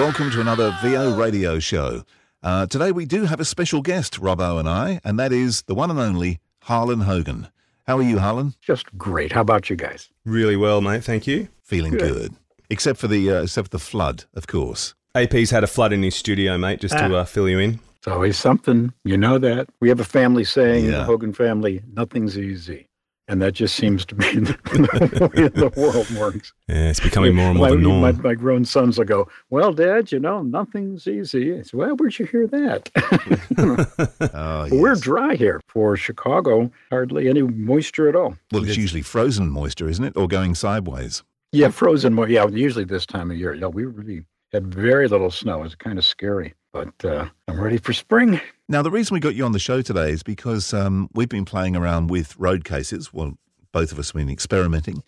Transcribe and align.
Welcome 0.00 0.30
to 0.30 0.40
another 0.40 0.74
VO 0.82 1.14
radio 1.14 1.58
show. 1.58 2.04
Uh, 2.42 2.64
today 2.66 2.90
we 2.90 3.04
do 3.04 3.24
have 3.24 3.38
a 3.38 3.44
special 3.44 3.82
guest, 3.82 4.18
Robbo 4.20 4.58
and 4.58 4.66
I, 4.68 4.98
and 5.04 5.18
that 5.18 5.30
is 5.30 5.60
the 5.62 5.74
one 5.74 5.90
and 5.90 5.98
only 6.00 6.40
Harlan 6.62 7.00
Hogan. 7.00 7.48
How 7.86 7.98
are 7.98 8.02
you, 8.02 8.18
Harlan? 8.18 8.54
Just 8.62 8.86
great. 8.96 9.32
How 9.32 9.42
about 9.42 9.68
you 9.68 9.76
guys? 9.76 10.08
Really 10.24 10.56
well, 10.56 10.80
mate. 10.80 11.04
Thank 11.04 11.26
you. 11.26 11.48
Feeling 11.62 11.92
good. 11.92 12.32
Except 12.70 12.98
for 12.98 13.08
the 13.08 13.30
uh, 13.30 13.42
except 13.42 13.66
for 13.68 13.70
the 13.72 13.78
flood, 13.78 14.24
of 14.34 14.46
course. 14.46 14.94
AP's 15.14 15.50
had 15.50 15.64
a 15.64 15.66
flood 15.66 15.92
in 15.92 16.02
his 16.02 16.14
studio, 16.14 16.56
mate, 16.56 16.80
just 16.80 16.96
to 16.96 17.14
Ah. 17.14 17.18
uh, 17.20 17.24
fill 17.24 17.48
you 17.48 17.58
in. 17.58 17.80
It's 17.98 18.08
always 18.08 18.38
something. 18.38 18.94
You 19.04 19.18
know 19.18 19.38
that. 19.38 19.68
We 19.80 19.90
have 19.90 20.00
a 20.00 20.04
family 20.04 20.44
saying, 20.44 20.86
Yeah. 20.86 20.90
the 20.92 21.04
Hogan 21.04 21.34
family, 21.34 21.82
nothing's 21.92 22.38
easy. 22.38 22.86
And 23.30 23.40
that 23.42 23.52
just 23.52 23.76
seems 23.76 24.04
to 24.06 24.14
be 24.16 24.24
the 24.40 25.30
way 25.32 25.46
the 25.48 25.72
world 25.80 26.10
works. 26.18 26.52
Yeah, 26.68 26.90
it's 26.90 26.98
becoming 26.98 27.36
more 27.36 27.50
and 27.50 27.58
more 27.58 27.68
my, 27.68 27.74
the 27.76 27.80
norm. 27.80 28.00
My, 28.02 28.10
my 28.12 28.34
grown 28.34 28.64
sons 28.64 28.98
will 28.98 29.04
go, 29.04 29.28
Well, 29.50 29.72
Dad, 29.72 30.10
you 30.10 30.18
know, 30.18 30.42
nothing's 30.42 31.06
easy. 31.06 31.54
I 31.54 31.62
said, 31.62 31.74
Well, 31.74 31.94
where'd 31.94 32.18
you 32.18 32.26
hear 32.26 32.48
that? 32.48 32.90
Oh, 34.34 34.68
We're 34.72 34.96
dry 34.96 35.36
here. 35.36 35.60
For 35.68 35.96
Chicago, 35.96 36.70
hardly 36.90 37.28
any 37.28 37.42
moisture 37.42 38.08
at 38.08 38.16
all. 38.16 38.36
Well, 38.50 38.64
it's 38.66 38.76
usually 38.76 39.02
frozen 39.02 39.48
moisture, 39.48 39.88
isn't 39.88 40.04
it, 40.04 40.16
or 40.16 40.26
going 40.26 40.54
sideways? 40.56 41.22
Yeah, 41.52 41.68
frozen. 41.70 42.14
mo- 42.14 42.24
Yeah, 42.26 42.46
usually 42.48 42.84
this 42.84 43.06
time 43.06 43.30
of 43.30 43.36
year. 43.36 43.54
Yeah, 43.54 43.66
we 43.68 43.84
really 43.84 44.24
had 44.52 44.74
very 44.74 45.08
little 45.08 45.30
snow. 45.30 45.62
It's 45.62 45.74
kind 45.74 45.98
of 45.98 46.04
scary. 46.04 46.54
But 46.72 47.04
uh, 47.04 47.26
I'm 47.48 47.60
ready 47.60 47.78
for 47.78 47.92
spring. 47.92 48.40
Now, 48.68 48.82
the 48.82 48.90
reason 48.90 49.14
we 49.14 49.20
got 49.20 49.34
you 49.34 49.44
on 49.44 49.52
the 49.52 49.58
show 49.58 49.82
today 49.82 50.10
is 50.12 50.22
because 50.22 50.72
um, 50.72 51.08
we've 51.14 51.28
been 51.28 51.44
playing 51.44 51.74
around 51.74 52.10
with 52.10 52.36
road 52.36 52.64
cases. 52.64 53.12
Well, 53.12 53.36
both 53.72 53.90
of 53.90 53.98
us 53.98 54.08
have 54.08 54.16
been 54.16 54.30
experimenting. 54.30 55.02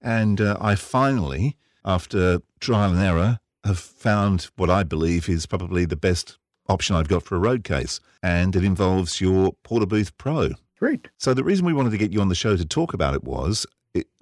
And 0.00 0.40
uh, 0.40 0.56
I 0.60 0.74
finally, 0.74 1.56
after 1.84 2.40
trial 2.60 2.92
and 2.92 3.00
error, 3.00 3.38
have 3.64 3.78
found 3.78 4.48
what 4.56 4.70
I 4.70 4.82
believe 4.82 5.28
is 5.28 5.46
probably 5.46 5.84
the 5.84 5.96
best 5.96 6.38
option 6.68 6.96
I've 6.96 7.08
got 7.08 7.22
for 7.22 7.36
a 7.36 7.40
road 7.40 7.64
case. 7.64 8.00
And 8.22 8.56
it 8.56 8.64
involves 8.64 9.20
your 9.20 9.52
Porta 9.62 9.86
Booth 9.86 10.16
Pro. 10.16 10.50
Great. 10.78 11.08
So 11.18 11.34
the 11.34 11.44
reason 11.44 11.66
we 11.66 11.74
wanted 11.74 11.90
to 11.90 11.98
get 11.98 12.12
you 12.12 12.20
on 12.20 12.28
the 12.28 12.34
show 12.34 12.56
to 12.56 12.64
talk 12.64 12.94
about 12.94 13.14
it 13.14 13.22
was 13.22 13.66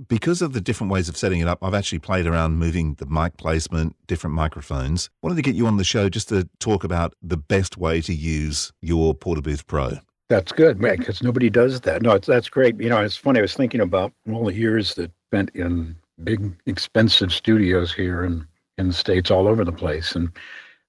because 0.08 0.42
of 0.42 0.52
the 0.52 0.60
different 0.60 0.92
ways 0.92 1.08
of 1.08 1.16
setting 1.16 1.40
it 1.40 1.48
up. 1.48 1.62
I've 1.62 1.74
actually 1.74 2.00
played 2.00 2.26
around 2.26 2.58
moving 2.58 2.94
the 2.94 3.06
mic 3.06 3.36
placement, 3.36 3.94
different 4.06 4.34
microphones. 4.34 5.10
Wanted 5.22 5.36
to 5.36 5.42
get 5.42 5.54
you 5.54 5.66
on 5.66 5.76
the 5.76 5.84
show 5.84 6.08
just 6.08 6.28
to 6.30 6.48
talk 6.58 6.84
about 6.84 7.14
the 7.22 7.36
best 7.36 7.76
way 7.76 8.00
to 8.02 8.14
use 8.14 8.72
your 8.80 9.14
Porta 9.14 9.42
Booth 9.42 9.66
Pro. 9.66 9.98
That's 10.28 10.52
good, 10.52 10.80
man, 10.80 10.96
because 10.96 11.22
nobody 11.22 11.50
does 11.50 11.80
that. 11.82 12.02
No, 12.02 12.16
that's 12.18 12.48
great. 12.48 12.80
You 12.80 12.88
know, 12.88 13.00
it's 13.00 13.16
funny. 13.16 13.40
I 13.40 13.42
was 13.42 13.54
thinking 13.54 13.80
about 13.80 14.12
all 14.30 14.44
the 14.44 14.54
years 14.54 14.94
that 14.94 15.10
spent 15.28 15.50
in 15.54 15.96
big, 16.22 16.56
expensive 16.66 17.32
studios 17.32 17.92
here 17.92 18.24
in, 18.24 18.46
in 18.78 18.88
the 18.88 18.94
States, 18.94 19.30
all 19.30 19.48
over 19.48 19.64
the 19.64 19.72
place, 19.72 20.14
and 20.14 20.30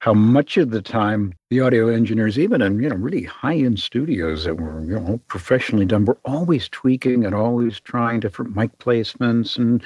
how 0.01 0.15
much 0.15 0.57
of 0.57 0.71
the 0.71 0.81
time 0.81 1.31
the 1.51 1.61
audio 1.61 1.87
engineers, 1.87 2.39
even 2.39 2.59
in, 2.59 2.81
you 2.81 2.89
know, 2.89 2.95
really 2.95 3.21
high 3.21 3.55
end 3.55 3.79
studios 3.79 4.45
that 4.45 4.55
were, 4.55 4.83
you 4.83 4.99
know, 4.99 5.19
professionally 5.27 5.85
done, 5.85 6.05
were 6.05 6.17
always 6.25 6.67
tweaking 6.69 7.23
and 7.23 7.35
always 7.35 7.79
trying 7.79 8.19
different 8.19 8.55
mic 8.55 8.75
placements 8.79 9.57
and, 9.57 9.83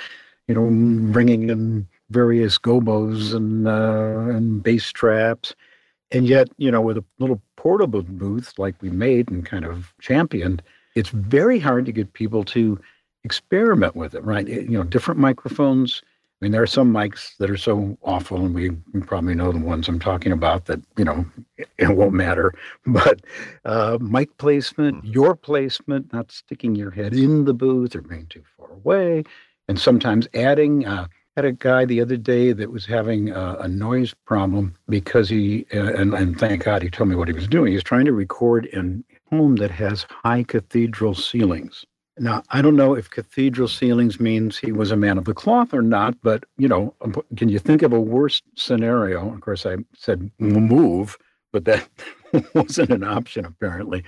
you 0.47 0.55
know, 0.55 1.11
bringing 1.11 1.49
in 1.49 1.85
various 2.11 2.57
gobos 2.57 3.33
and, 3.33 3.67
uh, 3.67 4.33
and 4.33 4.63
bass 4.63 4.89
traps. 4.89 5.53
And 6.11 6.25
yet, 6.25 6.47
you 6.57 6.71
know, 6.71 6.79
with 6.79 6.97
a 6.97 7.03
little 7.19 7.41
portable 7.57 8.03
booth 8.03 8.53
like 8.57 8.81
we 8.81 8.89
made 8.89 9.29
and 9.29 9.45
kind 9.45 9.65
of 9.65 9.93
championed, 9.99 10.61
it's 10.95 11.09
very 11.09 11.59
hard 11.59 11.85
to 11.87 11.91
get 11.91 12.13
people 12.13 12.45
to 12.45 12.79
experiment 13.25 13.97
with 13.97 14.15
it, 14.15 14.23
right? 14.23 14.47
You 14.47 14.77
know, 14.77 14.83
different 14.83 15.19
microphones. 15.19 16.01
I 16.41 16.45
mean, 16.45 16.51
there 16.51 16.61
are 16.61 16.67
some 16.67 16.91
mics 16.91 17.37
that 17.37 17.49
are 17.49 17.57
so 17.57 17.97
awful, 18.01 18.45
and 18.45 18.53
we, 18.53 18.71
we 18.91 18.99
probably 18.99 19.35
know 19.35 19.53
the 19.53 19.59
ones 19.59 19.87
I'm 19.87 19.99
talking 19.99 20.33
about 20.33 20.65
that, 20.65 20.81
you 20.97 21.05
know, 21.05 21.25
it, 21.57 21.69
it 21.77 21.95
won't 21.95 22.13
matter. 22.13 22.53
But 22.85 23.21
uh, 23.63 23.97
mic 24.01 24.37
placement, 24.37 25.05
your 25.05 25.35
placement, 25.35 26.11
not 26.11 26.31
sticking 26.31 26.75
your 26.75 26.91
head 26.91 27.13
in 27.13 27.45
the 27.45 27.53
booth 27.53 27.95
or 27.95 28.01
being 28.01 28.27
too 28.27 28.43
far 28.57 28.71
away, 28.71 29.23
and 29.67 29.79
sometimes 29.79 30.27
adding. 30.33 30.85
Uh, 30.85 31.07
had 31.35 31.43
a 31.45 31.51
guy 31.51 31.83
the 31.83 31.99
other 31.99 32.15
day 32.15 32.53
that 32.53 32.71
was 32.71 32.85
having 32.85 33.29
a, 33.29 33.57
a 33.59 33.67
noise 33.67 34.13
problem 34.25 34.73
because 34.87 35.27
he, 35.27 35.65
uh, 35.73 35.93
and, 35.93 36.13
and 36.13 36.39
thank 36.39 36.63
God 36.63 36.81
he 36.81 36.89
told 36.89 37.09
me 37.09 37.15
what 37.17 37.27
he 37.27 37.33
was 37.33 37.45
doing. 37.45 37.71
He 37.71 37.75
was 37.75 37.83
trying 37.83 38.05
to 38.05 38.13
record 38.13 38.67
in 38.67 39.03
a 39.11 39.35
home 39.35 39.57
that 39.57 39.71
has 39.71 40.05
high 40.23 40.43
cathedral 40.43 41.13
ceilings. 41.13 41.85
Now, 42.17 42.43
I 42.49 42.61
don't 42.61 42.77
know 42.77 42.95
if 42.95 43.09
cathedral 43.09 43.67
ceilings 43.67 44.19
means 44.19 44.57
he 44.57 44.71
was 44.71 44.91
a 44.91 44.95
man 44.95 45.17
of 45.17 45.25
the 45.25 45.33
cloth 45.33 45.73
or 45.73 45.81
not, 45.81 46.15
but, 46.23 46.45
you 46.57 46.67
know, 46.67 46.93
um, 47.01 47.13
can 47.35 47.49
you 47.49 47.59
think 47.59 47.81
of 47.81 47.91
a 47.91 47.99
worse 47.99 48.41
scenario? 48.55 49.33
Of 49.33 49.41
course, 49.41 49.65
I 49.65 49.77
said 49.95 50.31
move, 50.39 51.17
but 51.51 51.65
that 51.65 51.87
wasn't 52.53 52.91
an 52.91 53.03
option 53.03 53.45
apparently. 53.45 54.03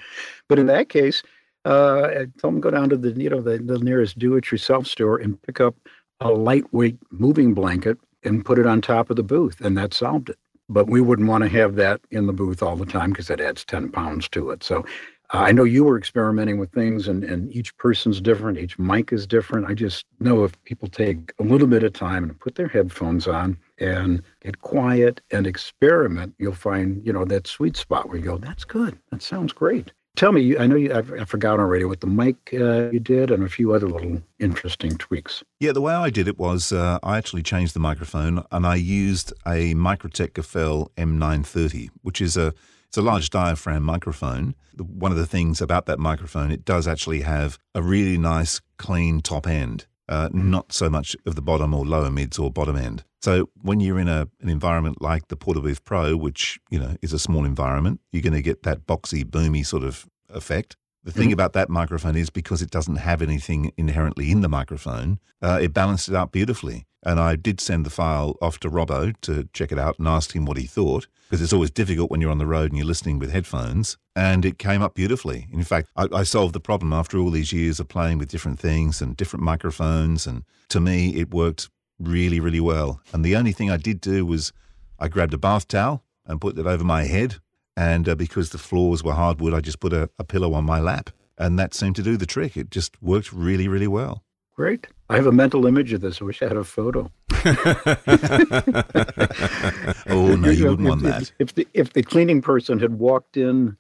But 0.48 0.58
in 0.58 0.68
that 0.68 0.88
case, 0.88 1.22
uh, 1.66 2.04
I 2.04 2.28
told 2.40 2.56
him 2.56 2.62
go 2.62 2.72
down 2.72 2.90
to 2.90 2.98
the, 2.98 3.12
you 3.12 3.30
know, 3.30 3.42
the, 3.42 3.58
the 3.58 3.80
nearest 3.80 4.18
do-it-yourself 4.18 4.88
store 4.88 5.18
and 5.18 5.42
pick 5.42 5.60
up 5.60 5.76
a 6.22 6.30
lightweight 6.30 6.98
moving 7.12 7.54
blanket 7.54 7.98
and 8.24 8.46
put 8.46 8.58
it 8.58 8.66
on 8.66 8.82
top 8.82 9.10
of 9.10 9.18
the 9.18 9.24
booth, 9.24 9.60
and 9.60 9.78
that 9.78 9.94
solved 9.94 10.30
it. 10.30 10.38
But 10.70 10.88
we 10.88 11.02
wouldn't 11.02 11.28
want 11.28 11.44
to 11.44 11.50
have 11.50 11.76
that 11.76 12.02
in 12.12 12.28
the 12.28 12.34
booth 12.34 12.64
all 12.64 12.76
the 12.76 12.86
time 12.86 13.12
because 13.12 13.30
it 13.30 13.40
adds 13.40 13.64
10 13.66 13.90
pounds 13.92 14.28
to 14.30 14.50
it. 14.52 14.64
So 14.64 14.86
I 15.32 15.52
know 15.52 15.66
you 15.66 15.84
were 15.84 15.98
experimenting 15.98 16.58
with 16.58 16.72
things, 16.72 17.08
and, 17.08 17.24
and 17.24 17.54
each 17.54 17.76
person's 17.78 18.22
different, 18.22 18.58
each 18.58 18.80
mic 18.80 19.12
is 19.12 19.28
different. 19.28 19.68
I 19.68 19.74
just 19.74 20.06
know 20.20 20.46
if 20.46 20.62
people 20.64 20.88
take 20.88 21.34
a 21.40 21.44
little 21.44 21.68
bit 21.68 21.84
of 21.84 21.94
time 21.94 22.24
and 22.24 22.40
put 22.40 22.56
their 22.56 22.70
headphones 22.70 23.28
on 23.28 23.58
and 23.78 24.24
get 24.42 24.62
quiet 24.62 25.20
and 25.32 25.46
experiment, 25.46 26.34
you'll 26.40 26.54
find, 26.54 27.06
you 27.06 27.12
know, 27.12 27.26
that 27.26 27.48
sweet 27.48 27.76
spot 27.76 28.08
where 28.08 28.18
you 28.18 28.24
go, 28.24 28.38
that's 28.38 28.64
good. 28.64 28.98
That 29.12 29.22
sounds 29.22 29.52
great. 29.52 29.92
Tell 30.16 30.32
me, 30.32 30.58
I 30.58 30.66
know 30.66 30.76
you, 30.76 30.92
I've, 30.92 31.14
I 31.14 31.26
forgot 31.26 31.60
already 31.60 31.86
what 31.86 32.02
the 32.02 32.08
mic 32.08 32.50
uh, 32.54 32.90
you 32.90 33.00
did 33.00 33.30
and 33.30 33.44
a 33.44 33.50
few 33.50 33.74
other 33.74 33.88
little 33.88 34.20
interesting 34.40 34.98
tweaks. 34.98 35.44
Yeah, 35.60 35.74
the 35.74 35.82
way 35.82 35.94
I 35.94 36.10
did 36.10 36.28
it 36.28 36.40
was 36.40 36.72
uh, 36.72 36.98
I 37.04 37.18
actually 37.18 37.44
changed 37.44 37.76
the 37.76 37.80
microphone 37.80 38.44
and 38.52 38.66
I 38.66 38.76
used 38.76 39.32
a 39.46 39.76
Microtech 39.76 40.32
Gefell 40.32 40.90
M930, 40.98 41.90
which 42.02 42.20
is 42.20 42.36
a 42.36 42.56
it's 42.88 42.98
a 42.98 43.02
large 43.02 43.30
diaphragm 43.30 43.84
microphone. 43.84 44.56
One 44.78 45.12
of 45.12 45.18
the 45.18 45.26
things 45.26 45.62
about 45.62 45.86
that 45.88 46.00
microphone, 46.00 46.52
it 46.52 46.64
does 46.66 46.88
actually 46.88 47.22
have 47.22 47.58
a 47.76 47.82
really 47.82 48.18
nice, 48.18 48.62
clean 48.78 49.22
top 49.22 49.48
end, 49.48 49.88
uh, 50.08 50.30
not 50.32 50.72
so 50.72 50.90
much 50.90 51.16
of 51.26 51.36
the 51.36 51.42
bottom 51.42 51.74
or 51.74 51.86
lower 51.86 52.10
mids 52.10 52.40
or 52.40 52.52
bottom 52.52 52.76
end. 52.78 53.04
So 53.22 53.50
when 53.62 53.80
you're 53.80 54.00
in 54.00 54.08
a, 54.08 54.28
an 54.42 54.50
environment 54.50 55.02
like 55.02 55.28
the 55.28 55.36
Porta 55.36 55.60
Booth 55.60 55.84
Pro, 55.84 56.16
which 56.16 56.60
you 56.70 56.80
know 56.80 56.96
is 57.02 57.14
a 57.14 57.20
small 57.20 57.46
environment, 57.46 58.00
you're 58.12 58.22
going 58.22 58.34
to 58.34 58.42
get 58.42 58.64
that 58.64 58.86
boxy, 58.86 59.24
boomy 59.24 59.66
sort 59.66 59.84
of 59.84 60.06
effect. 60.30 60.78
The 61.04 61.14
thing 61.14 61.32
about 61.32 61.54
that 61.54 61.70
microphone 61.70 62.18
is 62.18 62.30
because 62.30 62.62
it 62.62 62.70
doesn't 62.70 62.98
have 62.98 63.22
anything 63.22 63.72
inherently 63.78 64.30
in 64.30 64.42
the 64.42 64.50
microphone, 64.50 65.20
uh, 65.42 65.58
it 65.62 65.74
balanced 65.74 66.10
it 66.10 66.16
out 66.16 66.34
beautifully. 66.34 66.86
And 67.04 67.20
I 67.20 67.36
did 67.36 67.62
send 67.62 67.86
the 67.86 67.90
file 67.90 68.38
off 68.42 68.60
to 68.60 68.70
Robbo 68.70 69.14
to 69.22 69.48
check 69.54 69.72
it 69.72 69.80
out 69.80 70.00
and 70.00 70.08
asked 70.08 70.34
him 70.34 70.46
what 70.46 70.58
he 70.58 70.66
thought, 70.66 71.08
because 71.30 71.42
it's 71.42 71.54
always 71.54 71.72
difficult 71.72 72.10
when 72.10 72.22
you're 72.22 72.32
on 72.32 72.40
the 72.40 72.48
road 72.48 72.72
and 72.72 72.78
you're 72.78 72.88
listening 72.88 73.20
with 73.20 73.32
headphones. 73.32 73.98
And 74.16 74.44
it 74.44 74.58
came 74.58 74.82
up 74.82 74.96
beautifully. 74.96 75.48
In 75.52 75.64
fact, 75.64 75.90
I, 75.96 76.08
I 76.12 76.24
solved 76.24 76.54
the 76.54 76.60
problem 76.60 76.92
after 76.92 77.20
all 77.20 77.30
these 77.30 77.54
years 77.54 77.80
of 77.80 77.88
playing 77.88 78.18
with 78.18 78.30
different 78.30 78.60
things 78.60 79.02
and 79.02 79.16
different 79.16 79.44
microphones. 79.44 80.26
And 80.26 80.44
to 80.70 80.80
me, 80.80 81.16
it 81.16 81.34
worked 81.34 81.70
really, 82.00 82.40
really 82.40 82.60
well. 82.60 83.00
And 83.14 83.24
the 83.24 83.36
only 83.36 83.52
thing 83.52 83.70
I 83.70 83.78
did 83.78 84.02
do 84.02 84.26
was 84.26 84.52
I 85.00 85.08
grabbed 85.08 85.34
a 85.36 85.38
bath 85.38 85.68
towel 85.68 86.04
and 86.26 86.42
put 86.42 86.58
it 86.58 86.66
over 86.66 86.84
my 86.84 87.04
head. 87.04 87.36
And 87.76 88.10
uh, 88.10 88.16
because 88.16 88.50
the 88.50 88.58
floors 88.58 89.04
were 89.04 89.14
hardwood, 89.14 89.54
I 89.54 89.62
just 89.62 89.80
put 89.80 89.94
a, 89.94 90.10
a 90.18 90.24
pillow 90.24 90.54
on 90.54 90.66
my 90.66 90.80
lap. 90.80 91.12
And 91.38 91.60
that 91.60 91.76
seemed 91.76 91.96
to 91.98 92.04
do 92.04 92.18
the 92.18 92.26
trick. 92.26 92.58
It 92.58 92.72
just 92.72 93.00
worked 93.04 93.32
really, 93.32 93.68
really 93.68 93.88
well. 93.88 94.24
great. 94.56 94.88
I 95.10 95.16
have 95.16 95.28
a 95.28 95.32
mental 95.32 95.66
image 95.66 95.94
of 95.94 96.02
this. 96.02 96.22
I 96.22 96.26
wish 96.26 96.42
I 96.42 96.48
had 96.48 96.58
a 96.58 96.64
photo. 96.64 97.12
Oh 100.10 100.36
no, 100.36 100.50
you 100.50 100.64
know, 100.64 100.72
wouldn't 100.72 100.88
want 100.88 101.06
if, 101.06 101.08
that. 101.08 101.32
If 101.40 101.56
the 101.56 101.68
if 101.74 101.94
the 101.94 102.04
cleaning 102.04 102.42
person 102.42 102.80
had 102.80 102.98
walked 102.98 103.38
in, 103.38 103.78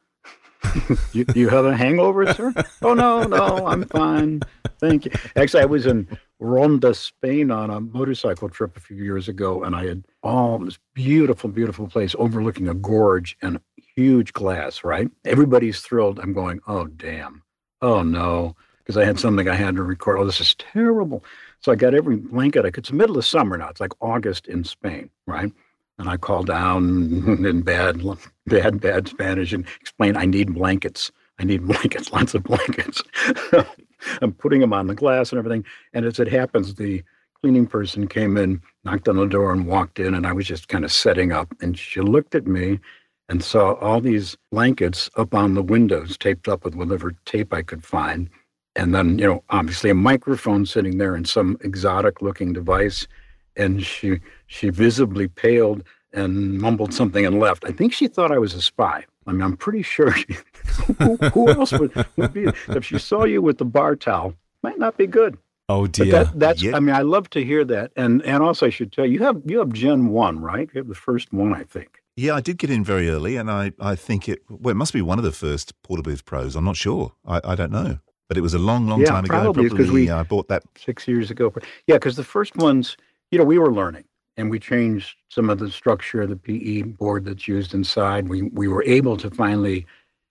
you, 1.13 1.25
you 1.35 1.50
have 1.50 1.65
a 1.65 1.75
hangover, 1.75 2.31
sir? 2.33 2.53
Oh 2.81 2.94
no, 2.94 3.24
no, 3.24 3.65
I'm 3.65 3.85
fine, 3.85 4.41
thank 4.79 5.06
you. 5.06 5.12
Actually, 5.35 5.63
I 5.63 5.68
was 5.68 5.85
in 5.85 6.07
Ronda, 6.39 6.94
Spain, 6.94 7.51
on 7.51 7.69
a 7.69 7.79
motorcycle 7.79 8.50
trip 8.50 8.75
a 8.75 8.79
few 8.79 8.97
years 8.97 9.29
ago, 9.29 9.63
and 9.63 9.75
I 9.75 9.88
had 9.88 10.03
all 10.21 10.59
this 10.59 10.77
beautiful, 10.94 11.50
beautiful 11.50 11.88
place 11.88 12.15
overlooking 12.19 12.68
a 12.68 12.74
gorge 12.74 13.38
and 13.41 13.59
huge 13.95 14.33
glass. 14.33 14.83
Right, 14.83 15.09
everybody's 15.25 15.79
thrilled. 15.79 16.19
I'm 16.19 16.33
going, 16.33 16.59
oh 16.68 16.88
damn, 16.88 17.44
oh 17.81 18.03
no, 18.03 18.56
because 18.88 18.98
I 18.98 19.04
had 19.04 19.19
something 19.19 19.50
I 19.50 19.54
had 19.54 19.75
to 19.75 19.84
record. 19.84 20.18
Oh, 20.18 20.24
this 20.24 20.39
is 20.39 20.56
terrible. 20.56 21.22
So 21.60 21.74
I 21.74 21.75
got 21.75 21.94
every 21.94 22.16
blanket 22.16 22.66
I 22.66 22.72
could. 22.72 22.84
It's 22.84 22.89
the 22.89 22.95
middle 22.95 23.18
of 23.18 23.25
summer 23.25 23.57
now. 23.57 23.68
It's 23.68 23.81
like 23.81 23.92
August 24.00 24.48
in 24.48 24.63
Spain, 24.63 25.10
right? 25.25 25.51
And 26.00 26.07
I 26.07 26.16
called 26.16 26.48
down 26.48 26.86
in 27.45 27.63
bad, 27.63 28.01
bad, 28.45 28.80
bad 28.80 29.10
Spanish 29.10 29.51
and 29.51 29.66
explained 29.81 30.18
I 30.18 30.25
need 30.25 30.54
blankets. 30.54 31.12
I 31.38 31.44
need 31.44 31.68
blankets, 31.68 32.13
lots 32.13 32.34
of 32.34 32.44
blankets. 32.44 33.04
I'm 34.22 34.31
putting 34.31 34.62
them 34.62 34.72
on 34.72 34.88
the 34.88 34.95
glass 34.95 35.34
and 35.34 35.39
everything. 35.39 35.66
And 35.94 36.06
as 36.06 36.18
it 36.18 36.30
happens, 36.30 36.75
the 36.75 37.04
cleaning 37.42 37.68
person 37.68 38.07
came 38.07 38.38
in, 38.38 38.62
knocked 38.86 39.10
on 39.10 39.18
the 39.18 39.25
door, 39.25 39.51
and 39.51 39.68
walked 39.68 40.00
in. 40.00 40.13
And 40.13 40.25
I 40.25 40.31
was 40.31 40.48
just 40.48 40.69
kind 40.69 40.86
of 40.86 40.94
setting 40.94 41.34
up. 41.34 41.54
And 41.60 41.78
she 41.78 42.00
looked 42.00 42.36
at 42.36 42.48
me 42.48 42.80
and 43.28 43.44
saw 43.44 43.74
all 43.74 44.00
these 44.00 44.38
blankets 44.50 45.10
up 45.18 45.34
on 45.34 45.56
the 45.56 45.62
windows, 45.62 46.18
taped 46.18 46.48
up 46.48 46.63
with 46.63 46.74
whatever 46.74 47.13
tape 47.25 47.54
I 47.54 47.63
could 47.63 47.84
find. 47.84 48.30
And 48.77 48.94
then, 48.94 49.18
you 49.19 49.25
know, 49.25 49.44
obviously 49.50 49.89
a 49.89 49.95
microphone 49.95 50.65
sitting 50.65 50.97
there 50.97 51.15
and 51.15 51.27
some 51.27 51.57
exotic 51.62 52.21
looking 52.21 52.53
device. 52.53 53.07
And 53.56 53.83
she 53.83 54.19
she 54.45 54.69
visibly 54.69 55.27
paled 55.27 55.83
and 56.13 56.59
mumbled 56.59 56.94
something 56.94 57.25
and 57.25 57.39
left. 57.39 57.65
I 57.65 57.71
think 57.71 57.91
she 57.91 58.07
thought 58.07 58.31
I 58.31 58.38
was 58.38 58.53
a 58.53 58.62
spy. 58.62 59.06
I 59.25 59.31
mean, 59.31 59.41
I'm 59.41 59.57
pretty 59.57 59.81
sure. 59.81 60.12
She, 60.13 60.27
who, 61.00 61.18
who 61.18 61.50
else 61.50 61.71
would, 61.74 61.91
would 62.15 62.33
be? 62.33 62.45
If 62.69 62.85
she 62.85 62.97
saw 63.00 63.25
you 63.25 63.41
with 63.41 63.57
the 63.57 63.65
bar 63.65 63.95
towel, 63.95 64.35
might 64.63 64.79
not 64.79 64.95
be 64.95 65.07
good. 65.07 65.38
Oh 65.69 65.81
But 65.83 65.91
dear. 65.91 66.12
that, 66.12 66.39
that's. 66.39 66.62
Yeah. 66.62 66.75
I 66.77 66.79
mean, 66.79 66.95
I 66.95 67.01
love 67.01 67.29
to 67.31 67.44
hear 67.44 67.65
that. 67.65 67.91
And 67.95 68.21
and 68.24 68.41
also, 68.41 68.68
I 68.68 68.69
should 68.69 68.94
tell 68.94 69.06
you, 69.06 69.13
you 69.13 69.19
have 69.24 69.41
you 69.45 69.59
have 69.59 69.74
Gen 69.74 70.09
One, 70.09 70.39
right? 70.39 70.69
You 70.74 70.79
have 70.79 70.88
the 70.88 70.95
first 70.95 71.33
one, 71.33 71.53
I 71.53 71.63
think. 71.63 72.00
Yeah, 72.15 72.33
I 72.35 72.41
did 72.41 72.57
get 72.57 72.69
in 72.71 72.83
very 72.83 73.09
early, 73.09 73.35
and 73.35 73.51
I, 73.51 73.74
I 73.79 73.95
think 73.95 74.29
it 74.29 74.39
well, 74.50 74.71
it 74.71 74.75
must 74.77 74.94
be 74.94 75.01
one 75.01 75.18
of 75.19 75.25
the 75.25 75.31
first 75.31 75.74
Porta 75.83 76.03
Booth 76.03 76.25
Pros. 76.25 76.56
I'm 76.56 76.65
not 76.65 76.77
sure. 76.77 77.13
I, 77.25 77.41
I 77.44 77.56
don't 77.56 77.71
know, 77.71 78.00
but 78.27 78.38
it 78.38 78.41
was 78.41 78.53
a 78.53 78.59
long, 78.59 78.88
long 78.88 79.01
Yeah, 79.01 79.12
time 79.12 79.25
ago. 79.25 79.53
probably, 79.53 79.89
we- 79.89 80.09
uh, 80.09 80.19
I 80.19 80.24
bought 80.24 80.47
that. 80.50 80.63
six 80.75 81.07
years 81.07 81.31
ago. 81.31 81.53
Yeah, 81.88 81.95
because 81.95 82.15
the 82.15 82.24
first 82.24 82.56
ones, 82.57 82.97
you 83.31 83.38
know, 83.38 83.45
we 83.45 83.57
were 83.57 83.71
learning 83.71 84.03
and 84.35 84.50
we 84.50 84.59
changed 84.59 85.15
some 85.29 85.50
of 85.50 85.59
the 85.59 85.71
structure 85.71 86.21
of 86.21 86.29
the 86.29 86.35
PE 86.35 86.81
board 86.83 87.25
that's 87.25 87.47
used 87.47 87.74
inside. 87.74 88.27
We 88.27 88.44
we 88.44 88.68
were 88.68 88.83
able 88.83 89.18
to 89.18 89.29
finally, 89.29 89.85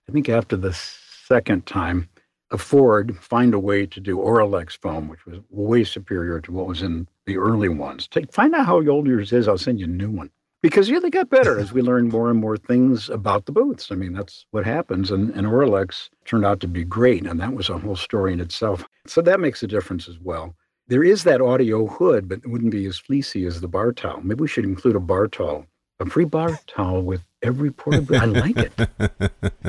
I 0.08 0.12
think 0.12 0.28
after 0.28 0.56
the 0.56 0.72
second 0.72 1.66
time, 1.66 2.08
afford 2.50 3.16
find 3.18 3.54
a 3.54 3.58
way 3.58 3.86
to 3.86 3.98
do 4.00 4.18
Auralex 4.18 4.78
foam, 4.80 5.08
which 5.08 5.26
was 5.26 5.40
way 5.50 5.82
superior 5.84 6.40
to 6.40 6.52
what 6.52 6.66
was 6.66 6.82
in 6.82 7.08
the 7.26 7.36
early 7.38 7.68
ones. 7.68 8.06
Take 8.06 8.32
find 8.32 8.54
out 8.54 8.66
how 8.66 8.86
old 8.86 9.06
yours 9.06 9.32
is. 9.32 9.48
I'll 9.48 9.58
send 9.58 9.80
you 9.80 9.86
a 9.86 9.88
new 9.88 10.10
one. 10.10 10.30
Because 10.62 10.88
yeah, 10.88 10.98
they 10.98 11.10
got 11.10 11.30
better 11.30 11.58
as 11.58 11.72
we 11.72 11.82
learned 11.82 12.10
more 12.10 12.30
and 12.30 12.40
more 12.40 12.56
things 12.56 13.08
about 13.10 13.46
the 13.46 13.52
booths. 13.52 13.92
I 13.92 13.94
mean, 13.94 14.14
that's 14.14 14.46
what 14.50 14.64
happens. 14.64 15.10
And, 15.10 15.30
and 15.30 15.46
Auralex 15.46 16.08
turned 16.24 16.44
out 16.44 16.60
to 16.60 16.68
be 16.68 16.82
great. 16.82 17.26
And 17.26 17.38
that 17.40 17.52
was 17.52 17.68
a 17.68 17.78
whole 17.78 17.96
story 17.96 18.32
in 18.32 18.40
itself. 18.40 18.84
So 19.06 19.20
that 19.22 19.38
makes 19.38 19.62
a 19.62 19.66
difference 19.66 20.08
as 20.08 20.18
well. 20.18 20.56
There 20.88 21.04
is 21.04 21.24
that 21.24 21.40
audio 21.40 21.86
hood, 21.86 22.28
but 22.28 22.38
it 22.38 22.48
wouldn't 22.48 22.70
be 22.70 22.86
as 22.86 22.98
fleecy 22.98 23.44
as 23.44 23.60
the 23.60 23.68
bar 23.68 23.92
towel. 23.92 24.20
Maybe 24.22 24.40
we 24.40 24.48
should 24.48 24.64
include 24.64 24.96
a 24.96 25.00
bar 25.00 25.26
towel, 25.28 25.66
a 26.00 26.06
free 26.06 26.24
bar 26.24 26.58
towel 26.66 27.02
with 27.02 27.22
every 27.42 27.70
portable. 27.72 28.16
I 28.16 28.24
like 28.24 28.56
it. 28.56 28.72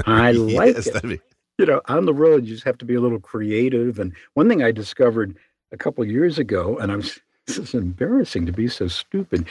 I 0.06 0.32
like 0.32 0.76
yes, 0.76 0.88
it. 0.88 1.04
be, 1.04 1.20
You 1.58 1.66
know, 1.66 1.82
on 1.88 2.06
the 2.06 2.14
road, 2.14 2.46
you 2.46 2.54
just 2.54 2.66
have 2.66 2.78
to 2.80 2.86
be 2.86 2.96
a 2.96 3.02
little 3.02 3.20
creative. 3.20 3.98
And 3.98 4.14
one 4.36 4.48
thing 4.48 4.62
I 4.62 4.72
discovered 4.72 5.36
a 5.72 5.78
couple 5.78 6.06
years 6.06 6.38
ago, 6.38 6.78
and 6.78 6.92
I 6.92 6.96
was, 6.98 7.20
this 7.48 7.58
is 7.58 7.74
embarrassing 7.74 8.46
to 8.46 8.52
be 8.52 8.68
so 8.68 8.88
stupid. 8.88 9.48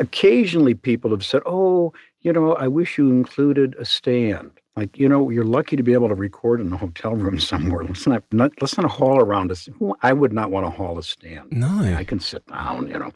Occasionally, 0.00 0.74
people 0.74 1.10
have 1.10 1.24
said, 1.24 1.42
"Oh, 1.46 1.92
you 2.22 2.32
know, 2.32 2.54
I 2.54 2.66
wish 2.68 2.98
you 2.98 3.10
included 3.10 3.76
a 3.78 3.84
stand." 3.84 4.50
Like, 4.76 4.98
you 4.98 5.08
know, 5.08 5.30
you're 5.30 5.44
lucky 5.44 5.76
to 5.76 5.82
be 5.82 5.92
able 5.92 6.08
to 6.08 6.14
record 6.14 6.60
in 6.60 6.72
a 6.72 6.76
hotel 6.76 7.14
room 7.14 7.38
somewhere. 7.52 7.84
Let's 7.84 8.06
not, 8.06 8.24
not 8.32 8.52
let's 8.60 8.78
not 8.78 8.90
haul 8.90 9.20
around 9.20 9.50
us. 9.52 9.68
I 10.02 10.12
would 10.12 10.32
not 10.32 10.50
want 10.50 10.66
to 10.66 10.70
haul 10.70 10.98
a 10.98 11.02
stand. 11.02 11.52
no. 11.52 11.94
I 11.94 12.04
can 12.04 12.20
sit 12.20 12.46
down, 12.46 12.88
you 12.88 12.98
know, 12.98 13.12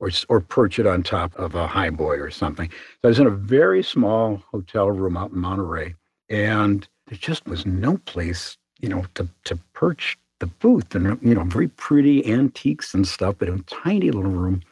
or 0.00 0.10
or 0.28 0.40
perch 0.40 0.78
it 0.78 0.86
on 0.86 1.02
top 1.02 1.34
of 1.36 1.54
a 1.54 1.66
high 1.66 1.90
boy 1.90 2.16
or 2.16 2.30
something. 2.30 2.70
So 2.70 3.00
I 3.04 3.08
was 3.08 3.18
in 3.18 3.26
a 3.26 3.30
very 3.30 3.82
small 3.82 4.42
hotel 4.50 4.90
room 4.90 5.16
out 5.16 5.32
in 5.32 5.38
Monterey, 5.38 5.94
and 6.28 6.86
there 7.08 7.18
just 7.18 7.46
was 7.46 7.66
no 7.66 7.96
place, 7.98 8.56
you 8.80 8.88
know, 8.88 9.04
to 9.14 9.28
to 9.44 9.56
perch 9.72 10.16
the 10.40 10.46
booth, 10.46 10.94
and 10.94 11.18
you 11.20 11.34
know, 11.34 11.44
very 11.44 11.68
pretty 11.68 12.24
antiques 12.30 12.94
and 12.94 13.08
stuff, 13.08 13.36
but 13.38 13.48
in 13.48 13.54
a 13.58 13.62
tiny 13.62 14.10
little 14.10 14.30
room. 14.30 14.62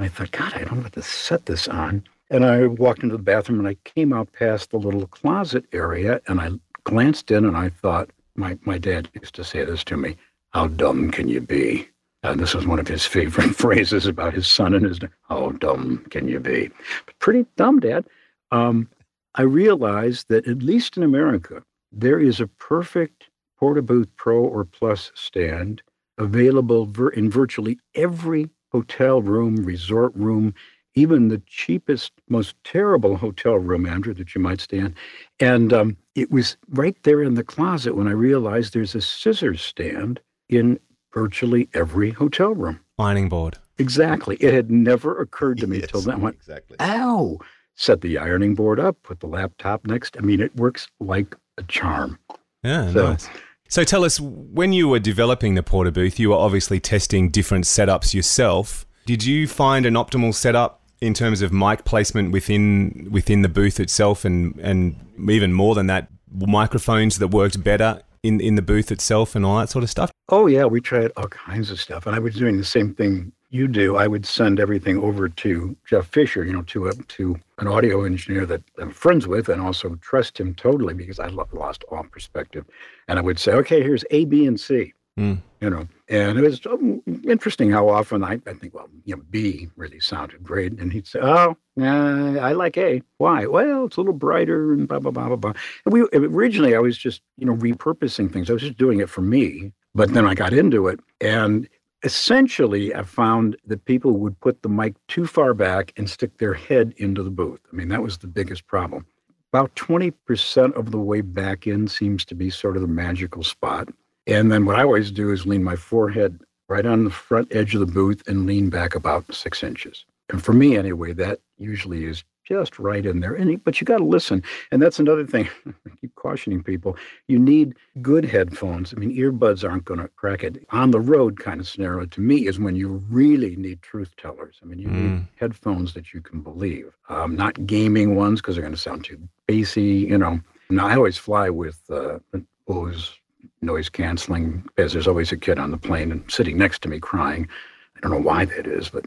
And 0.00 0.06
I 0.06 0.08
thought, 0.08 0.30
God, 0.30 0.54
I 0.54 0.64
don't 0.64 0.76
know 0.76 0.82
what 0.84 0.94
to 0.94 1.02
set 1.02 1.44
this 1.44 1.68
on. 1.68 2.02
And 2.30 2.46
I 2.46 2.64
walked 2.68 3.02
into 3.02 3.18
the 3.18 3.22
bathroom, 3.22 3.58
and 3.58 3.68
I 3.68 3.74
came 3.84 4.14
out 4.14 4.32
past 4.32 4.70
the 4.70 4.78
little 4.78 5.06
closet 5.06 5.66
area, 5.74 6.22
and 6.26 6.40
I 6.40 6.52
glanced 6.84 7.30
in, 7.30 7.44
and 7.44 7.54
I 7.54 7.68
thought, 7.68 8.08
my 8.34 8.56
my 8.64 8.78
dad 8.78 9.10
used 9.20 9.34
to 9.34 9.44
say 9.44 9.62
this 9.62 9.84
to 9.84 9.98
me: 9.98 10.16
"How 10.54 10.68
dumb 10.68 11.10
can 11.10 11.28
you 11.28 11.42
be?" 11.42 11.86
And 12.22 12.40
this 12.40 12.54
was 12.54 12.66
one 12.66 12.78
of 12.78 12.88
his 12.88 13.04
favorite 13.04 13.54
phrases 13.62 14.06
about 14.06 14.32
his 14.32 14.46
son 14.48 14.72
and 14.72 14.86
his. 14.86 15.00
How 15.28 15.50
dumb 15.50 16.06
can 16.08 16.28
you 16.28 16.40
be? 16.40 16.70
But 17.04 17.18
pretty 17.18 17.44
dumb, 17.56 17.80
Dad. 17.80 18.06
Um, 18.52 18.88
I 19.34 19.42
realized 19.42 20.30
that 20.30 20.48
at 20.48 20.62
least 20.62 20.96
in 20.96 21.02
America, 21.02 21.62
there 21.92 22.18
is 22.18 22.40
a 22.40 22.46
perfect 22.46 23.28
Porta 23.58 23.82
Booth 23.82 24.08
Pro 24.16 24.38
or 24.42 24.64
Plus 24.64 25.12
stand 25.14 25.82
available 26.16 26.90
in 27.10 27.30
virtually 27.30 27.78
every 27.94 28.48
hotel 28.72 29.22
room, 29.22 29.56
resort 29.56 30.12
room, 30.14 30.54
even 30.94 31.28
the 31.28 31.42
cheapest, 31.46 32.12
most 32.28 32.54
terrible 32.64 33.16
hotel 33.16 33.54
room, 33.54 33.86
Andrew, 33.86 34.14
that 34.14 34.34
you 34.34 34.40
might 34.40 34.60
stay 34.60 34.78
in. 34.78 34.94
And 35.38 35.72
um, 35.72 35.96
it 36.14 36.30
was 36.30 36.56
right 36.70 36.96
there 37.04 37.22
in 37.22 37.34
the 37.34 37.44
closet 37.44 37.94
when 37.96 38.08
I 38.08 38.12
realized 38.12 38.72
there's 38.72 38.94
a 38.94 39.00
scissors 39.00 39.62
stand 39.62 40.20
in 40.48 40.80
virtually 41.14 41.68
every 41.74 42.10
hotel 42.10 42.54
room. 42.54 42.80
Ironing 42.98 43.28
board. 43.28 43.56
Exactly. 43.78 44.36
It 44.40 44.52
had 44.52 44.70
never 44.70 45.18
occurred 45.20 45.58
to 45.58 45.66
me 45.66 45.78
yes, 45.78 45.90
till 45.90 46.00
then. 46.02 46.16
I 46.16 46.18
went, 46.18 46.36
exactly. 46.36 46.76
ow, 46.80 47.38
set 47.76 48.00
the 48.02 48.18
ironing 48.18 48.54
board 48.54 48.78
up, 48.78 49.02
put 49.02 49.20
the 49.20 49.26
laptop 49.26 49.86
next. 49.86 50.16
I 50.18 50.20
mean, 50.20 50.40
it 50.40 50.54
works 50.56 50.86
like 50.98 51.34
a 51.56 51.62
charm. 51.64 52.18
Yeah, 52.62 52.92
So- 52.92 53.10
nice. 53.10 53.28
So 53.70 53.84
tell 53.84 54.04
us, 54.04 54.18
when 54.18 54.72
you 54.72 54.88
were 54.88 54.98
developing 54.98 55.54
the 55.54 55.62
Porta 55.62 55.92
Booth, 55.92 56.18
you 56.18 56.30
were 56.30 56.36
obviously 56.36 56.80
testing 56.80 57.30
different 57.30 57.66
setups 57.66 58.12
yourself. 58.12 58.84
Did 59.06 59.24
you 59.24 59.46
find 59.46 59.86
an 59.86 59.94
optimal 59.94 60.34
setup 60.34 60.82
in 61.00 61.14
terms 61.14 61.40
of 61.40 61.52
mic 61.52 61.84
placement 61.84 62.32
within 62.32 63.08
within 63.12 63.42
the 63.42 63.48
booth 63.48 63.78
itself, 63.78 64.24
and 64.24 64.58
and 64.58 64.96
even 65.30 65.52
more 65.52 65.76
than 65.76 65.86
that, 65.86 66.08
microphones 66.32 67.20
that 67.20 67.28
worked 67.28 67.62
better 67.62 68.02
in 68.24 68.40
in 68.40 68.56
the 68.56 68.62
booth 68.62 68.90
itself, 68.90 69.36
and 69.36 69.46
all 69.46 69.58
that 69.60 69.70
sort 69.70 69.84
of 69.84 69.90
stuff? 69.90 70.10
Oh, 70.30 70.48
yeah, 70.48 70.64
we 70.64 70.80
tried 70.80 71.12
all 71.16 71.28
kinds 71.28 71.70
of 71.70 71.80
stuff. 71.80 72.06
And 72.06 72.16
I 72.16 72.18
was 72.18 72.34
doing 72.34 72.56
the 72.56 72.64
same 72.64 72.92
thing 72.92 73.30
you 73.50 73.68
do. 73.68 73.96
I 73.96 74.06
would 74.06 74.24
send 74.24 74.60
everything 74.60 74.98
over 74.98 75.28
to 75.28 75.76
Jeff 75.86 76.06
Fisher, 76.06 76.44
you 76.44 76.52
know, 76.52 76.62
to 76.62 76.88
a, 76.88 76.94
to 76.94 77.36
an 77.58 77.66
audio 77.66 78.04
engineer 78.04 78.46
that 78.46 78.62
I'm 78.78 78.92
friends 78.92 79.26
with 79.26 79.48
and 79.48 79.60
also 79.60 79.96
trust 79.96 80.38
him 80.38 80.54
totally 80.54 80.94
because 80.94 81.18
I 81.18 81.26
lo- 81.26 81.48
lost 81.52 81.84
all 81.90 82.04
perspective. 82.04 82.64
And 83.08 83.18
I 83.18 83.22
would 83.22 83.38
say, 83.38 83.52
okay, 83.52 83.82
here's 83.82 84.04
A, 84.10 84.24
B, 84.24 84.46
and 84.46 84.58
C. 84.58 84.94
Mm. 85.18 85.42
You 85.60 85.68
know, 85.68 85.88
and 86.08 86.38
it 86.38 86.42
was 86.42 86.64
um, 86.64 87.02
interesting 87.24 87.70
how 87.70 87.88
often 87.88 88.24
I, 88.24 88.40
I 88.46 88.54
think, 88.54 88.74
well, 88.74 88.88
you 89.04 89.16
know, 89.16 89.22
B 89.28 89.68
really 89.76 90.00
sounded 90.00 90.42
great. 90.42 90.72
And 90.78 90.92
he'd 90.92 91.06
say, 91.06 91.18
oh, 91.20 91.56
uh, 91.78 92.38
I 92.38 92.52
like 92.52 92.78
A. 92.78 93.02
Why? 93.18 93.46
Well, 93.46 93.86
it's 93.86 93.96
a 93.96 94.00
little 94.00 94.14
brighter 94.14 94.72
and 94.72 94.88
blah, 94.88 95.00
blah, 95.00 95.10
blah, 95.10 95.26
blah, 95.26 95.36
blah. 95.36 95.52
And 95.84 95.92
we 95.92 96.06
originally, 96.14 96.74
I 96.74 96.78
was 96.78 96.96
just, 96.96 97.20
you 97.36 97.44
know, 97.44 97.56
repurposing 97.56 98.32
things. 98.32 98.48
I 98.48 98.54
was 98.54 98.62
just 98.62 98.78
doing 98.78 99.00
it 99.00 99.10
for 99.10 99.20
me. 99.20 99.72
But 99.94 100.14
then 100.14 100.24
I 100.24 100.34
got 100.34 100.52
into 100.52 100.86
it. 100.86 101.00
And 101.20 101.68
essentially, 102.02 102.94
I 102.94 103.02
found 103.02 103.56
that 103.66 103.84
people 103.84 104.12
would 104.12 104.38
put 104.40 104.62
the 104.62 104.68
mic 104.68 104.94
too 105.08 105.26
far 105.26 105.54
back 105.54 105.92
and 105.96 106.08
stick 106.08 106.38
their 106.38 106.54
head 106.54 106.94
into 106.96 107.22
the 107.22 107.30
booth. 107.30 107.60
I 107.72 107.76
mean, 107.76 107.88
that 107.88 108.02
was 108.02 108.18
the 108.18 108.26
biggest 108.26 108.66
problem. 108.66 109.06
About 109.52 109.74
20% 109.74 110.74
of 110.74 110.92
the 110.92 110.98
way 110.98 111.20
back 111.20 111.66
in 111.66 111.88
seems 111.88 112.24
to 112.26 112.34
be 112.34 112.50
sort 112.50 112.76
of 112.76 112.82
the 112.82 112.88
magical 112.88 113.42
spot. 113.42 113.88
And 114.26 114.52
then 114.52 114.64
what 114.64 114.76
I 114.76 114.82
always 114.82 115.10
do 115.10 115.32
is 115.32 115.46
lean 115.46 115.64
my 115.64 115.76
forehead 115.76 116.40
right 116.68 116.86
on 116.86 117.04
the 117.04 117.10
front 117.10 117.48
edge 117.54 117.74
of 117.74 117.80
the 117.80 117.86
booth 117.86 118.22
and 118.28 118.46
lean 118.46 118.70
back 118.70 118.94
about 118.94 119.34
six 119.34 119.62
inches. 119.62 120.04
And 120.28 120.42
for 120.42 120.52
me, 120.52 120.76
anyway, 120.76 121.12
that 121.14 121.40
usually 121.58 122.04
is 122.04 122.22
just 122.50 122.78
right 122.78 123.06
in 123.06 123.20
there. 123.20 123.34
And 123.34 123.62
but 123.64 123.80
you 123.80 123.84
got 123.84 123.98
to 123.98 124.04
listen, 124.04 124.42
and 124.70 124.82
that's 124.82 124.98
another 124.98 125.26
thing. 125.26 125.48
I 125.66 125.90
keep 126.00 126.14
cautioning 126.16 126.62
people: 126.62 126.96
you 127.28 127.38
need 127.38 127.74
good 128.02 128.24
headphones. 128.24 128.92
I 128.92 128.98
mean, 128.98 129.16
earbuds 129.16 129.68
aren't 129.68 129.84
going 129.84 130.00
to 130.00 130.08
crack 130.08 130.42
it. 130.42 130.66
On 130.70 130.90
the 130.90 131.00
road 131.00 131.38
kind 131.38 131.60
of 131.60 131.68
scenario 131.68 132.06
to 132.06 132.20
me 132.20 132.46
is 132.46 132.58
when 132.58 132.76
you 132.76 133.02
really 133.08 133.56
need 133.56 133.82
truth 133.82 134.14
tellers. 134.16 134.56
I 134.62 134.66
mean, 134.66 134.78
you 134.78 134.88
need 134.88 135.26
headphones 135.36 135.94
that 135.94 136.12
you 136.12 136.20
can 136.20 136.40
believe, 136.40 136.92
um, 137.08 137.36
not 137.36 137.66
gaming 137.66 138.16
ones 138.16 138.40
because 138.40 138.56
they're 138.56 138.62
going 138.62 138.74
to 138.74 138.80
sound 138.80 139.04
too 139.04 139.20
bassy. 139.46 139.82
You 139.82 140.18
know. 140.18 140.40
Now 140.68 140.86
I 140.86 140.94
always 140.94 141.18
fly 141.18 141.50
with 141.50 141.80
uh, 141.90 142.18
Bose 142.66 143.16
noise 143.62 143.88
canceling 143.88 144.62
because 144.74 144.92
there's 144.92 145.08
always 145.08 145.32
a 145.32 145.36
kid 145.36 145.58
on 145.58 145.70
the 145.70 145.78
plane 145.78 146.12
and 146.12 146.30
sitting 146.30 146.56
next 146.56 146.82
to 146.82 146.88
me 146.88 146.98
crying. 146.98 147.48
I 147.96 148.00
don't 148.00 148.12
know 148.12 148.26
why 148.26 148.46
that 148.46 148.66
is, 148.66 148.88
but 148.88 149.04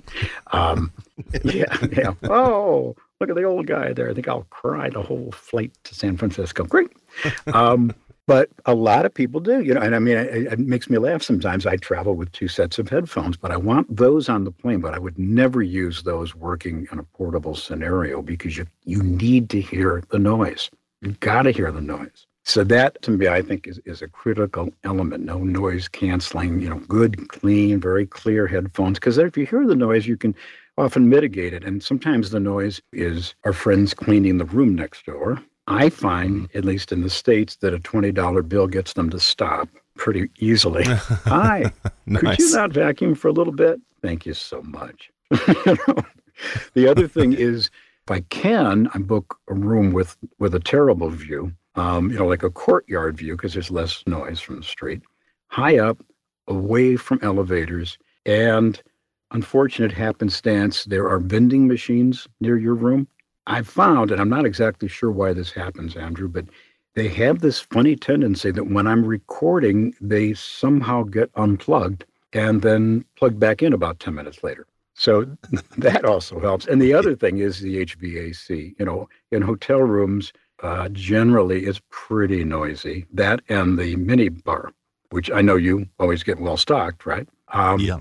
um, 0.51 0.91
yeah, 1.43 1.75
yeah. 1.91 2.13
Oh, 2.23 2.95
look 3.23 3.29
at 3.37 3.41
the 3.41 3.47
old 3.47 3.67
guy 3.67 3.93
there. 3.93 4.09
I 4.09 4.13
think 4.13 4.27
I'll 4.27 4.45
cry 4.49 4.89
the 4.89 5.01
whole 5.01 5.31
flight 5.31 5.71
to 5.85 5.95
San 5.95 6.17
Francisco. 6.17 6.65
Great. 6.65 6.91
Um, 7.53 7.93
but 8.27 8.49
a 8.65 8.75
lot 8.75 9.05
of 9.05 9.13
people 9.13 9.39
do, 9.39 9.61
you 9.61 9.73
know, 9.73 9.81
and 9.81 9.95
I 9.95 9.99
mean, 9.99 10.17
it, 10.17 10.53
it 10.53 10.59
makes 10.59 10.89
me 10.89 10.97
laugh 10.97 11.23
sometimes. 11.23 11.65
I 11.65 11.77
travel 11.77 12.15
with 12.15 12.31
two 12.33 12.49
sets 12.49 12.79
of 12.79 12.89
headphones, 12.89 13.37
but 13.37 13.51
I 13.51 13.57
want 13.57 13.95
those 13.95 14.27
on 14.27 14.43
the 14.43 14.51
plane, 14.51 14.81
but 14.81 14.93
I 14.93 14.99
would 14.99 15.17
never 15.17 15.61
use 15.61 16.03
those 16.03 16.35
working 16.35 16.87
in 16.91 16.99
a 16.99 17.03
portable 17.03 17.55
scenario 17.55 18.21
because 18.21 18.57
you, 18.57 18.65
you 18.83 19.01
need 19.01 19.49
to 19.51 19.61
hear 19.61 20.03
the 20.09 20.19
noise. 20.19 20.69
You've 21.01 21.19
got 21.21 21.43
to 21.43 21.51
hear 21.51 21.71
the 21.71 21.81
noise. 21.81 22.27
So 22.45 22.65
that 22.65 23.01
to 23.03 23.11
me, 23.11 23.29
I 23.29 23.41
think 23.41 23.67
is, 23.67 23.79
is 23.85 24.01
a 24.01 24.07
critical 24.07 24.69
element. 24.83 25.23
No 25.23 25.37
noise 25.37 25.87
canceling, 25.87 26.59
you 26.59 26.69
know, 26.69 26.79
good, 26.79 27.29
clean, 27.29 27.79
very 27.79 28.05
clear 28.05 28.47
headphones. 28.47 28.99
Because 28.99 29.17
if 29.17 29.37
you 29.37 29.45
hear 29.45 29.65
the 29.65 29.75
noise, 29.75 30.05
you 30.05 30.17
can 30.17 30.35
often 30.77 31.09
mitigated. 31.09 31.63
And 31.63 31.83
sometimes 31.83 32.29
the 32.29 32.39
noise 32.39 32.81
is 32.91 33.35
our 33.43 33.53
friends 33.53 33.93
cleaning 33.93 34.37
the 34.37 34.45
room 34.45 34.75
next 34.75 35.05
door. 35.05 35.41
I 35.67 35.89
find, 35.89 36.49
at 36.53 36.65
least 36.65 36.91
in 36.91 37.01
the 37.01 37.09
States, 37.09 37.55
that 37.57 37.73
a 37.73 37.79
$20 37.79 38.47
bill 38.49 38.67
gets 38.67 38.93
them 38.93 39.09
to 39.11 39.19
stop 39.19 39.69
pretty 39.95 40.29
easily. 40.39 40.83
Hi, 41.25 41.71
could 42.15 42.39
you 42.39 42.51
not 42.51 42.73
vacuum 42.73 43.15
for 43.15 43.29
a 43.29 43.31
little 43.31 43.53
bit? 43.53 43.79
Thank 44.01 44.25
you 44.25 44.33
so 44.33 44.61
much. 44.63 45.11
You 45.65 45.77
know? 45.87 46.03
The 46.73 46.87
other 46.87 47.07
thing 47.07 47.33
is, 47.37 47.69
if 48.05 48.11
I 48.11 48.21
can, 48.21 48.89
I 48.93 48.99
book 48.99 49.39
a 49.47 49.53
room 49.53 49.93
with 49.93 50.17
with 50.39 50.55
a 50.55 50.59
terrible 50.59 51.09
view, 51.09 51.53
um, 51.75 52.11
you 52.11 52.17
know, 52.17 52.25
like 52.25 52.43
a 52.43 52.49
courtyard 52.49 53.17
view, 53.17 53.35
because 53.35 53.53
there's 53.53 53.71
less 53.71 54.03
noise 54.07 54.39
from 54.39 54.57
the 54.57 54.63
street, 54.63 55.01
high 55.47 55.77
up, 55.77 56.03
away 56.47 56.95
from 56.95 57.19
elevators, 57.21 57.97
and 58.25 58.81
unfortunate 59.33 59.91
happenstance, 59.91 60.85
there 60.85 61.09
are 61.09 61.19
vending 61.19 61.67
machines 61.67 62.27
near 62.39 62.57
your 62.57 62.75
room. 62.75 63.07
I've 63.47 63.67
found, 63.67 64.11
and 64.11 64.21
I'm 64.21 64.29
not 64.29 64.45
exactly 64.45 64.87
sure 64.87 65.11
why 65.11 65.33
this 65.33 65.51
happens, 65.51 65.97
Andrew, 65.97 66.29
but 66.29 66.45
they 66.95 67.09
have 67.09 67.39
this 67.39 67.59
funny 67.59 67.95
tendency 67.95 68.51
that 68.51 68.69
when 68.69 68.87
I'm 68.87 69.05
recording, 69.05 69.93
they 69.99 70.33
somehow 70.33 71.03
get 71.03 71.29
unplugged 71.35 72.05
and 72.31 72.61
then 72.61 73.03
plugged 73.17 73.39
back 73.39 73.61
in 73.61 73.73
about 73.73 73.99
10 73.99 74.13
minutes 74.13 74.43
later. 74.43 74.65
So 74.93 75.25
that 75.77 76.05
also 76.05 76.39
helps. 76.39 76.67
And 76.67 76.81
the 76.81 76.93
other 76.93 77.15
thing 77.15 77.39
is 77.39 77.59
the 77.59 77.85
HVAC. 77.85 78.75
You 78.79 78.85
know, 78.85 79.09
in 79.31 79.41
hotel 79.41 79.79
rooms, 79.79 80.31
uh, 80.61 80.89
generally 80.89 81.65
it's 81.65 81.81
pretty 81.89 82.43
noisy. 82.43 83.05
That 83.11 83.41
and 83.49 83.77
the 83.77 83.95
mini 83.95 84.29
bar, 84.29 84.71
which 85.09 85.31
I 85.31 85.41
know 85.41 85.55
you 85.55 85.87
always 85.99 86.23
get 86.23 86.39
well 86.39 86.57
stocked, 86.57 87.05
right? 87.05 87.27
Um, 87.49 87.79
Yeah. 87.79 87.99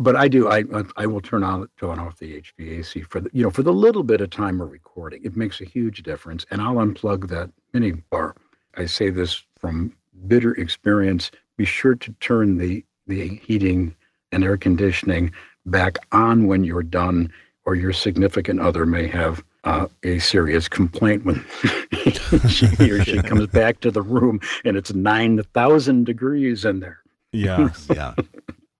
But 0.00 0.16
I 0.16 0.26
do. 0.28 0.48
I 0.50 0.64
I 0.96 1.06
will 1.06 1.20
turn 1.20 1.44
on 1.44 1.68
turn 1.78 1.98
off 2.00 2.18
the 2.18 2.40
HVAC 2.40 3.06
for 3.08 3.20
the 3.20 3.30
you 3.32 3.44
know 3.44 3.50
for 3.50 3.62
the 3.62 3.72
little 3.72 4.02
bit 4.02 4.20
of 4.20 4.30
time 4.30 4.58
we're 4.58 4.66
recording. 4.66 5.20
It 5.24 5.36
makes 5.36 5.60
a 5.60 5.64
huge 5.64 6.02
difference, 6.02 6.44
and 6.50 6.60
I'll 6.60 6.76
unplug 6.76 7.28
that 7.28 7.50
mini 7.72 7.92
bar. 7.92 8.34
I 8.76 8.86
say 8.86 9.10
this 9.10 9.44
from 9.58 9.94
bitter 10.26 10.52
experience. 10.54 11.30
Be 11.56 11.64
sure 11.64 11.94
to 11.94 12.12
turn 12.14 12.58
the 12.58 12.84
the 13.06 13.36
heating 13.36 13.94
and 14.32 14.42
air 14.42 14.56
conditioning 14.56 15.32
back 15.66 15.98
on 16.10 16.48
when 16.48 16.64
you're 16.64 16.82
done, 16.82 17.32
or 17.64 17.76
your 17.76 17.92
significant 17.92 18.60
other 18.60 18.84
may 18.86 19.06
have 19.06 19.44
uh, 19.64 19.86
a 20.02 20.18
serious 20.18 20.68
complaint 20.68 21.24
when 21.24 21.44
he 21.92 22.90
or 22.90 23.04
she 23.04 23.22
comes 23.22 23.46
back 23.46 23.80
to 23.80 23.90
the 23.90 24.02
room 24.02 24.40
and 24.64 24.76
it's 24.76 24.92
nine 24.92 25.42
thousand 25.54 26.04
degrees 26.04 26.64
in 26.64 26.80
there. 26.80 27.00
Yeah. 27.32 27.70
Yeah. 27.90 28.14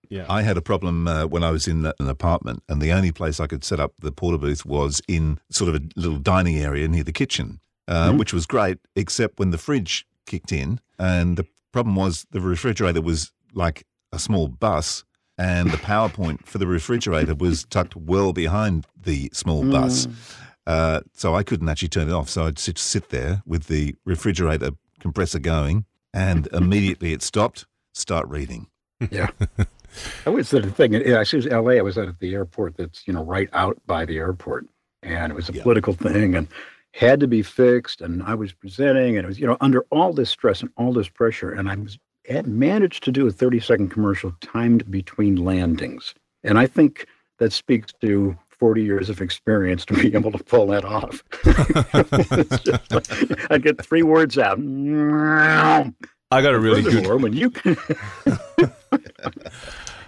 Yeah. 0.09 0.25
I 0.29 0.41
had 0.41 0.57
a 0.57 0.61
problem 0.61 1.07
uh, 1.07 1.25
when 1.25 1.43
I 1.43 1.51
was 1.51 1.67
in 1.67 1.85
an 1.99 2.09
apartment, 2.09 2.63
and 2.69 2.81
the 2.81 2.91
only 2.91 3.11
place 3.11 3.39
I 3.39 3.47
could 3.47 3.63
set 3.63 3.79
up 3.79 3.93
the 3.99 4.11
porta 4.11 4.37
booth 4.37 4.65
was 4.65 5.01
in 5.07 5.39
sort 5.49 5.73
of 5.73 5.81
a 5.81 5.87
little 5.95 6.17
dining 6.17 6.57
area 6.57 6.87
near 6.87 7.03
the 7.03 7.13
kitchen, 7.13 7.59
uh, 7.87 8.13
which 8.13 8.33
was 8.33 8.45
great, 8.45 8.77
except 8.95 9.39
when 9.39 9.51
the 9.51 9.57
fridge 9.57 10.05
kicked 10.25 10.51
in. 10.51 10.79
And 10.97 11.37
the 11.37 11.45
problem 11.71 11.95
was 11.95 12.25
the 12.31 12.41
refrigerator 12.41 13.01
was 13.01 13.31
like 13.53 13.85
a 14.11 14.19
small 14.19 14.47
bus, 14.47 15.03
and 15.37 15.71
the 15.71 15.77
power 15.77 16.09
point 16.09 16.47
for 16.47 16.57
the 16.57 16.67
refrigerator 16.67 17.35
was 17.35 17.65
tucked 17.65 17.95
well 17.95 18.31
behind 18.33 18.85
the 19.01 19.29
small 19.33 19.63
bus. 19.69 20.07
Uh, 20.65 21.01
so 21.13 21.35
I 21.35 21.43
couldn't 21.43 21.69
actually 21.69 21.89
turn 21.89 22.09
it 22.09 22.13
off. 22.13 22.29
So 22.29 22.45
I'd 22.45 22.57
sit, 22.57 22.77
sit 22.77 23.09
there 23.09 23.43
with 23.45 23.67
the 23.67 23.95
refrigerator 24.05 24.71
compressor 24.99 25.39
going, 25.39 25.85
and 26.13 26.47
immediately 26.53 27.13
it 27.13 27.21
stopped, 27.21 27.65
start 27.93 28.27
reading. 28.27 28.67
Yeah. 29.11 29.29
I 30.25 30.29
was 30.29 30.53
at 30.53 30.65
a 30.65 30.69
thing. 30.69 30.95
Actually, 30.95 31.39
was 31.39 31.47
L.A. 31.47 31.79
I 31.79 31.81
was 31.81 31.97
at 31.97 32.19
the 32.19 32.33
airport 32.33 32.77
that's 32.77 33.07
you 33.07 33.13
know 33.13 33.23
right 33.23 33.49
out 33.53 33.79
by 33.85 34.05
the 34.05 34.17
airport, 34.17 34.65
and 35.03 35.31
it 35.31 35.35
was 35.35 35.49
a 35.49 35.53
Yeah. 35.53 35.63
political 35.63 35.93
thing 35.93 36.35
and 36.35 36.47
had 36.93 37.19
to 37.19 37.27
be 37.27 37.41
fixed. 37.41 38.01
And 38.01 38.23
I 38.23 38.35
was 38.35 38.53
presenting, 38.53 39.17
and 39.17 39.25
it 39.25 39.27
was 39.27 39.39
you 39.39 39.47
know 39.47 39.57
under 39.61 39.85
all 39.91 40.13
this 40.13 40.29
stress 40.29 40.61
and 40.61 40.69
all 40.77 40.93
this 40.93 41.09
pressure, 41.09 41.51
and 41.51 41.69
I 41.69 41.75
was 41.75 41.97
had 42.27 42.47
managed 42.47 43.03
to 43.03 43.11
do 43.11 43.27
a 43.27 43.31
thirty 43.31 43.59
second 43.59 43.89
commercial 43.89 44.33
timed 44.41 44.89
between 44.89 45.35
landings, 45.37 46.13
and 46.43 46.57
I 46.59 46.67
think 46.67 47.07
that 47.39 47.51
speaks 47.53 47.91
to. 48.01 48.37
40 48.57 48.83
years 48.83 49.09
of 49.09 49.19
experience 49.19 49.83
to 49.83 49.93
be 49.95 50.15
able 50.15 50.31
to 50.31 50.41
pull 50.41 50.67
that 50.67 50.85
off. 50.85 51.21
Like, 52.89 53.51
I'd 53.51 53.61
get 53.63 53.85
three 53.85 54.01
words 54.01 54.37
out. 54.37 54.57
I 54.57 55.91
got 56.41 56.53
a 56.55 56.59
really 56.59 56.81
good 56.81 57.21
when 57.21 57.33
you 57.33 57.49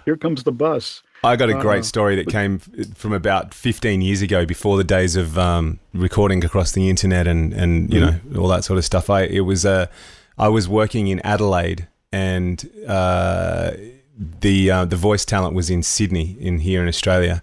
here 0.08 0.16
comes 0.16 0.42
the 0.42 0.52
bus. 0.52 1.02
I 1.22 1.36
got 1.36 1.50
a 1.50 1.58
Uh, 1.58 1.60
great 1.60 1.84
story 1.84 2.16
that 2.16 2.28
came 2.28 2.60
from 2.94 3.12
about 3.12 3.52
15 3.52 4.00
years 4.00 4.22
ago, 4.22 4.46
before 4.46 4.78
the 4.78 4.84
days 4.84 5.16
of 5.16 5.36
um, 5.36 5.80
recording 5.92 6.42
across 6.44 6.72
the 6.72 6.88
internet 6.88 7.26
and, 7.26 7.52
and 7.52 7.92
you 7.92 8.00
know 8.00 8.14
all 8.38 8.48
that 8.48 8.64
sort 8.64 8.78
of 8.78 8.84
stuff. 8.84 9.10
I 9.10 9.22
it 9.24 9.40
was 9.40 9.66
uh, 9.66 9.86
I 10.38 10.48
was 10.48 10.66
working 10.66 11.08
in 11.08 11.20
Adelaide, 11.24 11.88
and 12.10 12.56
uh, 12.86 13.72
the 14.40 14.70
uh, 14.70 14.84
the 14.86 14.96
voice 14.96 15.24
talent 15.26 15.54
was 15.54 15.68
in 15.68 15.82
Sydney, 15.82 16.36
in 16.40 16.60
here 16.60 16.80
in 16.80 16.88
Australia. 16.88 17.42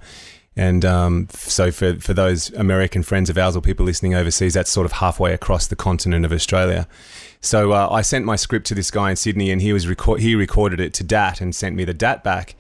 And 0.58 0.86
um, 0.86 1.28
so, 1.32 1.70
for, 1.70 1.96
for 2.00 2.14
those 2.14 2.50
American 2.54 3.04
friends 3.04 3.30
of 3.30 3.38
ours 3.38 3.58
or 3.58 3.62
people 3.62 3.86
listening 3.86 4.16
overseas, 4.16 4.54
that's 4.54 4.72
sort 4.72 4.86
of 4.86 4.94
halfway 4.94 5.34
across 5.34 5.68
the 5.68 5.76
continent 5.76 6.26
of 6.26 6.32
Australia. 6.32 6.88
So 7.46 7.72
uh, 7.72 7.88
I 7.92 8.02
sent 8.02 8.26
my 8.26 8.36
script 8.36 8.66
to 8.68 8.76
this 8.76 8.90
guy 8.90 9.12
in 9.12 9.16
Sydney, 9.16 9.52
and 9.52 9.62
he 9.62 9.72
was 9.72 9.88
record- 9.88 10.20
he 10.20 10.36
recorded 10.36 10.80
it 10.80 10.94
to 10.96 11.04
DAT 11.04 11.42
and 11.42 11.56
sent 11.56 11.76
me 11.76 11.86
the 11.86 11.94
DAT 11.94 12.24
back 12.24 12.56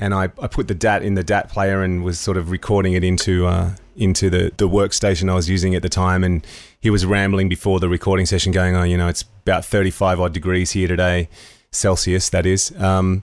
and 0.00 0.14
I, 0.14 0.24
I 0.40 0.48
put 0.48 0.66
the 0.66 0.74
DAT 0.74 1.02
in 1.02 1.14
the 1.14 1.22
DAT 1.22 1.50
player 1.50 1.82
and 1.82 2.02
was 2.02 2.18
sort 2.18 2.38
of 2.38 2.50
recording 2.50 2.94
it 2.94 3.04
into 3.04 3.46
uh, 3.46 3.72
into 3.94 4.30
the, 4.30 4.50
the 4.56 4.66
workstation 4.66 5.30
I 5.30 5.34
was 5.34 5.48
using 5.48 5.74
at 5.74 5.82
the 5.82 5.90
time. 5.90 6.24
And 6.24 6.44
he 6.80 6.88
was 6.88 7.04
rambling 7.04 7.50
before 7.50 7.78
the 7.80 7.88
recording 7.88 8.24
session, 8.24 8.50
going, 8.50 8.74
"Oh, 8.74 8.82
you 8.82 8.96
know, 8.96 9.08
it's 9.08 9.22
about 9.42 9.64
thirty 9.64 9.90
five 9.90 10.18
odd 10.18 10.32
degrees 10.32 10.70
here 10.72 10.88
today, 10.88 11.28
Celsius, 11.70 12.30
that 12.30 12.46
is." 12.46 12.72
Um, 12.80 13.22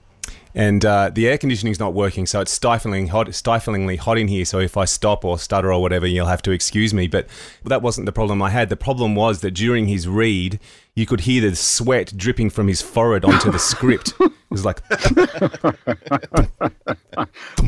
and 0.54 0.84
uh, 0.84 1.10
the 1.12 1.28
air 1.28 1.38
conditioning's 1.38 1.78
not 1.78 1.94
working, 1.94 2.26
so 2.26 2.40
it's 2.40 2.52
stifling 2.52 3.08
hot, 3.08 3.34
stiflingly 3.34 3.96
hot 3.96 4.18
in 4.18 4.28
here. 4.28 4.44
So 4.44 4.58
if 4.58 4.76
I 4.76 4.84
stop 4.84 5.24
or 5.24 5.38
stutter 5.38 5.72
or 5.72 5.80
whatever, 5.80 6.06
you'll 6.06 6.26
have 6.26 6.42
to 6.42 6.50
excuse 6.50 6.92
me. 6.94 7.06
But 7.06 7.26
that 7.64 7.82
wasn't 7.82 8.06
the 8.06 8.12
problem 8.12 8.40
I 8.42 8.50
had. 8.50 8.68
The 8.68 8.76
problem 8.76 9.14
was 9.14 9.40
that 9.40 9.52
during 9.52 9.86
his 9.86 10.08
read, 10.08 10.58
you 10.94 11.06
could 11.06 11.20
hear 11.20 11.48
the 11.48 11.54
sweat 11.56 12.12
dripping 12.16 12.50
from 12.50 12.68
his 12.68 12.82
forehead 12.82 13.24
onto 13.24 13.50
the 13.52 13.58
script. 13.58 14.12
It 14.20 14.32
was 14.50 14.64
like 14.64 14.80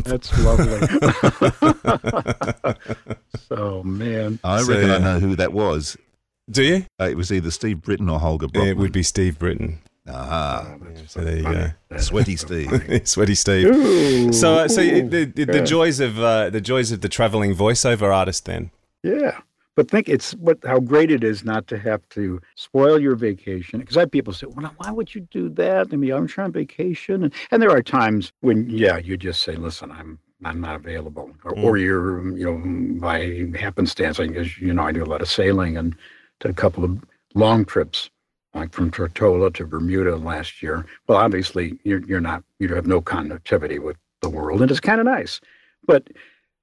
That's 0.04 0.44
lovely. 0.44 0.88
so 3.48 3.82
man, 3.82 4.38
I 4.42 4.62
So, 4.62 4.68
reckon 4.72 4.90
I 4.90 4.98
know 4.98 5.20
who 5.20 5.36
that 5.36 5.52
was. 5.52 5.96
Do 6.50 6.62
you? 6.64 6.86
Uh, 7.00 7.04
it 7.04 7.16
was 7.16 7.30
either 7.30 7.50
Steve 7.50 7.82
Britton 7.82 8.08
or 8.08 8.18
Holger 8.18 8.48
Brockman. 8.48 8.68
It 8.68 8.76
would 8.78 8.92
be 8.92 9.02
Steve 9.02 9.38
Britton. 9.38 9.78
Ah, 10.12 10.76
So 11.06 11.20
there 11.20 11.36
you 11.36 11.42
go. 11.42 11.70
sweaty 11.98 12.36
Steve. 12.36 13.00
Sweaty 13.08 13.34
Steve. 13.34 13.66
Ooh, 13.66 14.32
So, 14.32 14.54
uh, 14.54 14.68
so 14.68 14.80
ooh, 14.82 15.08
the, 15.08 15.24
the, 15.24 15.44
the 15.44 15.58
yeah. 15.58 15.64
joys 15.64 16.00
of 16.00 16.18
uh, 16.18 16.50
the 16.50 16.60
joys 16.60 16.92
of 16.92 17.00
the 17.00 17.08
traveling 17.08 17.54
voiceover 17.54 18.14
artist. 18.14 18.44
Then, 18.46 18.70
yeah. 19.02 19.38
But 19.76 19.90
think 19.90 20.08
it's 20.08 20.32
what 20.32 20.58
how 20.66 20.80
great 20.80 21.10
it 21.10 21.24
is 21.24 21.44
not 21.44 21.66
to 21.68 21.78
have 21.78 22.06
to 22.10 22.40
spoil 22.56 23.00
your 23.00 23.14
vacation. 23.16 23.80
Because 23.80 23.96
I 23.96 24.00
have 24.00 24.10
people 24.10 24.32
say, 24.32 24.46
"Well, 24.48 24.70
why 24.76 24.90
would 24.90 25.14
you 25.14 25.22
do 25.30 25.48
that?" 25.50 25.88
I 25.92 25.96
mean, 25.96 26.12
I'm 26.12 26.26
trying 26.26 26.46
on 26.46 26.52
vacation, 26.52 27.24
and, 27.24 27.32
and 27.50 27.62
there 27.62 27.70
are 27.70 27.82
times 27.82 28.32
when, 28.40 28.68
yeah, 28.68 28.98
you 28.98 29.16
just 29.16 29.42
say, 29.42 29.54
"Listen, 29.54 29.90
I'm 29.90 30.18
I'm 30.44 30.60
not 30.60 30.74
available, 30.76 31.30
or, 31.44 31.58
or 31.58 31.76
you're 31.78 32.36
you 32.36 32.44
know 32.44 33.00
by 33.00 33.56
happenstance. 33.58 34.18
I 34.20 34.26
guess 34.26 34.58
you 34.58 34.74
know 34.74 34.82
I 34.82 34.92
do 34.92 35.04
a 35.04 35.06
lot 35.06 35.22
of 35.22 35.28
sailing 35.28 35.76
and 35.76 35.94
did 36.40 36.50
a 36.50 36.54
couple 36.54 36.84
of 36.84 36.98
long 37.34 37.64
trips, 37.64 38.10
like 38.54 38.72
from 38.72 38.90
Tortola 38.90 39.52
to 39.54 39.66
Bermuda 39.66 40.16
last 40.16 40.62
year. 40.62 40.84
Well, 41.06 41.18
obviously 41.18 41.78
you're 41.84 42.04
you're 42.06 42.20
not 42.20 42.42
you 42.58 42.74
have 42.74 42.86
no 42.86 43.00
connectivity 43.00 43.78
with 43.78 43.96
the 44.20 44.28
world, 44.28 44.62
and 44.62 44.70
it's 44.70 44.80
kind 44.80 45.00
of 45.00 45.06
nice. 45.06 45.40
But 45.86 46.08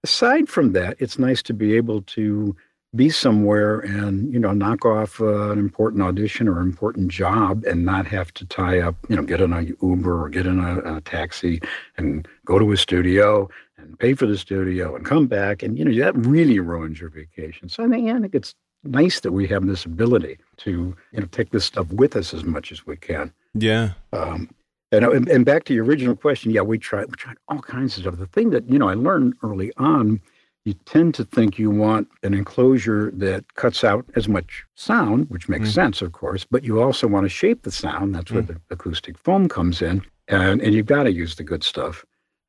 aside 0.03 0.49
from 0.49 0.73
that, 0.73 0.97
it's 0.99 1.17
nice 1.17 1.41
to 1.43 1.53
be 1.53 1.75
able 1.75 2.01
to 2.03 2.55
be 2.95 3.09
somewhere 3.09 3.79
and 3.79 4.33
you 4.33 4.39
know 4.39 4.53
knock 4.53 4.85
off 4.85 5.19
uh, 5.19 5.51
an 5.51 5.59
important 5.59 6.01
audition 6.01 6.47
or 6.47 6.61
important 6.61 7.09
job 7.09 7.63
and 7.65 7.85
not 7.85 8.07
have 8.07 8.33
to 8.33 8.45
tie 8.45 8.79
up 8.79 8.95
you 9.09 9.15
know 9.15 9.21
get 9.21 9.41
in 9.41 9.51
a 9.51 9.63
uber 9.81 10.23
or 10.23 10.29
get 10.29 10.45
in 10.45 10.59
a, 10.59 10.95
a, 10.95 11.01
taxi 11.01 11.61
and 11.97 12.27
go 12.45 12.57
to 12.57 12.71
a 12.71 12.77
studio 12.77 13.49
and 13.77 13.99
pay 13.99 14.13
for 14.13 14.25
the 14.25 14.37
studio 14.37 14.95
and 14.95 15.05
come 15.05 15.27
back 15.27 15.61
and 15.61 15.77
you 15.77 15.83
know 15.83 15.93
that 15.99 16.15
really 16.25 16.59
ruins 16.61 16.99
your 16.99 17.09
vacation 17.09 17.67
so 17.67 17.83
i 17.83 17.89
think, 17.89 18.07
yeah, 18.07 18.15
I 18.15 18.21
think 18.21 18.33
it's 18.33 18.55
nice 18.83 19.19
that 19.21 19.31
we 19.31 19.47
have 19.47 19.65
this 19.67 19.85
ability 19.85 20.37
to 20.57 20.95
you 21.11 21.19
know 21.19 21.27
take 21.31 21.51
this 21.51 21.65
stuff 21.65 21.87
with 21.91 22.15
us 22.15 22.33
as 22.33 22.43
much 22.43 22.71
as 22.71 22.85
we 22.85 22.95
can 22.97 23.33
Yeah. 23.53 23.91
um, 24.13 24.49
and, 24.91 25.03
and 25.27 25.45
back 25.45 25.65
to 25.65 25.73
your 25.73 25.83
original 25.83 26.15
question, 26.15 26.51
yeah, 26.51 26.61
we 26.61 26.77
tried 26.77 27.07
we 27.07 27.15
tried 27.17 27.35
all 27.49 27.59
kinds 27.59 27.97
of 27.97 28.03
stuff. 28.03 28.17
The 28.17 28.25
thing 28.27 28.51
that 28.51 28.69
you 28.69 28.79
know 28.79 28.87
I 28.87 28.93
learned 28.93 29.33
early 29.43 29.73
on, 29.75 30.21
you 30.63 30.73
tend 30.85 31.13
to 31.15 31.25
think 31.25 31.59
you 31.59 31.69
want 31.69 32.07
an 32.23 32.33
enclosure 32.33 33.11
that 33.15 33.53
cuts 33.55 33.83
out 33.83 34.05
as 34.15 34.29
much 34.29 34.63
sound, 34.75 35.29
which 35.29 35.49
makes 35.49 35.73
sense, 35.73 36.01
of 36.01 36.13
course, 36.13 36.45
but 36.49 36.63
you 36.63 36.81
also 36.81 37.05
want 37.05 37.25
to 37.25 37.29
shape 37.29 37.63
the 37.63 37.71
sound. 37.71 38.15
That's 38.15 38.31
where 38.31 38.41
the 38.41 38.55
acoustic 38.71 39.17
foam 39.17 39.49
comes 39.49 39.81
in, 39.81 40.03
and 40.29 40.61
and 40.61 40.73
you've 40.73 40.85
got 40.85 41.03
to 41.03 41.11
use 41.11 41.35
the 41.35 41.43
good 41.43 41.63
stuff. 41.65 42.05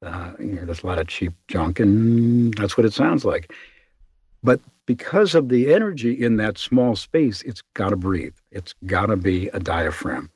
Uh, 0.06 0.30
you 0.38 0.52
know, 0.52 0.64
there's 0.64 0.84
a 0.84 0.86
lot 0.86 0.98
of 1.00 1.08
cheap 1.08 1.32
junk, 1.48 1.80
and 1.80 2.54
that's 2.54 2.76
what 2.76 2.86
it 2.86 2.92
sounds 2.92 3.24
like. 3.24 3.52
But 4.44 4.60
because 4.88 5.34
of 5.34 5.50
the 5.50 5.70
energy 5.70 6.24
in 6.24 6.38
that 6.38 6.56
small 6.56 6.96
space, 6.96 7.42
it's 7.42 7.62
got 7.74 7.90
to 7.90 7.96
breathe. 7.96 8.34
It's 8.50 8.74
got 8.86 9.06
to 9.06 9.18
be 9.18 9.48
a 9.48 9.60
diaphragm 9.60 10.30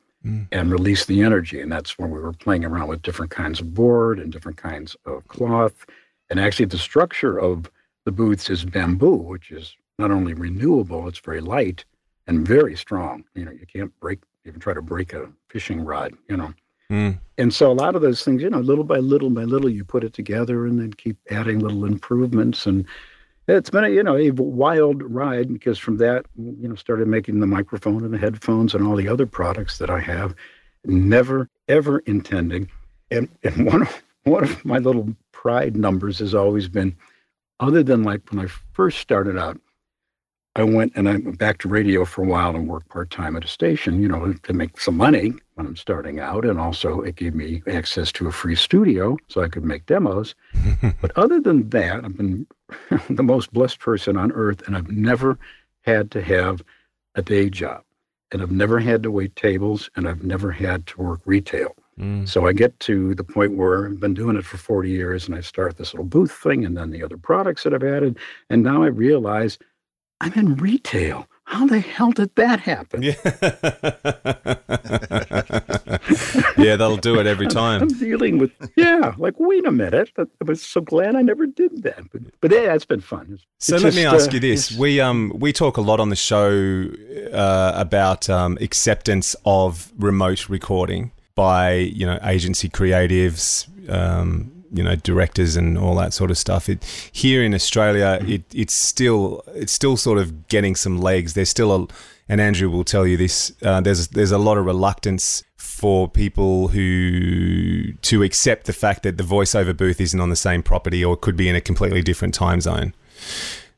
and 0.53 0.71
release 0.71 1.07
the 1.07 1.23
energy. 1.23 1.59
And 1.59 1.73
that's 1.73 1.99
when 1.99 2.11
we 2.11 2.21
were 2.21 2.35
playing 2.35 2.63
around 2.67 2.89
with 2.89 3.01
different 3.01 3.31
kinds 3.31 3.61
of 3.61 3.73
board 3.73 4.21
and 4.21 4.31
different 4.31 4.59
kinds 4.59 4.95
of 5.07 5.27
cloth. 5.29 5.87
And 6.29 6.39
actually, 6.39 6.67
the 6.67 6.77
structure 6.77 7.39
of 7.39 7.71
the 8.05 8.13
booths 8.13 8.51
is 8.51 8.67
bamboo, 8.67 9.17
which 9.17 9.51
is 9.51 9.75
not 9.99 10.11
only 10.11 10.35
renewable, 10.35 11.09
it's 11.09 11.19
very 11.19 11.41
light 11.41 11.87
and 12.27 12.47
very 12.47 12.77
strong. 12.77 13.25
You 13.35 13.47
know, 13.47 13.53
you 13.53 13.65
can't 13.67 13.99
break, 14.01 14.21
even 14.45 14.61
try 14.61 14.75
to 14.75 14.83
break 14.83 15.15
a 15.15 15.31
fishing 15.49 15.81
rod, 15.83 16.13
you 16.29 16.37
know. 16.37 16.53
Mm. 16.91 17.19
And 17.39 17.55
so 17.55 17.73
a 17.73 17.73
lot 17.73 17.97
of 17.97 18.03
those 18.03 18.23
things, 18.23 18.43
you 18.43 18.51
know, 18.51 18.61
little 18.61 18.85
by 18.85 18.99
little 18.99 19.31
by 19.31 19.45
little, 19.45 19.71
you 19.71 19.83
put 19.83 20.05
it 20.05 20.13
together 20.13 20.67
and 20.67 20.79
then 20.79 20.93
keep 20.93 21.17
adding 21.31 21.59
little 21.59 21.87
improvements. 21.87 22.67
And 22.67 22.87
it's 23.49 23.71
been 23.71 23.85
a, 23.85 23.89
you 23.89 24.03
know, 24.03 24.17
a 24.17 24.31
wild 24.31 25.03
ride 25.03 25.53
because 25.53 25.79
from 25.79 25.97
that, 25.99 26.27
you 26.37 26.69
know, 26.69 26.75
started 26.75 27.09
making 27.09 27.41
the 27.41 27.47
microphone 27.47 28.05
and 28.05 28.15
the 28.15 28.19
headphones 28.19 28.75
and 28.75 28.87
all 28.87 28.97
the 28.97 29.09
other 29.09 29.27
products 29.27 29.79
that 29.79 29.91
I 29.91 30.01
have, 30.01 30.35
never 30.85 31.49
ever 31.69 32.01
intending. 32.01 32.71
And, 33.11 33.29
and 33.43 33.67
one 33.73 33.83
of, 33.83 34.03
one 34.25 34.45
of 34.45 34.65
my 34.65 34.79
little 34.79 35.15
pride 35.33 35.77
numbers 35.77 36.19
has 36.21 36.35
always 36.35 36.69
been, 36.69 36.97
other 37.61 37.83
than 37.83 38.03
like 38.03 38.31
when 38.31 38.45
I 38.45 38.49
first 38.73 38.99
started 38.99 39.37
out, 39.37 39.61
I 40.55 40.65
went 40.65 40.93
and 40.97 41.09
I 41.09 41.13
went 41.13 41.39
back 41.39 41.59
to 41.59 41.69
radio 41.69 42.05
for 42.05 42.23
a 42.23 42.27
while 42.27 42.55
and 42.55 42.69
worked 42.69 42.91
part 42.91 43.09
time 43.09 43.37
at 43.37 43.45
a 43.45 43.49
station, 43.49 44.03
you 44.03 44.09
know, 44.09 44.35
to 44.35 44.53
make 44.53 44.79
some 44.79 44.99
money 44.99 45.33
when 45.55 45.67
I'm 45.67 45.77
starting 45.77 46.21
out. 46.21 46.45
And 46.45 46.61
also 46.61 47.01
it 47.01 47.17
gave 47.17 47.35
me 47.35 47.63
access 47.67 48.13
to 48.13 48.29
a 48.29 48.33
free 48.33 48.55
studio 48.55 49.17
so 49.29 49.43
I 49.43 49.49
could 49.49 49.65
make 49.65 49.87
demos. 49.87 50.35
but 51.01 51.17
other 51.17 51.41
than 51.41 51.71
that, 51.71 52.05
I've 52.05 52.19
been 52.19 52.47
the 53.11 53.23
most 53.23 53.53
blessed 53.53 53.79
person 53.79 54.17
on 54.17 54.33
earth 54.33 54.67
and 54.67 54.77
I've 54.77 54.91
never 54.91 55.39
had 55.83 56.11
to 56.13 56.23
have 56.23 56.63
a 57.15 57.23
day 57.23 57.51
job. 57.51 57.83
And 58.31 58.41
I've 58.41 58.51
never 58.51 58.79
had 58.79 59.03
to 59.03 59.11
wait 59.11 59.37
tables 59.37 59.91
and 59.95 60.09
I've 60.09 60.23
never 60.23 60.51
had 60.51 60.87
to 60.89 61.03
work 61.03 61.21
retail. 61.27 61.75
Mm. 61.99 62.27
So 62.27 62.47
I 62.47 62.53
get 62.53 62.79
to 62.81 63.15
the 63.15 63.25
point 63.25 63.57
where 63.57 63.87
I've 63.87 64.01
been 64.01 64.15
doing 64.15 64.37
it 64.37 64.45
for 64.45 64.57
40 64.57 64.91
years 64.91 65.27
and 65.27 65.37
I 65.37 65.41
start 65.43 65.77
this 65.77 65.93
little 65.93 66.07
booth 66.07 66.33
thing 66.33 66.65
and 66.65 66.77
then 66.77 66.91
the 66.91 67.03
other 67.03 67.19
products 67.19 67.65
that 67.65 67.75
I've 67.75 67.85
added. 67.85 68.19
And 68.49 68.63
now 68.63 68.83
I 68.83 68.87
realize 68.87 69.59
I'm 70.21 70.33
in 70.35 70.57
retail. 70.57 71.27
How 71.45 71.67
the 71.67 71.81
hell 71.81 72.13
did 72.13 72.35
that 72.37 72.61
happen? 72.61 73.03
yeah, 73.03 73.13
they'll 76.77 76.97
do 76.97 77.19
it 77.21 77.27
every 77.27 77.47
time. 77.47 77.83
I'm 77.83 77.89
dealing 77.89 78.39
with, 78.39 78.51
yeah, 78.77 79.15
like, 79.19 79.35
wait 79.39 79.67
a 79.67 79.73
minute. 79.73 80.11
I 80.19 80.25
was 80.45 80.63
so 80.63 80.81
glad 80.81 81.15
I 81.17 81.23
never 81.23 81.47
did 81.47 81.83
that. 81.83 82.11
But, 82.13 82.23
but 82.41 82.51
yeah, 82.53 82.75
it's 82.75 82.85
been 82.85 83.01
fun. 83.01 83.23
It's- 83.35 83.47
So 83.59 83.75
it's 83.77 83.85
let 83.85 83.95
me 83.95 84.05
ask 84.05 84.31
uh, 84.31 84.35
you 84.35 84.41
this: 84.41 84.73
we 84.77 85.01
um 85.01 85.33
we 85.39 85.53
talk 85.53 85.77
a 85.77 85.81
lot 85.81 86.01
on 86.01 86.09
the 86.09 86.17
show 86.17 86.89
uh, 87.33 87.73
about 87.75 88.29
um, 88.29 88.59
acceptance 88.61 89.37
of 89.45 89.93
remote 89.99 90.49
recording 90.49 91.13
by 91.35 91.75
you 91.75 92.05
know 92.07 92.19
agency 92.25 92.69
creatives, 92.69 93.67
um, 93.91 94.51
you 94.73 94.83
know 94.83 94.97
directors, 94.97 95.57
and 95.57 95.79
all 95.79 95.95
that 95.97 96.13
sort 96.13 96.31
of 96.31 96.39
stuff. 96.39 96.69
It 96.69 96.83
here 97.13 97.43
in 97.45 97.55
Australia, 97.55 98.19
it 98.27 98.43
it's 98.53 98.75
still 98.75 99.43
it's 99.55 99.73
still 99.73 99.97
sort 99.97 100.19
of 100.19 100.49
getting 100.49 100.75
some 100.77 100.99
legs. 101.01 101.35
There's 101.35 101.51
still 101.51 101.73
a 101.75 101.87
and 102.29 102.41
Andrew 102.41 102.71
will 102.71 102.85
tell 102.85 103.07
you 103.07 103.17
this. 103.17 103.53
Uh, 103.63 103.81
there's 103.81 104.09
there's 104.09 104.33
a 104.33 104.39
lot 104.39 104.59
of 104.59 104.65
reluctance 104.67 105.43
for 105.83 106.09
people 106.09 106.69
who 106.69 107.93
to 107.95 108.23
accept 108.23 108.67
the 108.67 108.73
fact 108.73 109.03
that 109.03 109.17
the 109.17 109.25
voiceover 109.25 109.77
booth 109.77 110.01
isn't 110.01 110.21
on 110.21 110.31
the 110.31 110.37
same 110.37 110.63
property 110.63 111.05
or 111.05 111.17
could 111.17 111.37
be 111.37 111.49
in 111.49 111.57
a 111.57 111.61
completely 111.61 112.01
different 112.03 112.33
time 112.35 112.61
zone. 112.61 112.95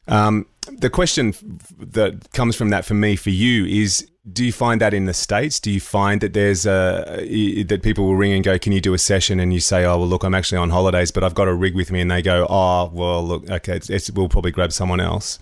Um, 0.07 0.45
the 0.67 0.91
question 0.91 1.33
that 1.79 2.31
comes 2.35 2.57
from 2.57 2.69
that 2.69 2.85
for 2.85 2.93
me, 2.93 3.17
for 3.17 3.31
you, 3.31 3.65
is: 3.65 4.07
Do 4.31 4.45
you 4.45 4.53
find 4.53 4.83
that 4.83 4.93
in 4.93 5.07
the 5.07 5.15
states? 5.15 5.59
Do 5.59 5.71
you 5.71 5.81
find 5.81 6.21
that 6.21 6.35
there's 6.35 6.67
a 6.67 7.65
that 7.69 7.81
people 7.83 8.05
will 8.05 8.17
ring 8.17 8.33
and 8.33 8.45
go, 8.45 8.59
"Can 8.59 8.73
you 8.73 8.83
do 8.83 8.93
a 8.93 8.99
session?" 8.99 9.41
And 9.41 9.55
you 9.55 9.61
say, 9.61 9.87
"Oh, 9.87 9.97
well, 9.97 10.07
look, 10.07 10.25
I'm 10.25 10.35
actually 10.35 10.59
on 10.59 10.69
holidays, 10.69 11.11
but 11.11 11.25
I've 11.25 11.35
got 11.35 11.49
a 11.49 11.55
rig 11.55 11.75
with 11.75 11.91
me," 11.91 12.03
and 12.03 12.11
they 12.11 12.21
go, 12.21 12.47
"Oh, 12.51 12.91
well, 12.93 13.27
look, 13.27 13.49
okay, 13.49 13.77
it's, 13.77 13.89
it's, 13.89 14.11
we'll 14.11 14.29
probably 14.29 14.51
grab 14.53 14.73
someone 14.73 15.01
else." 15.01 15.39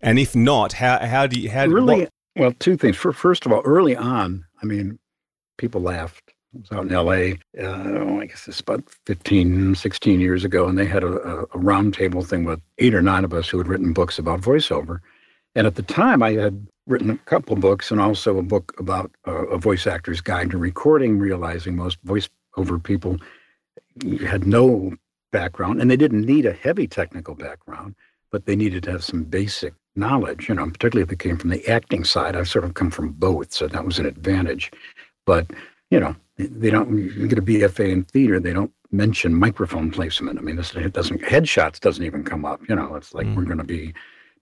And 0.00 0.20
if 0.20 0.36
not, 0.36 0.74
how 0.74 1.04
how 1.04 1.26
do 1.26 1.40
you 1.40 1.50
how 1.50 1.66
really 1.66 2.02
what- 2.02 2.10
well 2.36 2.52
two 2.52 2.76
things 2.76 2.96
For, 2.96 3.12
first 3.12 3.46
of 3.46 3.52
all 3.52 3.62
early 3.64 3.96
on 3.96 4.44
i 4.62 4.66
mean 4.66 4.98
people 5.56 5.80
laughed 5.80 6.32
i 6.54 6.58
was 6.58 6.72
out 6.72 6.86
in 6.86 6.92
la 6.92 7.12
uh, 7.12 8.20
i 8.20 8.26
guess 8.26 8.46
it's 8.48 8.60
about 8.60 8.82
15 9.06 9.74
16 9.74 10.20
years 10.20 10.44
ago 10.44 10.68
and 10.68 10.78
they 10.78 10.86
had 10.86 11.02
a, 11.02 11.12
a, 11.12 11.42
a 11.42 11.58
round 11.58 11.94
table 11.94 12.22
thing 12.22 12.44
with 12.44 12.60
eight 12.78 12.94
or 12.94 13.02
nine 13.02 13.24
of 13.24 13.32
us 13.32 13.48
who 13.48 13.58
had 13.58 13.68
written 13.68 13.92
books 13.92 14.18
about 14.18 14.40
voiceover 14.40 15.00
and 15.54 15.66
at 15.66 15.74
the 15.74 15.82
time 15.82 16.22
i 16.22 16.32
had 16.32 16.66
written 16.86 17.10
a 17.10 17.18
couple 17.18 17.56
books 17.56 17.90
and 17.90 18.00
also 18.00 18.38
a 18.38 18.42
book 18.42 18.74
about 18.78 19.10
uh, 19.26 19.46
a 19.46 19.58
voice 19.58 19.86
actor's 19.86 20.20
guide 20.20 20.50
to 20.50 20.58
recording 20.58 21.18
realizing 21.18 21.76
most 21.76 22.04
voiceover 22.04 22.82
people 22.82 23.16
had 24.26 24.46
no 24.46 24.94
background 25.32 25.80
and 25.80 25.90
they 25.90 25.96
didn't 25.96 26.26
need 26.26 26.46
a 26.46 26.52
heavy 26.52 26.86
technical 26.86 27.34
background 27.34 27.94
but 28.30 28.46
they 28.46 28.56
needed 28.56 28.82
to 28.82 28.90
have 28.90 29.04
some 29.04 29.22
basic 29.22 29.74
knowledge, 29.96 30.48
you 30.48 30.54
know, 30.56 30.66
particularly 30.66 31.04
if 31.04 31.12
it 31.12 31.18
came 31.18 31.36
from 31.36 31.50
the 31.50 31.66
acting 31.68 32.04
side. 32.04 32.34
I've 32.34 32.48
sort 32.48 32.64
of 32.64 32.74
come 32.74 32.90
from 32.90 33.12
both, 33.12 33.52
so 33.52 33.68
that 33.68 33.84
was 33.84 33.98
an 33.98 34.06
advantage. 34.06 34.70
But, 35.26 35.50
you 35.90 36.00
know, 36.00 36.14
they 36.36 36.70
don't, 36.70 36.96
you 36.96 37.26
get 37.28 37.38
a 37.38 37.42
BFA 37.42 37.90
in 37.90 38.04
theater, 38.04 38.40
they 38.40 38.52
don't 38.52 38.72
mention 38.90 39.34
microphone 39.34 39.90
placement. 39.90 40.38
I 40.38 40.42
mean, 40.42 40.56
this 40.56 40.74
it 40.74 40.92
doesn't, 40.92 41.22
headshots 41.22 41.80
doesn't 41.80 42.04
even 42.04 42.24
come 42.24 42.44
up, 42.44 42.60
you 42.68 42.74
know, 42.74 42.94
it's 42.96 43.14
like 43.14 43.26
we're 43.34 43.44
going 43.44 43.58
to 43.58 43.64
be 43.64 43.94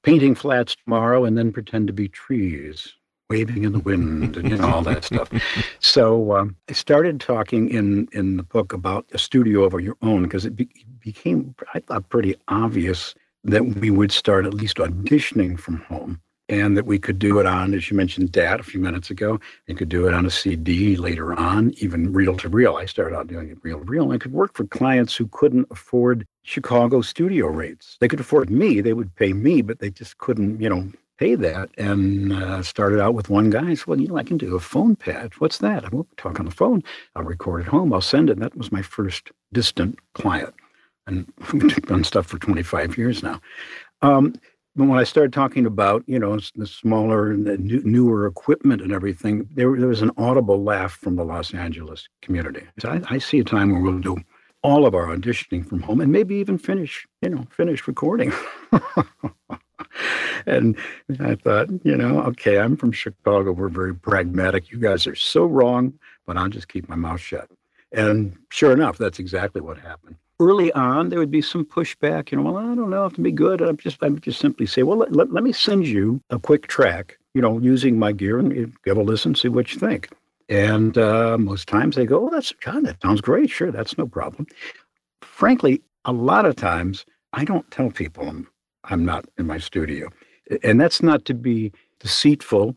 painting 0.03 0.35
flats 0.35 0.77
tomorrow 0.77 1.25
and 1.25 1.39
then 1.39 1.53
pretend 1.53 1.87
to 1.87 1.93
be 1.93 2.09
trees 2.09 2.95
waving 3.33 3.65
in 3.65 3.73
the 3.73 3.79
wind 3.79 4.37
and 4.37 4.51
you 4.51 4.57
know 4.59 4.69
all 4.69 4.83
that 4.83 5.05
stuff. 5.05 5.31
So 5.81 6.37
um, 6.37 6.57
i 6.69 6.73
started 6.73 7.21
talking 7.21 7.69
in 7.71 8.09
in 8.13 8.37
the 8.37 8.43
book 8.43 8.73
about 8.73 9.07
a 9.13 9.19
studio 9.19 9.65
of 9.65 9.73
your 9.81 9.97
own 10.03 10.25
because 10.25 10.45
it 10.45 10.55
be, 10.55 10.69
became 11.01 11.55
i 11.75 11.81
thought 11.81 12.09
pretty 12.09 12.35
obvious 12.49 13.15
that 13.45 13.65
we 13.81 13.91
would 13.91 14.13
start 14.13 14.47
at 14.47 14.55
least 14.55 14.77
auditioning 14.77 15.59
from 15.59 15.79
home 15.91 16.21
and 16.49 16.77
that 16.77 16.87
we 16.87 16.99
could 16.99 17.19
do 17.19 17.39
it 17.39 17.47
on, 17.47 17.75
as 17.75 17.91
you 17.91 17.97
mentioned, 17.97 18.33
DAT 18.33 18.61
a 18.61 18.65
few 18.65 18.81
minutes 18.81 19.11
ago. 19.11 19.41
You 19.67 19.75
could 19.75 19.89
do 19.89 20.07
it 20.07 20.15
on 20.15 20.27
a 20.27 20.31
CD 20.31 20.97
later 20.97 21.33
on, 21.35 21.73
even 21.79 22.13
reel 22.13 22.37
to 22.39 22.49
reel. 22.49 22.77
I 22.77 22.87
started 22.87 23.17
out 23.17 23.29
doing 23.29 23.51
it 23.51 23.59
reel 23.63 23.79
to 23.79 23.85
reel. 23.85 24.05
and 24.05 24.13
I 24.13 24.19
could 24.19 24.33
work 24.33 24.55
for 24.55 24.67
clients 24.67 25.17
who 25.17 25.29
couldn't 25.29 25.69
afford 25.71 26.27
Chicago 26.43 27.01
studio 27.01 27.47
rates. 27.47 27.97
They 28.01 28.09
could 28.09 28.21
afford 28.21 28.51
me, 28.51 28.81
they 28.81 28.93
would 28.93 29.15
pay 29.17 29.33
me, 29.33 29.63
but 29.63 29.79
they 29.79 29.91
just 29.91 30.19
couldn't, 30.19 30.61
you 30.61 30.69
know, 30.69 30.91
pay 31.19 31.37
that. 31.37 31.71
And 31.79 32.33
uh, 32.33 32.63
started 32.63 33.01
out 33.01 33.15
with 33.15 33.31
one 33.31 33.51
guy. 33.51 33.71
I 33.71 33.75
said, 33.75 33.87
well, 33.87 34.01
you 34.01 34.09
know, 34.09 34.17
I 34.17 34.25
can 34.25 34.39
do 34.39 34.57
a 34.57 34.61
phone 34.61 34.97
patch. 34.97 35.41
What's 35.41 35.59
that? 35.59 35.85
I 35.85 35.89
won't 35.89 36.17
talk 36.17 36.41
on 36.41 36.47
the 36.47 36.51
phone. 36.51 36.83
I'll 37.15 37.23
record 37.23 37.63
at 37.63 37.69
home. 37.69 37.93
I'll 37.93 38.01
send 38.01 38.29
it. 38.29 38.35
And 38.35 38.43
That 38.43 38.57
was 38.57 38.73
my 38.73 38.83
first 38.83 39.31
distant 39.53 39.99
client 40.15 40.55
and 41.07 41.33
we've 41.53 41.83
done 41.83 42.05
stuff 42.05 42.27
for 42.27 42.39
25 42.39 42.97
years 42.99 43.23
now. 43.23 43.41
Um, 44.03 44.35
when 44.75 44.99
I 44.99 45.05
started 45.05 45.33
talking 45.33 45.67
about, 45.67 46.03
you 46.07 46.19
know, 46.19 46.39
the 46.55 46.67
smaller 46.67 47.31
and 47.31 47.47
the 47.47 47.59
new, 47.59 47.83
newer 47.85 48.27
equipment 48.27 48.81
and 48.81 48.93
everything, 48.93 49.49
there, 49.55 49.77
there 49.77 49.89
was 49.89 50.03
an 50.03 50.11
audible 50.17 50.63
laugh 50.63 50.93
from 50.93 51.17
the 51.17 51.25
Los 51.25 51.53
Angeles 51.53 52.09
community. 52.23 52.67
So 52.79 52.91
I, 52.91 53.03
I 53.15 53.19
see 53.19 53.39
a 53.41 53.45
time 53.45 53.73
where 53.73 53.83
we'll 53.83 54.01
do 54.01 54.17
all 54.63 54.87
of 54.87 54.95
our 54.95 55.07
auditioning 55.07 55.67
from 55.67 55.83
home 55.83 56.01
and 56.01 56.11
maybe 56.11 56.37
even 56.37 56.57
finish, 56.57 57.07
you 57.21 57.29
know, 57.29 57.45
finish 57.51 57.87
recording. 57.87 58.33
and 60.47 60.77
I 61.21 61.35
thought, 61.35 61.69
you 61.85 61.97
know, 61.97 62.23
okay, 62.23 62.59
I'm 62.59 62.77
from 62.77 62.93
Chicago. 62.93 63.53
We're 63.53 63.69
very 63.69 63.95
pragmatic. 63.95 64.71
You 64.71 64.79
guys 64.79 65.07
are 65.07 65.17
so 65.17 65.45
wrong, 65.45 65.95
but 66.27 66.37
I'll 66.37 66.49
just 66.49 66.69
keep 66.69 66.89
my 66.89 66.97
mouth 66.97 67.21
shut. 67.21 67.49
And 67.93 68.37
sure 68.51 68.73
enough, 68.73 68.97
that's 68.97 69.19
exactly 69.19 69.61
what 69.61 69.79
happened. 69.79 70.17
Early 70.43 70.73
on, 70.73 71.09
there 71.09 71.21
would 71.21 71.31
be 71.31 71.41
some 71.41 71.65
pushback. 71.65 72.33
You 72.33 72.39
know, 72.39 72.51
well, 72.51 72.59
I 72.59 72.75
don't 72.75 72.91
know 72.91 73.07
if 73.07 73.15
to 73.15 73.21
be 73.21 73.31
good. 73.31 73.61
I'm 73.61 73.77
just, 73.77 74.03
I 74.03 74.09
would 74.09 74.25
just 74.25 74.41
simply 74.41 74.67
say, 74.67 74.83
well, 74.83 74.99
let, 74.99 75.13
let, 75.13 75.33
let 75.33 75.45
me 75.45 75.53
send 75.53 75.87
you 75.87 76.21
a 76.31 76.39
quick 76.39 76.67
track. 76.67 77.17
You 77.35 77.41
know, 77.41 77.61
using 77.61 77.97
my 77.97 78.11
gear 78.11 78.41
and 78.41 78.73
give 78.85 78.97
a 78.97 79.03
listen, 79.03 79.37
see 79.37 79.49
what 79.49 79.73
you 79.73 79.79
think. 79.79 80.11
And 80.49 80.99
uh, 80.99 81.39
most 81.39 81.69
times 81.69 81.95
they 81.95 82.07
go, 82.07 82.27
oh, 82.27 82.31
that's 82.31 82.53
John, 82.61 82.83
that 82.83 83.01
sounds 83.01 83.21
great. 83.21 83.51
Sure, 83.51 83.71
that's 83.71 83.97
no 83.97 84.07
problem. 84.07 84.49
Frankly, 85.23 85.81
a 86.05 86.13
lot 86.13 86.45
of 86.45 86.57
times 86.57 87.07
I 87.33 87.45
don't 87.45 87.71
tell 87.71 87.91
people 87.91 88.29
I'm, 88.29 88.49
I'm 88.85 89.05
not 89.05 89.25
in 89.39 89.47
my 89.47 89.59
studio. 89.59 90.09
And 90.65 90.81
that's 90.81 91.03
not 91.03 91.25
to 91.27 91.35
be 91.35 91.73
deceitful. 92.01 92.77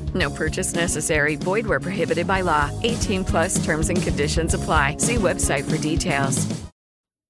No 0.15 0.29
purchase 0.29 0.73
necessary. 0.73 1.35
Void 1.35 1.67
where 1.67 1.79
prohibited 1.79 2.27
by 2.27 2.41
law. 2.41 2.69
18 2.83 3.23
plus 3.25 3.63
terms 3.63 3.89
and 3.89 4.01
conditions 4.01 4.53
apply. 4.53 4.97
See 4.97 5.15
website 5.15 5.69
for 5.69 5.77
details. 5.77 6.47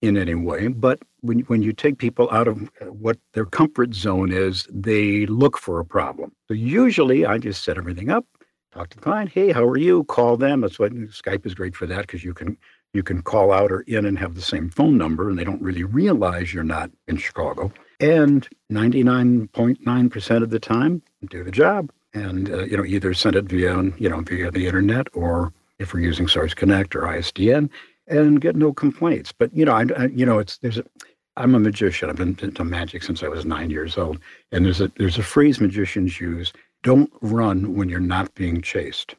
in 0.02 0.18
any 0.18 0.36
way. 0.36 0.68
But 0.68 1.00
when, 1.22 1.40
when 1.42 1.62
you 1.62 1.74
take 1.74 1.98
people 1.98 2.30
out 2.32 2.48
of 2.48 2.64
uh, 2.82 2.86
what 2.86 3.18
their 3.34 3.46
comfort 3.46 3.94
zone 3.94 4.32
is, 4.32 4.68
they 4.72 5.26
look 5.28 5.58
for 5.58 5.80
a 5.80 5.86
problem. 5.86 6.32
So 6.48 6.54
usually 6.56 7.26
I 7.26 7.38
just 7.38 7.64
set 7.64 7.78
everything 7.78 8.10
up, 8.10 8.26
talk 8.74 8.90
to 8.90 8.98
the 8.98 9.04
client, 9.04 9.32
hey, 9.32 9.52
how 9.52 9.64
are 9.66 9.78
you? 9.78 10.04
Call 10.06 10.38
them. 10.38 10.62
That's 10.62 10.80
what 10.80 10.94
Skype 10.94 11.46
is 11.46 11.54
great 11.54 11.76
for 11.76 11.86
that 11.88 12.02
because 12.02 12.24
you 12.24 12.34
can 12.34 12.58
you 12.94 13.04
can 13.04 13.22
call 13.22 13.54
out 13.54 13.72
or 13.72 13.82
in 13.82 14.06
and 14.06 14.20
have 14.20 14.36
the 14.36 14.42
same 14.42 14.70
phone 14.70 14.98
number 14.98 15.30
and 15.30 15.40
they 15.40 15.46
don't 15.46 15.62
really 15.62 15.84
realize 15.86 16.54
you're 16.54 16.64
not 16.64 16.92
in 17.08 17.18
Chicago. 17.18 17.72
And 18.02 18.50
99.9% 18.72 20.44
of 20.44 20.50
the 20.50 20.60
time, 20.60 21.02
do 21.30 21.44
the 21.44 21.52
job. 21.52 21.92
And 22.14 22.50
uh, 22.50 22.64
you 22.64 22.76
know, 22.76 22.86
either 22.86 23.14
send 23.14 23.36
it 23.36 23.46
via 23.46 23.82
you 23.98 24.10
know 24.10 24.22
via 24.22 24.52
the 24.52 24.66
internet 24.66 25.08
or 25.14 25.54
if 25.80 25.94
we're 25.94 26.02
using 26.02 26.28
Source 26.28 26.54
Connect 26.54 26.96
or 26.96 27.02
ISDN, 27.02 27.70
and 28.08 28.42
get 28.42 28.56
no 28.56 28.74
complaints. 28.74 29.32
But 29.32 29.54
you 29.56 29.66
know, 29.66 29.74
I, 29.74 29.86
I 29.98 30.06
you 30.08 30.26
know, 30.26 30.40
it's 30.40 30.58
there's 30.58 30.78
a 30.78 30.84
I'm 31.38 31.56
a 31.56 31.60
magician. 31.60 32.10
I've 32.10 32.18
been 32.18 32.38
into 32.42 32.64
magic 32.64 33.04
since 33.04 33.24
I 33.24 33.28
was 33.30 33.46
nine 33.46 33.70
years 33.70 33.98
old, 33.98 34.20
and 34.52 34.66
there's 34.66 34.82
a 34.82 34.92
there's 34.98 35.18
a 35.18 35.24
phrase 35.24 35.62
magicians 35.62 36.20
use: 36.20 36.52
"Don't 36.84 37.12
run 37.22 37.76
when 37.76 37.90
you're 37.90 38.00
not 38.00 38.34
being 38.36 38.62
chased." 38.62 39.16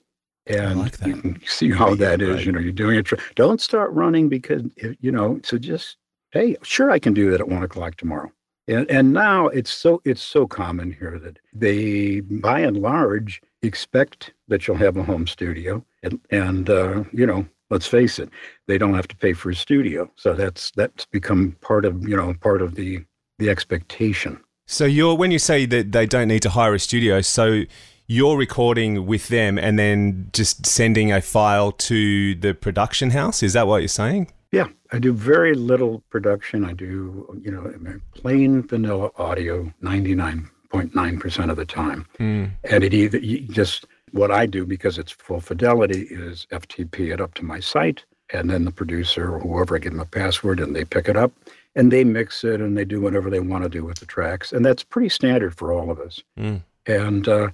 And 0.46 0.78
you 1.06 1.16
can 1.16 1.40
see 1.46 1.70
how 1.70 1.94
that 1.94 2.20
is. 2.20 2.44
You 2.44 2.52
know, 2.52 2.58
you're 2.58 2.72
doing 2.72 2.98
it. 2.98 3.04
tr- 3.06 3.14
Don't 3.36 3.60
start 3.60 3.92
running 3.92 4.28
because 4.28 4.62
you 5.00 5.12
know. 5.12 5.40
So 5.44 5.56
just 5.56 5.96
hey, 6.32 6.56
sure, 6.62 6.90
I 6.90 6.98
can 6.98 7.14
do 7.14 7.30
that 7.30 7.40
at 7.40 7.48
one 7.48 7.62
o'clock 7.62 7.96
tomorrow. 7.96 8.30
And 8.68 8.88
and 8.90 9.12
now 9.12 9.48
it's 9.48 9.72
so 9.72 10.00
it's 10.04 10.22
so 10.22 10.46
common 10.46 10.92
here 10.92 11.18
that 11.18 11.38
they, 11.52 12.20
by 12.20 12.60
and 12.60 12.76
large, 12.76 13.42
expect 13.62 14.32
that 14.48 14.66
you'll 14.66 14.76
have 14.76 14.96
a 14.96 15.02
home 15.02 15.26
studio, 15.26 15.84
and 16.02 16.20
and 16.30 16.70
uh, 16.70 17.04
you 17.12 17.26
know, 17.26 17.46
let's 17.70 17.86
face 17.86 18.18
it, 18.18 18.28
they 18.68 18.78
don't 18.78 18.94
have 18.94 19.08
to 19.08 19.16
pay 19.16 19.32
for 19.32 19.50
a 19.50 19.54
studio, 19.54 20.10
so 20.14 20.34
that's 20.34 20.70
that's 20.76 21.04
become 21.06 21.56
part 21.60 21.84
of 21.84 22.08
you 22.08 22.16
know 22.16 22.34
part 22.40 22.62
of 22.62 22.76
the 22.76 23.04
the 23.38 23.50
expectation. 23.50 24.40
So 24.66 24.84
you're 24.84 25.16
when 25.16 25.32
you 25.32 25.40
say 25.40 25.66
that 25.66 25.90
they 25.90 26.06
don't 26.06 26.28
need 26.28 26.42
to 26.42 26.50
hire 26.50 26.74
a 26.74 26.78
studio, 26.78 27.20
so 27.20 27.64
you're 28.06 28.36
recording 28.36 29.06
with 29.06 29.28
them 29.28 29.58
and 29.58 29.78
then 29.78 30.28
just 30.32 30.66
sending 30.66 31.12
a 31.12 31.20
file 31.20 31.72
to 31.72 32.34
the 32.36 32.54
production 32.54 33.10
house. 33.10 33.42
Is 33.42 33.54
that 33.54 33.66
what 33.66 33.78
you're 33.78 33.88
saying? 33.88 34.30
Yeah, 34.52 34.68
I 34.92 34.98
do 34.98 35.14
very 35.14 35.54
little 35.54 36.04
production. 36.10 36.64
I 36.64 36.74
do, 36.74 37.40
you 37.42 37.50
know, 37.50 38.00
plain 38.14 38.62
vanilla 38.62 39.10
audio 39.16 39.72
99.9% 39.82 41.50
of 41.50 41.56
the 41.56 41.64
time. 41.64 42.06
Hmm. 42.18 42.44
And 42.64 42.84
it 42.84 42.92
either 42.92 43.18
just 43.18 43.86
what 44.12 44.30
I 44.30 44.44
do 44.44 44.66
because 44.66 44.98
it's 44.98 45.10
full 45.10 45.40
fidelity 45.40 46.02
is 46.10 46.46
FTP 46.52 47.12
it 47.14 47.20
up 47.20 47.32
to 47.34 47.44
my 47.44 47.60
site, 47.60 48.04
and 48.30 48.50
then 48.50 48.66
the 48.66 48.70
producer 48.70 49.34
or 49.34 49.40
whoever 49.40 49.76
I 49.76 49.78
give 49.78 49.92
them 49.92 50.00
a 50.00 50.04
password 50.04 50.60
and 50.60 50.76
they 50.76 50.84
pick 50.84 51.08
it 51.08 51.16
up 51.16 51.32
and 51.74 51.90
they 51.90 52.04
mix 52.04 52.44
it 52.44 52.60
and 52.60 52.76
they 52.76 52.84
do 52.84 53.00
whatever 53.00 53.30
they 53.30 53.40
want 53.40 53.64
to 53.64 53.70
do 53.70 53.84
with 53.84 53.98
the 54.00 54.06
tracks. 54.06 54.52
And 54.52 54.64
that's 54.64 54.84
pretty 54.84 55.08
standard 55.08 55.56
for 55.56 55.72
all 55.72 55.90
of 55.90 55.98
us. 55.98 56.22
Mm. 56.38 56.62
And 56.86 57.26
uh, 57.26 57.48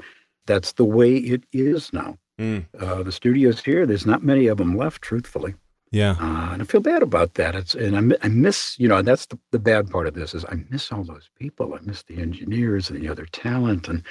that's 0.46 0.72
the 0.72 0.84
way 0.84 1.16
it 1.16 1.44
is 1.52 1.92
now. 1.92 2.18
Mm. 2.40 2.66
Uh, 2.78 3.02
the 3.02 3.12
studios 3.12 3.62
here, 3.62 3.86
there's 3.86 4.06
not 4.06 4.24
many 4.24 4.48
of 4.48 4.58
them 4.58 4.76
left, 4.76 5.02
truthfully. 5.02 5.54
Yeah. 5.90 6.16
Uh, 6.20 6.52
and 6.52 6.62
I 6.62 6.64
feel 6.64 6.80
bad 6.80 7.02
about 7.02 7.34
that. 7.34 7.54
It's 7.54 7.74
and 7.74 8.14
I, 8.14 8.16
I 8.22 8.28
miss, 8.28 8.78
you 8.78 8.88
know, 8.88 9.00
that's 9.02 9.26
the, 9.26 9.38
the 9.52 9.58
bad 9.58 9.90
part 9.90 10.06
of 10.06 10.14
this 10.14 10.34
is 10.34 10.44
I 10.44 10.64
miss 10.68 10.92
all 10.92 11.04
those 11.04 11.30
people. 11.38 11.74
I 11.74 11.78
miss 11.82 12.02
the 12.02 12.18
engineers 12.18 12.90
and 12.90 13.00
the 13.00 13.08
other 13.08 13.26
talent. 13.26 13.88
And 13.88 14.02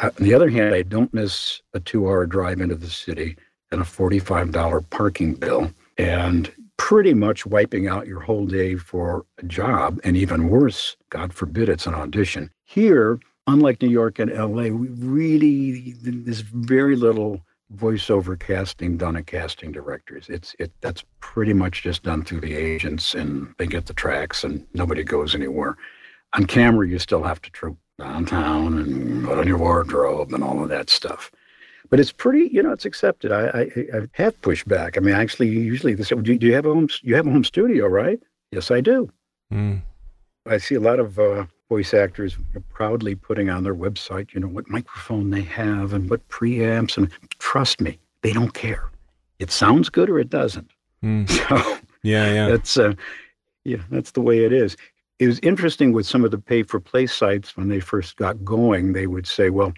uh, 0.00 0.10
on 0.18 0.24
the 0.24 0.34
other 0.34 0.50
hand, 0.50 0.74
I 0.74 0.82
don't 0.82 1.12
miss 1.14 1.62
a 1.72 1.80
two-hour 1.80 2.26
drive 2.26 2.60
into 2.60 2.74
the 2.74 2.90
city 2.90 3.36
and 3.70 3.80
a 3.80 3.84
forty-five 3.84 4.52
dollar 4.52 4.80
parking 4.82 5.34
bill, 5.34 5.70
and 5.96 6.52
pretty 6.76 7.14
much 7.14 7.46
wiping 7.46 7.88
out 7.88 8.06
your 8.06 8.20
whole 8.20 8.46
day 8.46 8.76
for 8.76 9.24
a 9.38 9.44
job. 9.44 9.98
And 10.04 10.16
even 10.16 10.48
worse, 10.48 10.96
God 11.08 11.32
forbid, 11.32 11.68
it's 11.68 11.86
an 11.86 11.94
audition. 11.94 12.50
Here, 12.64 13.18
unlike 13.46 13.80
New 13.80 13.88
York 13.88 14.18
and 14.18 14.30
L.A., 14.30 14.70
we 14.70 14.88
really 14.88 15.94
there's 16.02 16.40
very 16.40 16.96
little 16.96 17.40
voiceover 17.74 18.38
casting 18.38 18.96
done 18.96 19.16
at 19.16 19.26
casting 19.26 19.72
directors. 19.72 20.28
It's 20.28 20.54
it 20.58 20.72
that's 20.80 21.04
pretty 21.20 21.52
much 21.52 21.82
just 21.82 22.02
done 22.02 22.24
through 22.24 22.40
the 22.40 22.54
agents 22.54 23.14
and 23.14 23.54
they 23.58 23.66
get 23.66 23.86
the 23.86 23.94
tracks 23.94 24.44
and 24.44 24.66
nobody 24.74 25.02
goes 25.02 25.34
anywhere. 25.34 25.76
On 26.34 26.46
camera 26.46 26.88
you 26.88 26.98
still 26.98 27.22
have 27.22 27.40
to 27.42 27.50
troop 27.50 27.78
downtown 27.98 28.78
and 28.78 29.24
put 29.24 29.38
on 29.38 29.46
your 29.46 29.58
wardrobe 29.58 30.32
and 30.32 30.42
all 30.42 30.62
of 30.62 30.68
that 30.68 30.90
stuff. 30.90 31.30
But 31.90 32.00
it's 32.00 32.12
pretty, 32.12 32.48
you 32.52 32.62
know, 32.62 32.72
it's 32.72 32.84
accepted. 32.84 33.32
I 33.32 33.46
I, 33.48 33.60
I 33.96 34.08
have 34.12 34.40
pushed 34.42 34.66
back. 34.66 34.96
I 34.96 35.00
mean, 35.00 35.14
actually, 35.14 35.48
usually 35.48 35.94
they 35.94 36.02
say, 36.02 36.16
"Do 36.16 36.38
do 36.38 36.46
you 36.46 36.54
have 36.54 36.66
a 36.66 36.72
home? 36.72 36.88
You 37.02 37.14
have 37.14 37.26
a 37.26 37.30
home 37.30 37.44
studio, 37.44 37.86
right?" 37.86 38.20
Yes, 38.50 38.70
I 38.70 38.80
do. 38.80 39.10
Mm. 39.52 39.82
I 40.46 40.58
see 40.58 40.74
a 40.74 40.80
lot 40.80 40.98
of 40.98 41.18
uh, 41.18 41.46
voice 41.68 41.94
actors 41.94 42.36
are 42.54 42.60
proudly 42.72 43.14
putting 43.14 43.50
on 43.50 43.62
their 43.62 43.74
website, 43.74 44.32
you 44.34 44.40
know, 44.40 44.48
what 44.48 44.68
microphone 44.68 45.30
they 45.30 45.42
have 45.42 45.92
and 45.92 46.10
what 46.10 46.26
preamps. 46.28 46.96
And 46.96 47.10
trust 47.38 47.80
me, 47.80 47.98
they 48.22 48.32
don't 48.32 48.54
care. 48.54 48.90
It 49.38 49.50
sounds 49.50 49.88
good 49.88 50.10
or 50.10 50.18
it 50.18 50.30
doesn't. 50.30 50.70
Mm. 51.02 51.28
So 51.48 51.78
Yeah, 52.02 52.32
yeah. 52.32 52.48
that's 52.48 52.76
uh, 52.76 52.94
yeah, 53.64 53.78
that's 53.90 54.10
the 54.12 54.20
way 54.20 54.44
it 54.44 54.52
is. 54.52 54.76
It 55.18 55.26
was 55.26 55.38
interesting 55.40 55.92
with 55.92 56.06
some 56.06 56.24
of 56.24 56.30
the 56.30 56.38
pay-for-play 56.38 57.06
sites 57.06 57.56
when 57.56 57.68
they 57.68 57.80
first 57.80 58.16
got 58.16 58.44
going. 58.44 58.92
They 58.92 59.06
would 59.06 59.26
say, 59.26 59.48
"Well, 59.48 59.72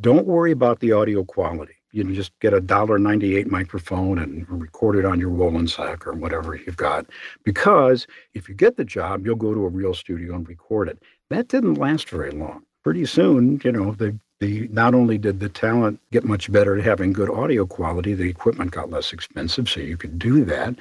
don't 0.00 0.26
worry 0.26 0.50
about 0.50 0.80
the 0.80 0.92
audio 0.92 1.24
quality. 1.24 1.74
You 1.92 2.04
can 2.04 2.14
just 2.14 2.36
get 2.40 2.52
a 2.52 2.60
dollar 2.60 2.98
ninety-eight 2.98 3.50
microphone 3.50 4.18
and 4.18 4.48
record 4.48 4.96
it 4.96 5.04
on 5.04 5.20
your 5.20 5.30
woolen 5.30 5.68
sack 5.68 6.06
or 6.06 6.14
whatever 6.14 6.56
you've 6.56 6.76
got. 6.76 7.06
Because 7.44 8.06
if 8.34 8.48
you 8.48 8.54
get 8.54 8.76
the 8.76 8.84
job, 8.84 9.24
you'll 9.24 9.36
go 9.36 9.54
to 9.54 9.64
a 9.64 9.68
real 9.68 9.94
studio 9.94 10.34
and 10.34 10.48
record 10.48 10.88
it." 10.88 10.98
That 11.30 11.48
didn't 11.48 11.74
last 11.74 12.08
very 12.08 12.30
long. 12.30 12.62
Pretty 12.84 13.04
soon, 13.06 13.60
you 13.64 13.72
know, 13.72 13.92
the 13.92 14.18
the 14.40 14.68
not 14.68 14.94
only 14.94 15.18
did 15.18 15.40
the 15.40 15.48
talent 15.48 16.00
get 16.12 16.24
much 16.24 16.50
better 16.50 16.78
at 16.78 16.84
having 16.84 17.12
good 17.12 17.28
audio 17.28 17.66
quality, 17.66 18.14
the 18.14 18.30
equipment 18.30 18.70
got 18.70 18.90
less 18.90 19.12
expensive, 19.12 19.68
so 19.68 19.80
you 19.80 19.96
could 19.96 20.18
do 20.18 20.44
that. 20.44 20.76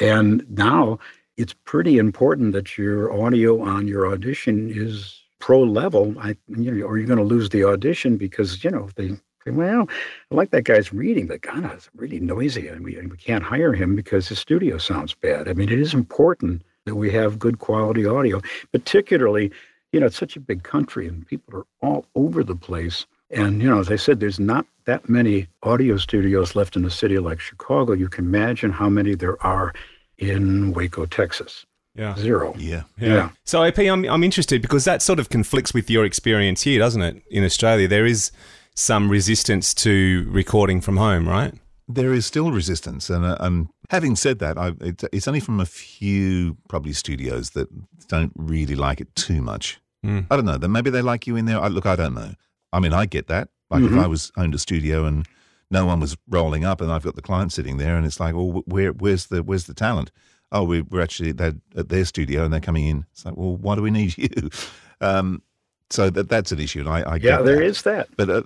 And 0.00 0.44
now 0.50 0.98
it's 1.36 1.54
pretty 1.64 1.98
important 1.98 2.52
that 2.52 2.76
your 2.76 3.12
audio 3.12 3.62
on 3.62 3.86
your 3.86 4.12
audition 4.12 4.70
is 4.74 5.22
pro 5.38 5.60
level, 5.62 6.14
I 6.18 6.36
you 6.48 6.72
know, 6.72 6.86
or 6.86 6.98
you're 6.98 7.06
going 7.06 7.18
to 7.18 7.24
lose 7.24 7.50
the 7.50 7.64
audition 7.64 8.16
because 8.16 8.62
you 8.64 8.70
know 8.70 8.88
they 8.96 9.16
well, 9.46 9.88
I 10.32 10.34
like 10.34 10.50
that 10.50 10.64
guy's 10.64 10.92
reading, 10.92 11.28
but 11.28 11.40
God, 11.40 11.64
it's 11.72 11.88
really 11.94 12.18
noisy, 12.18 12.66
and 12.66 12.84
we, 12.84 12.96
we 13.06 13.16
can't 13.16 13.44
hire 13.44 13.72
him 13.72 13.94
because 13.94 14.26
his 14.28 14.40
studio 14.40 14.76
sounds 14.76 15.14
bad. 15.14 15.48
I 15.48 15.52
mean, 15.52 15.68
it 15.68 15.78
is 15.78 15.94
important 15.94 16.62
that 16.84 16.96
we 16.96 17.12
have 17.12 17.38
good 17.38 17.60
quality 17.60 18.06
audio, 18.06 18.42
particularly, 18.72 19.52
you 19.92 20.00
know, 20.00 20.06
it's 20.06 20.18
such 20.18 20.36
a 20.36 20.40
big 20.40 20.62
country 20.62 21.06
and 21.08 21.26
people 21.26 21.58
are 21.58 21.66
all 21.80 22.06
over 22.14 22.42
the 22.44 22.56
place. 22.56 23.06
And, 23.30 23.60
you 23.60 23.68
know, 23.68 23.80
as 23.80 23.90
I 23.90 23.96
said, 23.96 24.20
there's 24.20 24.38
not 24.38 24.66
that 24.84 25.08
many 25.08 25.48
audio 25.62 25.96
studios 25.96 26.54
left 26.54 26.76
in 26.76 26.84
a 26.84 26.90
city 26.90 27.18
like 27.18 27.40
Chicago. 27.40 27.92
You 27.92 28.08
can 28.08 28.24
imagine 28.24 28.70
how 28.70 28.88
many 28.88 29.14
there 29.14 29.42
are 29.44 29.72
in 30.18 30.72
Waco, 30.72 31.06
Texas. 31.06 31.66
Yeah. 31.96 32.14
Zero. 32.16 32.54
Yeah. 32.58 32.82
Yeah. 32.98 33.30
So 33.44 33.64
AP, 33.64 33.78
I'm 33.78 34.04
I'm 34.04 34.22
interested 34.22 34.60
because 34.60 34.84
that 34.84 35.00
sort 35.00 35.18
of 35.18 35.30
conflicts 35.30 35.72
with 35.72 35.88
your 35.88 36.04
experience 36.04 36.62
here, 36.62 36.78
doesn't 36.78 37.00
it? 37.00 37.22
In 37.30 37.42
Australia, 37.42 37.88
there 37.88 38.04
is 38.04 38.32
some 38.74 39.08
resistance 39.08 39.72
to 39.72 40.26
recording 40.28 40.82
from 40.82 40.98
home, 40.98 41.26
right? 41.26 41.54
There 41.88 42.12
is 42.12 42.26
still 42.26 42.50
resistance, 42.50 43.08
and 43.10 43.24
uh, 43.24 43.36
um, 43.38 43.70
having 43.90 44.16
said 44.16 44.40
that, 44.40 44.58
I, 44.58 44.72
it, 44.80 45.04
it's 45.12 45.28
only 45.28 45.38
from 45.40 45.60
a 45.60 45.66
few 45.66 46.56
probably 46.68 46.92
studios 46.92 47.50
that 47.50 47.68
don't 48.08 48.32
really 48.34 48.74
like 48.74 49.00
it 49.00 49.14
too 49.14 49.40
much. 49.40 49.78
Mm. 50.04 50.26
I 50.30 50.34
don't 50.36 50.44
know. 50.44 50.58
Then 50.58 50.72
maybe 50.72 50.90
they 50.90 51.02
like 51.02 51.28
you 51.28 51.36
in 51.36 51.44
there. 51.44 51.60
I, 51.60 51.68
look, 51.68 51.86
I 51.86 51.94
don't 51.94 52.14
know. 52.14 52.32
I 52.72 52.80
mean, 52.80 52.92
I 52.92 53.06
get 53.06 53.28
that. 53.28 53.48
Like 53.70 53.82
Mhm. 53.84 53.92
if 53.92 53.98
I 54.04 54.06
was 54.08 54.32
owned 54.36 54.54
a 54.54 54.58
studio 54.58 55.04
and 55.04 55.26
no 55.70 55.86
one 55.86 56.00
was 56.00 56.16
rolling 56.28 56.64
up, 56.64 56.80
and 56.80 56.90
I've 56.90 57.04
got 57.04 57.14
the 57.14 57.22
client 57.22 57.52
sitting 57.52 57.76
there, 57.76 57.96
and 57.96 58.04
it's 58.04 58.18
like, 58.18 58.34
well, 58.34 58.62
where 58.66 58.90
where's 58.92 59.26
the 59.26 59.42
where's 59.44 59.64
the 59.66 59.74
talent? 59.74 60.10
Oh, 60.52 60.64
we, 60.64 60.82
we're 60.82 61.02
actually 61.02 61.30
at 61.38 61.88
their 61.88 62.04
studio 62.04 62.44
and 62.44 62.52
they're 62.52 62.60
coming 62.60 62.86
in. 62.86 63.04
It's 63.12 63.24
like, 63.24 63.36
well, 63.36 63.56
why 63.56 63.74
do 63.76 63.82
we 63.82 63.90
need 63.90 64.16
you? 64.18 64.28
Um, 65.00 65.42
so 65.90 66.10
that 66.10 66.28
that's 66.28 66.50
an 66.52 66.58
issue, 66.60 66.80
and 66.80 66.88
I, 66.88 67.00
I 67.02 67.16
Yeah, 67.16 67.42
there 67.42 67.56
that. 67.56 67.64
is 67.64 67.82
that. 67.82 68.08
But 68.16 68.28
uh, 68.30 68.42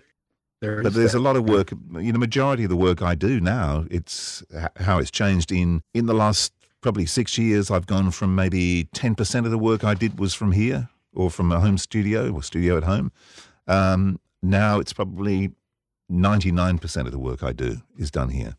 There 0.61 0.83
but 0.83 0.92
there's 0.92 1.12
that. 1.12 1.18
a 1.18 1.20
lot 1.20 1.37
of 1.37 1.49
work. 1.49 1.70
You 1.70 2.12
know, 2.12 2.18
majority 2.18 2.64
of 2.64 2.70
the 2.70 2.77
work 2.77 3.01
I 3.03 3.14
do 3.14 3.40
now, 3.40 3.87
it's 3.90 4.42
how 4.77 4.99
it's 4.99 5.11
changed 5.11 5.51
in 5.51 5.83
in 5.94 6.07
the 6.07 6.14
last 6.14 6.53
probably 6.83 7.07
six 7.07 7.38
years. 7.38 7.70
I've 7.70 7.87
gone 7.87 8.11
from 8.11 8.35
maybe 8.35 8.88
ten 8.92 9.14
percent 9.14 9.46
of 9.46 9.53
the 9.53 9.59
work 9.59 9.85
I 9.85 9.94
did 9.94 10.18
was 10.18 10.35
from 10.35 10.53
here 10.53 10.88
or 11.14 11.31
from 11.31 11.51
a 11.51 11.61
home 11.61 11.79
studio 11.79 12.31
or 12.31 12.42
studio 12.42 12.77
at 12.77 12.85
home. 12.85 13.11
Um, 13.66 14.20
now 14.42 14.81
it's 14.81 14.92
probably 14.92 15.53
ninety 16.09 16.53
nine 16.53 16.79
percent 16.79 17.07
of 17.07 17.12
the 17.12 17.18
work 17.18 17.42
I 17.42 17.53
do 17.53 17.79
is 17.96 18.11
done 18.11 18.29
here. 18.29 18.57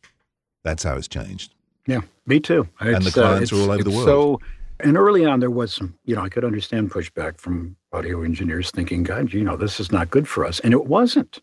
That's 0.63 0.83
how 0.83 0.95
it's 0.95 1.07
changed. 1.07 1.53
Yeah, 1.87 2.01
me 2.25 2.39
too. 2.39 2.67
And 2.79 3.03
the 3.03 3.07
It's, 3.07 3.17
uh, 3.17 3.21
clients 3.21 3.51
are 3.51 3.55
all 3.57 3.71
over 3.71 3.83
the 3.83 3.89
world. 3.89 4.05
So, 4.05 4.39
and 4.79 4.97
early 4.97 5.25
on, 5.25 5.39
there 5.39 5.49
was 5.49 5.73
some, 5.73 5.95
you 6.05 6.15
know, 6.15 6.21
I 6.21 6.29
could 6.29 6.45
understand 6.45 6.91
pushback 6.91 7.39
from 7.39 7.75
audio 7.91 8.21
engineers 8.23 8.71
thinking, 8.71 9.03
God, 9.03 9.33
you 9.33 9.43
know, 9.43 9.55
this 9.55 9.79
is 9.79 9.91
not 9.91 10.09
good 10.11 10.27
for 10.27 10.45
us. 10.45 10.59
And 10.59 10.73
it 10.73 10.85
wasn't. 10.85 11.39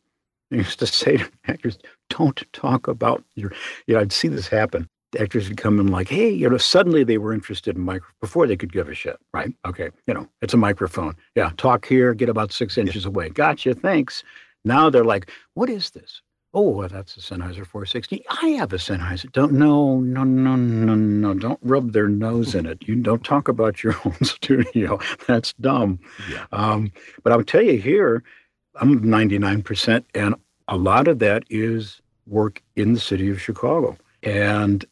I 0.52 0.56
used 0.56 0.78
to 0.78 0.86
say 0.86 1.18
to 1.18 1.30
actors, 1.46 1.78
don't 2.10 2.42
talk 2.52 2.88
about 2.88 3.24
your, 3.34 3.52
you 3.86 3.94
know, 3.94 4.00
I'd 4.00 4.12
see 4.12 4.28
this 4.28 4.48
happen. 4.48 4.88
The 5.12 5.22
actors 5.22 5.48
would 5.48 5.56
come 5.56 5.80
in 5.80 5.86
like, 5.86 6.08
hey, 6.08 6.28
you 6.28 6.50
know, 6.50 6.58
suddenly 6.58 7.02
they 7.02 7.16
were 7.16 7.32
interested 7.32 7.76
in 7.76 7.82
micro 7.82 8.08
before 8.20 8.46
they 8.46 8.56
could 8.56 8.72
give 8.72 8.88
a 8.88 8.94
shit, 8.94 9.16
right? 9.32 9.50
Okay, 9.66 9.88
you 10.06 10.12
know, 10.12 10.28
it's 10.42 10.52
a 10.52 10.58
microphone. 10.58 11.14
Yeah, 11.34 11.50
talk 11.56 11.86
here, 11.86 12.12
get 12.12 12.28
about 12.28 12.52
six 12.52 12.76
inches 12.76 13.06
away. 13.06 13.30
Gotcha, 13.30 13.74
thanks. 13.74 14.22
Now 14.66 14.90
they're 14.90 15.04
like, 15.04 15.30
what 15.54 15.70
is 15.70 15.90
this? 15.90 16.20
Oh, 16.54 16.70
well, 16.70 16.88
that's 16.88 17.16
a 17.16 17.20
Sennheiser 17.20 17.66
460. 17.66 18.24
I 18.42 18.48
have 18.50 18.72
a 18.72 18.76
Sennheiser. 18.76 19.30
Don't 19.32 19.52
no 19.52 20.00
no 20.00 20.24
no 20.24 20.56
no 20.56 20.94
no. 20.94 21.34
Don't 21.34 21.58
rub 21.62 21.92
their 21.92 22.08
nose 22.08 22.54
in 22.54 22.64
it. 22.64 22.88
You 22.88 22.96
don't 22.96 23.22
talk 23.22 23.48
about 23.48 23.82
your 23.82 23.94
own 24.04 24.16
studio. 24.24 24.98
That's 25.26 25.52
dumb. 25.54 26.00
Yeah. 26.30 26.46
Um, 26.52 26.90
but 27.22 27.32
I'll 27.32 27.44
tell 27.44 27.62
you 27.62 27.78
here, 27.78 28.24
I'm 28.80 29.00
99%, 29.02 30.04
and 30.14 30.34
a 30.68 30.76
lot 30.76 31.08
of 31.08 31.18
that 31.18 31.44
is 31.50 32.00
work 32.26 32.62
in 32.76 32.92
the 32.94 33.00
city 33.00 33.30
of 33.30 33.40
Chicago. 33.40 33.96
And 34.22 34.84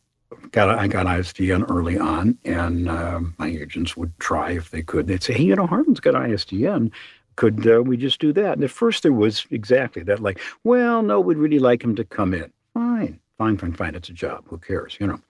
got 0.52 0.70
I 0.70 0.88
got 0.88 1.06
ISDN 1.06 1.70
early 1.70 1.98
on, 1.98 2.38
and 2.44 2.88
um, 2.88 3.34
my 3.38 3.48
agents 3.48 3.96
would 3.96 4.16
try 4.18 4.52
if 4.52 4.70
they 4.70 4.82
could. 4.82 5.06
They'd 5.06 5.22
say, 5.22 5.34
"Hey, 5.34 5.44
you 5.44 5.56
know, 5.56 5.66
Harlan's 5.66 6.00
got 6.00 6.14
ISDN. 6.14 6.90
Could 7.36 7.66
uh, 7.66 7.82
we 7.82 7.96
just 7.96 8.20
do 8.20 8.32
that?" 8.32 8.54
And 8.54 8.64
at 8.64 8.70
first, 8.70 9.02
there 9.02 9.12
was 9.12 9.46
exactly 9.50 10.02
that. 10.04 10.20
Like, 10.20 10.40
well, 10.64 11.02
no, 11.02 11.20
we'd 11.20 11.36
really 11.36 11.58
like 11.58 11.82
him 11.82 11.94
to 11.96 12.04
come 12.04 12.34
in. 12.34 12.50
Fine, 12.74 13.20
fine, 13.38 13.56
fine, 13.58 13.72
fine. 13.72 13.94
It's 13.94 14.08
a 14.08 14.12
job. 14.12 14.44
Who 14.48 14.58
cares? 14.58 14.96
You 15.00 15.08
know. 15.08 15.20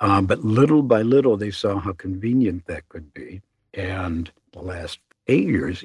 Um, 0.00 0.26
but 0.26 0.44
little 0.44 0.82
by 0.82 1.02
little, 1.02 1.36
they 1.36 1.50
saw 1.50 1.80
how 1.80 1.92
convenient 1.92 2.66
that 2.66 2.88
could 2.88 3.12
be, 3.14 3.42
and 3.74 4.30
the 4.52 4.60
last 4.60 5.00
eight 5.28 5.46
years, 5.46 5.84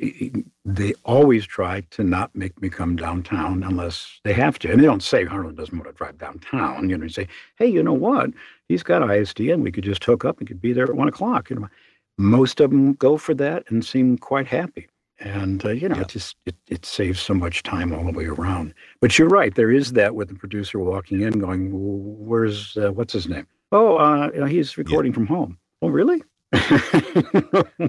they 0.65 0.93
always 1.03 1.45
try 1.45 1.81
to 1.91 2.03
not 2.03 2.35
make 2.35 2.59
me 2.61 2.69
come 2.69 2.95
downtown 2.95 3.63
unless 3.63 4.19
they 4.23 4.33
have 4.33 4.57
to. 4.59 4.71
And 4.71 4.79
they 4.79 4.85
don't 4.85 5.03
say 5.03 5.25
Harlan 5.25 5.55
doesn't 5.55 5.77
want 5.77 5.89
to 5.89 5.97
drive 5.97 6.17
downtown. 6.17 6.89
You 6.89 6.97
know, 6.97 7.05
they 7.05 7.11
say, 7.11 7.27
hey, 7.57 7.67
you 7.67 7.83
know 7.83 7.93
what? 7.93 8.31
He's 8.69 8.83
got 8.83 9.01
ISDN. 9.01 9.61
We 9.61 9.71
could 9.71 9.83
just 9.83 10.03
hook 10.03 10.25
up 10.25 10.39
and 10.39 10.47
could 10.47 10.61
be 10.61 10.73
there 10.73 10.85
at 10.85 10.95
one 10.95 11.07
o'clock. 11.07 11.49
You 11.49 11.57
know, 11.57 11.69
most 12.17 12.59
of 12.59 12.71
them 12.71 12.93
go 12.93 13.17
for 13.17 13.33
that 13.35 13.69
and 13.69 13.85
seem 13.85 14.17
quite 14.17 14.47
happy. 14.47 14.87
And 15.19 15.63
uh, 15.63 15.69
you 15.69 15.87
know, 15.87 15.99
it 16.01 16.07
just 16.09 16.35
it, 16.45 16.55
it 16.67 16.85
saves 16.85 17.19
so 17.21 17.33
much 17.33 17.63
time 17.63 17.93
all 17.93 18.03
the 18.03 18.11
way 18.11 18.25
around. 18.25 18.73
But 18.99 19.17
you're 19.17 19.29
right. 19.29 19.53
There 19.53 19.71
is 19.71 19.93
that 19.93 20.15
with 20.15 20.27
the 20.27 20.35
producer 20.35 20.79
walking 20.79 21.21
in, 21.21 21.39
going, 21.39 21.69
"Where's 21.71 22.75
uh, 22.75 22.91
what's 22.91 23.13
his 23.13 23.29
name? 23.29 23.47
Oh, 23.71 23.97
uh, 23.97 24.31
you 24.33 24.39
know, 24.41 24.45
he's 24.47 24.77
recording 24.77 25.13
from 25.13 25.27
home. 25.27 25.57
Oh, 25.81 25.87
really? 25.89 26.21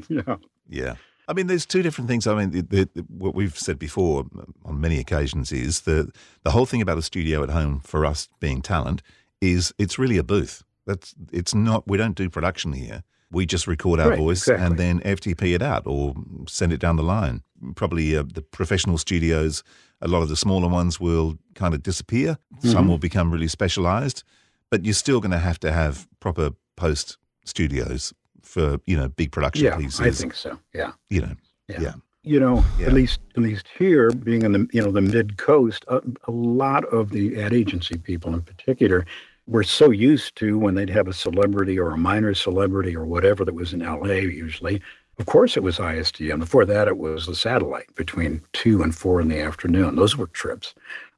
yeah. 0.09 0.37
Yeah. 0.69 0.95
I 1.29 1.33
mean, 1.33 1.47
there's 1.47 1.67
two 1.67 1.83
different 1.83 2.09
things. 2.09 2.27
I 2.27 2.35
mean, 2.35 2.51
the, 2.51 2.61
the, 2.63 2.89
the- 2.95 3.07
what 3.09 3.35
we've 3.35 3.57
said 3.59 3.79
before 3.79 4.27
on 4.65 4.81
many 4.81 4.99
occasions 4.99 5.53
is 5.53 5.83
the 5.83 6.11
the 6.43 6.51
whole 6.51 6.67
thing 6.67 6.83
about 6.83 6.99
a 6.99 7.03
studio 7.03 7.43
at 7.43 7.51
home 7.51 7.81
for 7.81 8.05
us 8.05 8.29
being 8.41 8.61
talent 8.63 9.03
is 9.41 9.73
it's 9.79 9.99
really 9.99 10.19
a 10.19 10.23
booth. 10.25 10.63
That's 10.87 11.15
it's 11.33 11.55
not. 11.55 11.89
We 11.89 11.97
don't 11.99 12.15
do 12.17 12.29
production 12.29 12.73
here. 12.75 13.03
We 13.31 13.47
just 13.47 13.67
record 13.67 13.99
our 14.01 14.11
Right, 14.11 14.19
voice 14.19 14.43
exactly. 14.43 14.67
and 14.67 14.79
then 14.79 15.01
FTP 15.01 15.55
it 15.55 15.63
out 15.63 15.83
or 15.87 16.15
send 16.47 16.73
it 16.73 16.79
down 16.81 16.97
the 16.97 17.03
line. 17.03 17.43
Probably 17.75 18.17
uh, 18.17 18.23
the 18.33 18.43
professional 18.43 18.99
studios, 18.99 19.65
a 20.01 20.07
lot 20.09 20.23
of 20.23 20.29
the 20.29 20.37
smaller 20.37 20.69
ones 20.69 21.01
will 21.01 21.37
kind 21.55 21.75
of 21.75 21.83
disappear. 21.83 22.37
Some 22.63 22.85
Mhm. 22.85 22.89
will 22.91 22.99
become 22.99 23.33
really 23.33 23.49
specialized, 23.49 24.23
but 24.71 24.85
you're 24.85 24.95
still 24.95 25.21
going 25.21 25.33
to 25.33 25.39
have 25.39 25.59
to 25.61 25.73
have 25.73 26.07
proper 26.21 26.51
post 26.77 27.17
studios 27.45 28.13
for 28.55 28.79
you 28.87 28.97
know 28.97 29.09
big 29.09 29.33
production 29.33 29.65
Yeah, 29.67 29.77
pieces. 29.77 30.01
I 30.01 30.11
think 30.11 30.35
so. 30.35 30.59
Yeah. 30.73 30.93
You 31.11 31.23
know, 31.23 31.35
Yeah. 31.69 31.81
yeah. 31.81 31.95
you 32.23 32.39
know, 32.41 32.65
Yeah. 32.79 32.87
at 32.87 32.93
least 32.93 33.19
at 33.37 33.43
least 33.43 33.67
here, 33.77 34.11
being 34.13 34.43
in 34.43 34.53
the 34.53 34.67
you 34.73 34.81
know 34.83 34.93
the 34.93 35.01
mid 35.17 35.37
coast, 35.37 35.85
a, 35.89 36.01
a 36.25 36.31
lot 36.31 36.85
of 36.87 37.11
the 37.11 37.25
ad 37.43 37.53
agency 37.53 37.97
people 37.99 38.33
in 38.33 38.43
particular 38.43 39.05
were 39.47 39.65
so 39.65 39.91
used 39.91 40.37
to 40.37 40.57
when 40.57 40.75
they'd 40.77 40.89
have 40.99 41.09
a 41.09 41.13
celebrity 41.13 41.79
or 41.79 41.91
a 41.91 41.99
minor 41.99 42.33
celebrity 42.33 42.97
or 42.97 43.05
whatever 43.05 43.45
that 43.45 43.55
was 43.55 43.73
in 43.75 43.83
L.A. 43.83 44.23
Usually, 44.23 44.81
of 45.19 45.27
course, 45.27 45.57
it 45.57 45.63
was 45.63 45.79
ISDN. 45.79 46.39
Before 46.39 46.65
that, 46.65 46.89
it 46.89 46.97
was 46.97 47.27
the 47.27 47.35
satellite 47.35 47.93
between 47.97 48.41
two 48.53 48.83
and 48.83 48.95
four 48.95 49.21
in 49.21 49.29
the 49.29 49.41
afternoon. 49.41 49.97
Those 49.97 50.17
were 50.17 50.29
trips. 50.29 50.75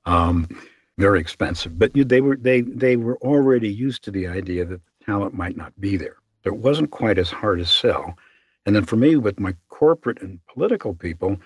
Um, 0.07 0.49
very 0.99 1.21
expensive, 1.21 1.79
but 1.79 1.95
you, 1.95 2.05
they 2.05 2.23
were 2.23 2.37
they 2.37 2.63
they 2.63 2.97
were 2.97 3.19
already 3.19 3.69
used 3.69 4.03
to 4.05 4.11
the 4.11 4.27
idea 4.27 4.65
that 4.65 4.81
the 4.83 5.05
talent 5.05 5.35
might 5.35 5.57
not 5.57 5.79
be 5.79 5.97
there. 5.99 6.17
It 6.47 6.57
wasn't 6.57 6.91
quite 6.91 7.19
as 7.19 7.31
hard 7.31 7.59
to 7.59 7.67
sell. 7.67 8.17
And 8.65 8.75
then 8.75 8.85
for 8.85 8.97
me, 8.97 9.17
with 9.17 9.39
my 9.39 9.55
corporate 9.69 10.23
and 10.23 10.41
political 10.47 10.95
people, 10.95 11.39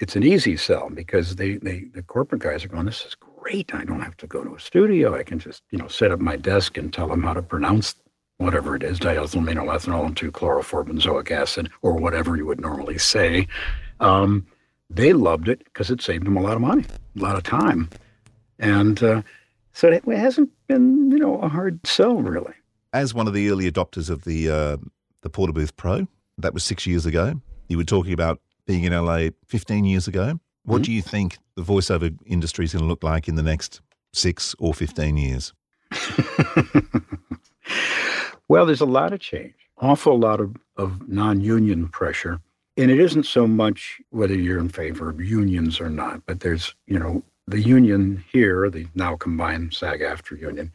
it's 0.00 0.16
an 0.16 0.22
easy 0.22 0.56
sell 0.56 0.90
because 0.90 1.36
they, 1.36 1.56
they 1.56 1.84
the 1.92 2.02
corporate 2.02 2.42
guys 2.42 2.64
are 2.64 2.68
going, 2.68 2.86
this 2.86 3.04
is 3.04 3.14
great. 3.14 3.74
I 3.74 3.84
don't 3.84 4.00
have 4.00 4.16
to 4.18 4.26
go 4.26 4.42
to 4.42 4.54
a 4.54 4.60
studio. 4.60 5.14
I 5.14 5.22
can 5.22 5.38
just, 5.38 5.62
you 5.70 5.78
know, 5.78 5.88
set 5.88 6.10
up 6.10 6.20
my 6.20 6.36
desk 6.36 6.76
and 6.76 6.92
tell 6.92 7.08
them 7.08 7.22
how 7.22 7.34
to 7.34 7.42
pronounce 7.42 7.94
whatever 8.38 8.74
it 8.74 8.82
is, 8.82 8.98
diethylminolethanol 8.98 10.06
and 10.06 10.16
2-chloroforbenzoic 10.16 11.30
acid, 11.30 11.70
or 11.82 11.92
whatever 11.92 12.36
you 12.36 12.46
would 12.46 12.60
normally 12.60 12.96
say. 12.96 13.46
Um, 14.00 14.46
they 14.88 15.12
loved 15.12 15.48
it 15.48 15.62
because 15.64 15.90
it 15.90 16.00
saved 16.00 16.24
them 16.26 16.38
a 16.38 16.42
lot 16.42 16.54
of 16.54 16.62
money, 16.62 16.84
a 17.16 17.20
lot 17.20 17.36
of 17.36 17.42
time. 17.42 17.90
And 18.58 19.02
uh, 19.02 19.22
so 19.74 19.88
it 19.88 20.04
hasn't 20.04 20.50
been, 20.68 21.10
you 21.10 21.18
know, 21.18 21.38
a 21.40 21.48
hard 21.48 21.86
sell, 21.86 22.16
really. 22.16 22.54
As 22.92 23.14
one 23.14 23.28
of 23.28 23.34
the 23.34 23.48
early 23.50 23.70
adopters 23.70 24.10
of 24.10 24.24
the 24.24 24.50
uh, 24.50 24.76
the 25.22 25.30
Portabooth 25.30 25.76
Pro, 25.76 26.08
that 26.38 26.54
was 26.54 26.64
six 26.64 26.86
years 26.86 27.06
ago. 27.06 27.40
You 27.68 27.76
were 27.76 27.84
talking 27.84 28.12
about 28.12 28.40
being 28.66 28.84
in 28.84 28.92
LA 28.92 29.28
15 29.46 29.84
years 29.84 30.08
ago. 30.08 30.40
What 30.64 30.82
do 30.82 30.92
you 30.92 31.02
think 31.02 31.38
the 31.56 31.62
voiceover 31.62 32.16
industry 32.26 32.64
is 32.64 32.72
going 32.72 32.82
to 32.82 32.88
look 32.88 33.02
like 33.02 33.28
in 33.28 33.34
the 33.34 33.42
next 33.42 33.80
six 34.12 34.54
or 34.58 34.74
15 34.74 35.16
years? 35.16 35.52
Well, 38.50 38.66
there's 38.66 38.80
a 38.80 38.84
lot 38.84 39.12
of 39.12 39.20
change, 39.20 39.54
awful 39.78 40.18
lot 40.18 40.40
of, 40.40 40.56
of 40.76 41.08
non 41.08 41.40
union 41.40 41.86
pressure. 41.86 42.40
And 42.76 42.90
it 42.90 42.98
isn't 42.98 43.22
so 43.22 43.46
much 43.46 44.00
whether 44.10 44.34
you're 44.34 44.58
in 44.58 44.70
favor 44.70 45.08
of 45.08 45.20
unions 45.20 45.80
or 45.80 45.88
not, 45.88 46.26
but 46.26 46.40
there's, 46.40 46.74
you 46.88 46.98
know, 46.98 47.22
the 47.46 47.60
union 47.60 48.24
here, 48.32 48.68
the 48.68 48.88
now 48.96 49.14
combined 49.14 49.72
SAG-AFTRA 49.72 50.40
union, 50.40 50.72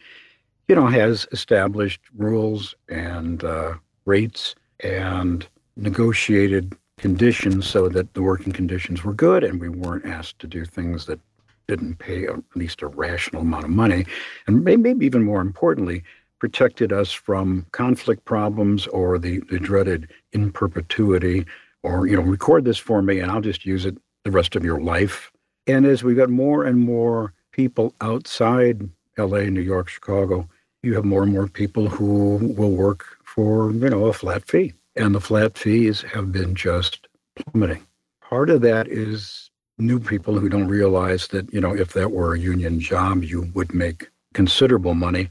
you 0.68 0.76
know, 0.76 0.88
has 0.88 1.28
established 1.32 2.02
rules 2.16 2.76
and 2.90 3.44
uh, 3.44 3.76
rates 4.06 4.56
and 4.82 5.48
negotiated 5.76 6.76
conditions 6.98 7.68
so 7.68 7.90
that 7.90 8.14
the 8.14 8.22
working 8.22 8.54
conditions 8.54 9.04
were 9.04 9.14
good 9.14 9.44
and 9.44 9.60
we 9.60 9.70
weren't 9.70 10.06
asked 10.06 10.40
to 10.40 10.48
do 10.48 10.66
things 10.66 11.06
that 11.06 11.20
didn't 11.68 12.00
pay 12.00 12.26
at 12.26 12.40
least 12.56 12.82
a 12.82 12.88
rational 12.88 13.42
amount 13.42 13.66
of 13.66 13.70
money. 13.70 14.06
And 14.48 14.64
maybe 14.64 15.06
even 15.06 15.24
more 15.24 15.42
importantly, 15.42 16.04
protected 16.40 16.94
us 16.94 17.12
from 17.12 17.66
conflict 17.72 18.26
problems 18.26 18.88
or 18.88 19.18
the, 19.18 19.40
the 19.50 19.60
dreaded 19.60 20.12
in 20.32 20.52
perpetuity 20.52 21.46
or, 21.84 22.08
you 22.08 22.16
know, 22.16 22.22
record 22.22 22.66
this 22.66 22.78
for 22.78 23.02
me 23.02 23.20
and 23.20 23.32
I'll 23.32 23.42
just 23.42 23.66
use 23.66 23.86
it 23.86 23.98
the 24.24 24.32
rest 24.32 24.56
of 24.56 24.64
your 24.64 24.80
life. 24.80 25.32
And 25.68 25.86
as 25.86 26.04
we 26.04 26.14
got 26.14 26.30
more 26.30 26.64
and 26.64 26.80
more 26.80 27.34
people 27.52 27.94
outside 28.02 28.90
LA, 29.18 29.44
New 29.44 29.62
York, 29.62 29.90
Chicago, 29.90 30.48
you 30.86 30.94
have 30.94 31.06
more 31.06 31.24
and 31.24 31.34
more 31.34 31.48
people 31.48 31.90
who 31.90 32.54
will 32.56 32.72
work 32.72 33.06
for, 33.24 33.72
you 33.72 33.90
know, 33.90 34.06
a 34.06 34.14
flat 34.14 34.48
fee. 34.48 34.74
And 34.96 35.14
the 35.14 35.20
flat 35.20 35.58
fees 35.58 36.02
have 36.04 36.32
been 36.32 36.56
just 36.56 37.08
plummeting. 37.36 37.86
Part 38.22 38.50
of 38.50 38.62
that 38.62 38.88
is 38.88 39.50
new 39.78 40.00
people 40.00 40.40
who 40.40 40.48
don't 40.48 40.68
realize 40.68 41.28
that, 41.28 41.52
you 41.54 41.60
know, 41.60 41.76
if 41.76 41.94
that 41.94 42.12
were 42.12 42.34
a 42.34 42.40
union 42.40 42.80
job, 42.80 43.24
you 43.24 43.52
would 43.54 43.74
make 43.74 44.10
considerable 44.34 44.94
money. 44.94 45.30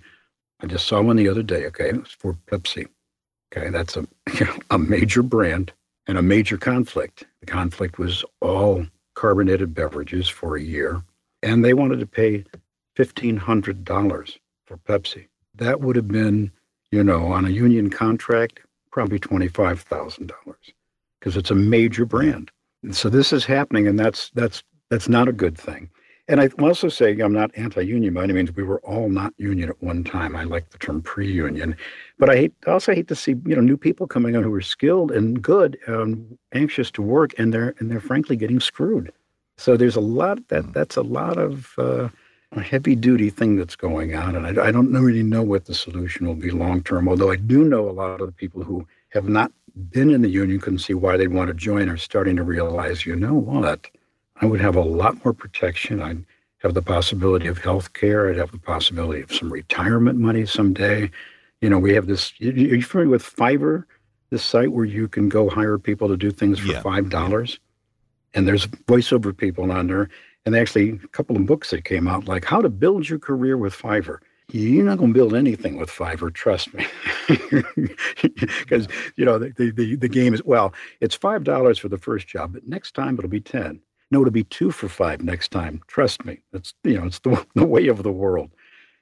I 0.60 0.66
just 0.66 0.86
saw 0.86 1.00
one 1.00 1.16
the 1.16 1.28
other 1.28 1.42
day, 1.42 1.66
okay? 1.66 1.88
It 1.88 2.00
was 2.00 2.10
for 2.10 2.34
Pepsi. 2.46 2.88
Okay, 3.50 3.70
that's 3.70 3.96
a, 3.96 4.06
you 4.38 4.46
know, 4.46 4.58
a 4.70 4.78
major 4.78 5.22
brand 5.22 5.72
and 6.06 6.18
a 6.18 6.22
major 6.22 6.58
conflict. 6.58 7.24
The 7.40 7.46
conflict 7.46 7.98
was 7.98 8.24
all 8.40 8.84
carbonated 9.14 9.74
beverages 9.74 10.28
for 10.28 10.56
a 10.56 10.62
year, 10.62 11.02
and 11.42 11.64
they 11.64 11.72
wanted 11.72 12.00
to 12.00 12.06
pay 12.06 12.44
$1,500 12.96 14.38
for 14.66 14.76
Pepsi. 14.78 15.26
That 15.56 15.80
would 15.80 15.96
have 15.96 16.08
been, 16.08 16.50
you 16.90 17.04
know, 17.04 17.26
on 17.26 17.44
a 17.44 17.50
union 17.50 17.90
contract, 17.90 18.60
probably 18.90 19.18
$25,000 19.18 20.30
because 21.18 21.36
it's 21.36 21.50
a 21.50 21.54
major 21.54 22.04
brand. 22.04 22.50
And 22.82 22.94
so 22.94 23.08
this 23.08 23.32
is 23.32 23.46
happening, 23.46 23.86
and 23.88 23.98
that's 23.98 24.30
that's 24.34 24.62
that's 24.90 25.08
not 25.08 25.26
a 25.26 25.32
good 25.32 25.56
thing. 25.56 25.88
And 26.28 26.40
I 26.40 26.48
also 26.58 26.88
say 26.88 27.18
I'm 27.18 27.32
not 27.32 27.50
anti-union 27.56 28.14
by 28.14 28.24
any 28.24 28.32
means. 28.32 28.54
We 28.54 28.62
were 28.62 28.80
all 28.80 29.08
not 29.08 29.34
union 29.36 29.68
at 29.70 29.82
one 29.82 30.04
time. 30.04 30.36
I 30.36 30.44
like 30.44 30.70
the 30.70 30.78
term 30.78 31.02
pre-union, 31.02 31.76
but 32.18 32.30
I, 32.30 32.36
hate, 32.36 32.54
also 32.66 32.94
hate 32.94 33.08
to 33.08 33.14
see 33.14 33.34
you 33.46 33.54
know 33.56 33.62
new 33.62 33.76
people 33.76 34.06
coming 34.06 34.36
on 34.36 34.42
who 34.42 34.52
are 34.54 34.60
skilled 34.62 35.10
and 35.10 35.42
good, 35.42 35.78
and 35.86 36.38
anxious 36.52 36.90
to 36.92 37.02
work, 37.02 37.32
and 37.38 37.52
they're 37.54 37.74
and 37.78 37.90
they're 37.90 38.00
frankly 38.00 38.36
getting 38.36 38.60
screwed. 38.60 39.10
So 39.56 39.76
there's 39.76 39.96
a 39.96 40.00
lot 40.00 40.48
that 40.48 40.72
that's 40.74 40.96
a 40.96 41.02
lot 41.02 41.38
of 41.38 41.72
uh, 41.78 42.08
a 42.56 42.62
heavy 42.62 42.94
duty 42.94 43.30
thing 43.30 43.56
that's 43.56 43.76
going 43.76 44.14
on, 44.14 44.36
and 44.36 44.58
I, 44.58 44.66
I 44.66 44.70
don't 44.70 44.92
really 44.92 45.22
know 45.22 45.42
what 45.42 45.66
the 45.66 45.74
solution 45.74 46.26
will 46.26 46.34
be 46.34 46.50
long 46.50 46.82
term. 46.82 47.08
Although 47.08 47.30
I 47.30 47.36
do 47.36 47.64
know 47.64 47.88
a 47.88 47.92
lot 47.92 48.20
of 48.20 48.26
the 48.26 48.32
people 48.32 48.62
who 48.62 48.86
have 49.10 49.28
not 49.28 49.52
been 49.90 50.10
in 50.10 50.22
the 50.22 50.28
union 50.28 50.60
couldn't 50.60 50.78
see 50.78 50.94
why 50.94 51.16
they'd 51.16 51.32
want 51.32 51.48
to 51.48 51.54
join 51.54 51.88
are 51.88 51.96
starting 51.96 52.36
to 52.36 52.42
realize, 52.42 53.06
you 53.06 53.16
know 53.16 53.34
what 53.34 53.88
I 54.40 54.46
would 54.46 54.60
have 54.60 54.76
a 54.76 54.80
lot 54.80 55.24
more 55.24 55.32
protection. 55.32 56.02
I'd 56.02 56.24
have 56.58 56.74
the 56.74 56.82
possibility 56.82 57.46
of 57.46 57.58
health 57.58 57.92
care. 57.92 58.28
I'd 58.28 58.36
have 58.36 58.52
the 58.52 58.58
possibility 58.58 59.22
of 59.22 59.32
some 59.32 59.52
retirement 59.52 60.18
money 60.18 60.46
someday. 60.46 61.10
You 61.60 61.70
know, 61.70 61.78
we 61.78 61.94
have 61.94 62.06
this. 62.06 62.32
Are 62.40 62.44
you 62.44 62.82
familiar 62.82 63.10
with 63.10 63.22
Fiverr, 63.22 63.84
this 64.30 64.44
site 64.44 64.72
where 64.72 64.84
you 64.84 65.08
can 65.08 65.28
go 65.28 65.48
hire 65.48 65.78
people 65.78 66.08
to 66.08 66.16
do 66.16 66.30
things 66.30 66.58
for 66.58 66.80
five 66.80 67.10
dollars? 67.10 67.58
And 68.34 68.48
there's 68.48 68.66
voiceover 68.66 69.36
people 69.36 69.70
on 69.70 69.86
there. 69.86 70.08
And 70.46 70.54
actually, 70.54 70.90
a 70.90 71.08
couple 71.08 71.36
of 71.36 71.46
books 71.46 71.70
that 71.70 71.84
came 71.84 72.06
out, 72.06 72.28
like 72.28 72.44
How 72.44 72.60
to 72.60 72.68
Build 72.68 73.08
Your 73.08 73.18
Career 73.18 73.56
with 73.56 73.74
Fiverr. 73.74 74.18
You're 74.52 74.84
not 74.84 74.98
going 74.98 75.14
to 75.14 75.18
build 75.18 75.34
anything 75.34 75.78
with 75.78 75.90
Fiverr, 75.90 76.32
trust 76.32 76.74
me. 76.74 76.86
Because, 78.22 78.88
you 79.16 79.24
know, 79.24 79.38
the, 79.38 79.72
the, 79.74 79.96
the 79.96 80.08
game 80.08 80.34
is, 80.34 80.44
well, 80.44 80.74
it's 81.00 81.16
$5 81.16 81.78
for 81.80 81.88
the 81.88 81.96
first 81.96 82.26
job, 82.26 82.52
but 82.52 82.66
next 82.66 82.94
time 82.94 83.16
it'll 83.18 83.30
be 83.30 83.40
10 83.40 83.80
no, 84.14 84.20
it'll 84.20 84.30
be 84.30 84.44
two 84.44 84.70
for 84.70 84.88
five 84.88 85.22
next 85.22 85.50
time. 85.50 85.80
Trust 85.88 86.24
me. 86.24 86.38
It's 86.52 86.72
you 86.84 86.98
know, 86.98 87.06
it's 87.06 87.18
the, 87.18 87.44
the 87.54 87.66
way 87.66 87.88
of 87.88 88.04
the 88.04 88.12
world. 88.12 88.50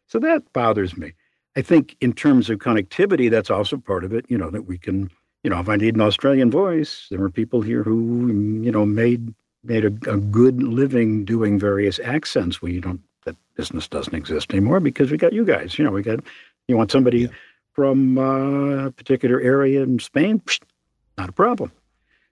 So 0.09 0.19
that 0.21 0.51
bothers 0.55 0.97
me. 0.97 1.13
I 1.55 1.61
think 1.61 1.97
in 2.01 2.15
terms 2.15 2.49
of 2.49 2.61
connectivity, 2.61 3.31
that's 3.31 3.51
also 3.51 3.77
part 3.77 4.05
of 4.05 4.15
it. 4.15 4.25
You 4.29 4.39
know, 4.39 4.51
that 4.51 4.63
we 4.63 4.79
can, 4.79 5.11
you 5.43 5.51
know, 5.51 5.61
if 5.61 5.69
I 5.69 5.77
need 5.77 5.97
an 5.97 6.01
Australian 6.01 6.51
voice, 6.51 7.09
there 7.11 7.23
are 7.23 7.31
people 7.31 7.61
here 7.61 7.83
who, 7.83 8.29
you 8.63 8.73
know, 8.73 8.87
made 8.87 9.35
made 9.65 9.85
a, 9.85 10.11
a 10.11 10.17
good 10.17 10.63
living 10.63 11.25
doing 11.25 11.59
various 11.59 11.99
accents. 12.01 12.61
We 12.61 12.81
don't 12.81 13.01
that 13.25 13.37
business 13.57 13.89
doesn't 13.89 14.15
exist 14.15 14.53
anymore 14.53 14.81
because 14.81 15.11
we 15.11 15.17
got 15.17 15.33
you 15.33 15.45
guys. 15.45 15.79
You 15.79 15.85
know, 15.85 15.91
we 15.91 16.03
got 16.03 16.21
you 16.69 16.77
want 16.77 16.91
somebody 16.91 17.21
yeah. 17.21 17.29
from 17.73 18.19
uh, 18.19 18.87
a 18.87 18.91
particular 18.91 19.41
area 19.41 19.83
in 19.83 19.99
Spain, 19.99 20.41
Psh, 20.41 20.61
not 21.19 21.29
a 21.29 21.33
problem. 21.33 21.73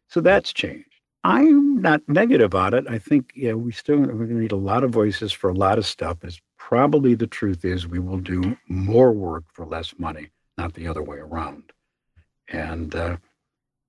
So 0.09 0.21
that's 0.21 0.53
changed. 0.53 0.87
I'm 1.23 1.83
not 1.83 2.01
negative 2.09 2.55
on 2.55 2.73
it. 2.75 2.87
I 2.89 2.99
think 2.99 3.33
yeah, 3.37 3.53
we 3.53 3.73
still 3.73 3.99
we're 3.99 4.07
going 4.07 4.29
to 4.29 4.35
need 4.35 4.53
a 4.53 4.57
lot 4.57 4.85
of 4.85 4.91
voices 4.91 5.33
for 5.33 5.51
a 5.51 5.55
lot 5.55 5.79
of 5.79 5.87
stuff. 5.87 6.25
Is 6.25 6.41
probably 6.57 7.15
the 7.15 7.27
truth 7.27 7.65
is 7.65 7.87
we 7.87 7.99
will 7.99 8.19
do 8.19 8.57
more 8.69 9.13
work 9.13 9.45
for 9.53 9.67
less 9.67 9.95
money, 9.99 10.31
not 10.57 10.75
the 10.75 10.87
other 10.87 11.03
way 11.03 11.19
around. 11.19 11.73
And 12.49 12.95
uh, 12.95 13.17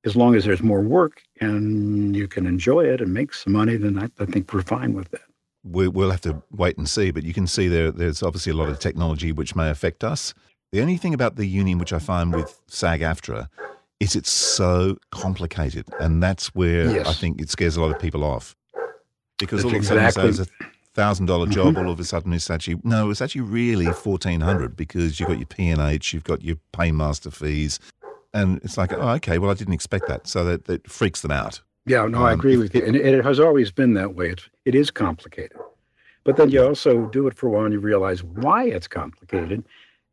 as 0.04 0.16
long 0.16 0.36
as 0.36 0.46
there's 0.46 0.62
more 0.62 0.82
work 0.82 1.22
and 1.42 2.16
you 2.16 2.28
can 2.28 2.46
enjoy 2.46 2.86
it 2.86 3.02
and 3.02 3.14
make 3.14 3.34
some 3.34 3.54
money, 3.54 3.76
then 3.76 3.98
I, 4.00 4.24
I 4.24 4.26
think 4.26 4.54
we're 4.54 4.62
fine 4.62 4.94
with 4.94 5.10
that. 5.12 5.22
We, 5.64 5.88
we'll 5.88 6.12
have 6.12 6.22
to 6.22 6.42
wait 6.52 6.78
and 6.78 6.90
see, 6.90 7.12
but 7.12 7.24
you 7.24 7.34
can 7.34 7.46
see 7.46 7.68
there 7.68 7.92
there's 7.92 8.24
obviously 8.24 8.52
a 8.52 8.56
lot 8.56 8.70
of 8.70 8.80
technology 8.80 9.32
which 9.32 9.56
may 9.56 9.70
affect 9.70 10.04
us. 10.04 10.34
The 10.72 10.82
only 10.82 10.98
thing 10.98 11.14
about 11.14 11.36
the 11.36 11.46
union 11.46 11.78
which 11.78 11.92
I 11.92 12.00
find 12.00 12.34
with 12.34 12.62
SAG-AFTRA 12.68 13.50
is 14.00 14.16
it's 14.16 14.32
so 14.32 14.98
complicated, 15.12 15.86
and 16.00 16.24
that's 16.24 16.56
where 16.56 16.90
yes. 16.90 17.08
I 17.08 17.14
think 17.14 17.42
it 17.42 17.50
scares 17.50 17.76
a 17.76 17.82
lot 17.82 17.92
of 17.92 18.00
people 18.00 18.24
off. 18.24 18.56
Because 19.38 19.64
that's 19.64 19.74
all 19.74 19.76
of 19.76 19.82
a 19.82 19.86
sudden, 19.86 20.06
exactly. 20.06 20.30
it's 20.30 20.40
a 20.40 20.46
thousand 20.96 21.26
dollar 21.28 21.46
mm-hmm. 21.46 21.54
job. 21.54 21.76
Mm-hmm. 21.76 21.86
All 21.86 21.92
of 21.92 22.00
a 22.00 22.04
sudden, 22.04 22.34
it's 22.34 22.50
actually 22.50 22.78
no, 22.84 23.12
it's 23.12 23.22
actually 23.22 23.42
really 23.42 23.92
fourteen 23.92 24.42
hundred 24.42 24.76
because 24.76 25.20
you've 25.20 25.30
got 25.30 25.38
your 25.38 25.48
P 25.48 25.70
and 25.70 25.82
H, 25.82 26.14
you've 26.14 26.24
got 26.24 26.44
your 26.44 26.58
paymaster 26.74 27.32
fees, 27.32 27.80
and 28.34 28.62
it's 28.64 28.78
like, 28.78 28.94
oh, 28.94 29.10
okay, 29.16 29.38
well, 29.38 29.52
I 29.52 29.54
didn't 29.54 29.74
expect 29.74 30.08
that, 30.08 30.28
so 30.28 30.44
that, 30.46 30.66
that 30.66 30.90
freaks 30.90 31.22
them 31.22 31.32
out. 31.32 31.62
Yeah, 31.86 32.06
no, 32.06 32.20
um, 32.20 32.26
I 32.26 32.34
agree 32.34 32.58
with 32.58 32.76
you, 32.76 32.86
and 32.86 32.96
it, 32.96 33.06
it 33.06 33.24
has 33.24 33.40
always 33.40 33.72
been 33.72 33.94
that 33.96 34.16
way. 34.16 34.30
It's 34.30 34.50
it 34.66 34.76
is 34.76 34.92
complicated, 34.92 35.58
but 36.24 36.38
then 36.38 36.50
you 36.50 36.64
also 36.64 37.08
do 37.08 37.28
it 37.28 37.36
for 37.36 37.48
a 37.48 37.50
while 37.50 37.66
and 37.66 37.74
you 37.74 37.80
realize 37.80 38.24
why 38.24 38.66
it's 38.66 38.88
complicated, 38.88 39.64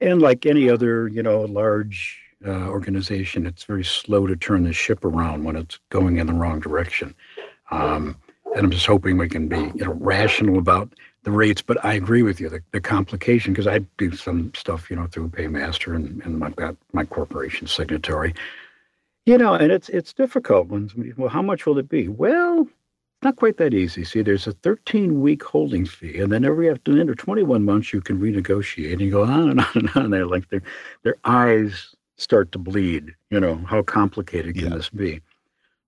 and 0.00 0.22
like 0.22 0.46
any 0.46 0.70
other, 0.70 1.09
you 1.09 1.22
know, 1.22 1.42
large 1.42 2.18
uh, 2.46 2.68
organization, 2.68 3.46
it's 3.46 3.64
very 3.64 3.85
slow 3.85 4.26
to 4.26 4.37
turn 4.37 4.64
the 4.64 4.72
ship 4.72 5.04
around 5.04 5.44
when 5.44 5.57
it's 5.57 5.78
going 5.90 6.18
in 6.18 6.26
the 6.26 6.33
wrong 6.33 6.61
direction. 6.61 7.14
Um, 7.70 8.16
and 8.54 8.64
I'm 8.64 8.70
just 8.70 8.87
hoping 8.87 9.18
we 9.18 9.28
can 9.28 9.48
be 9.48 9.59
you 9.59 9.85
know 9.85 9.92
rational 9.92 10.59
about 10.59 10.92
the 11.29 11.37
rates. 11.37 11.62
But 11.62 11.85
I 11.85 11.95
agree 11.95 12.23
with 12.23 12.41
you, 12.41 12.49
the, 12.49 12.62
the 12.73 12.81
complication 12.81 13.53
because 13.53 13.67
I 13.67 13.79
do 13.97 14.12
some 14.12 14.53
stuff 14.55 14.91
you 14.91 14.97
know 14.97 15.07
through 15.07 15.29
Paymaster 15.31 15.95
and, 15.95 16.23
and 16.25 16.43
I've 16.43 16.57
got 16.57 16.77
my 16.93 17.05
corporation 17.05 17.67
signatory. 17.67 18.35
You 19.27 19.37
know, 19.37 19.55
and 19.55 19.71
it's 19.71 19.88
it's 19.91 20.12
difficult 20.12 20.69
when 20.69 21.14
well, 21.17 21.29
how 21.29 21.43
much 21.43 21.67
will 21.67 21.79
it 21.79 21.88
be? 21.88 22.09
Well, 22.09 22.62
it's 22.62 23.25
not 23.25 23.37
quite 23.37 23.59
that 23.59 23.75
easy. 23.75 24.05
See, 24.05 24.23
there's 24.23 24.47
a 24.47 24.53
13 24.53 25.21
week 25.21 25.43
holding 25.43 25.85
fee, 25.85 26.19
and 26.21 26.33
then 26.33 26.45
every 26.45 26.71
after 26.71 26.95
the 26.95 27.01
end 27.01 27.11
of 27.11 27.17
21 27.19 27.64
months, 27.64 27.93
you 27.93 28.01
can 28.01 28.19
renegotiate 28.21 28.93
and 28.93 29.01
you 29.01 29.11
go 29.11 29.25
on 29.25 29.51
and 29.51 29.61
on 29.61 29.67
and 29.75 29.91
on. 29.95 30.11
They're 30.11 30.27
like 30.27 30.49
their 30.49 30.62
their 31.03 31.17
eyes 31.25 31.95
start 32.17 32.53
to 32.53 32.59
bleed. 32.59 33.14
You 33.31 33.41
know, 33.41 33.57
how 33.57 33.83
complicated 33.83 34.55
can 34.55 34.71
yeah. 34.71 34.77
this 34.77 34.88
be? 34.88 35.21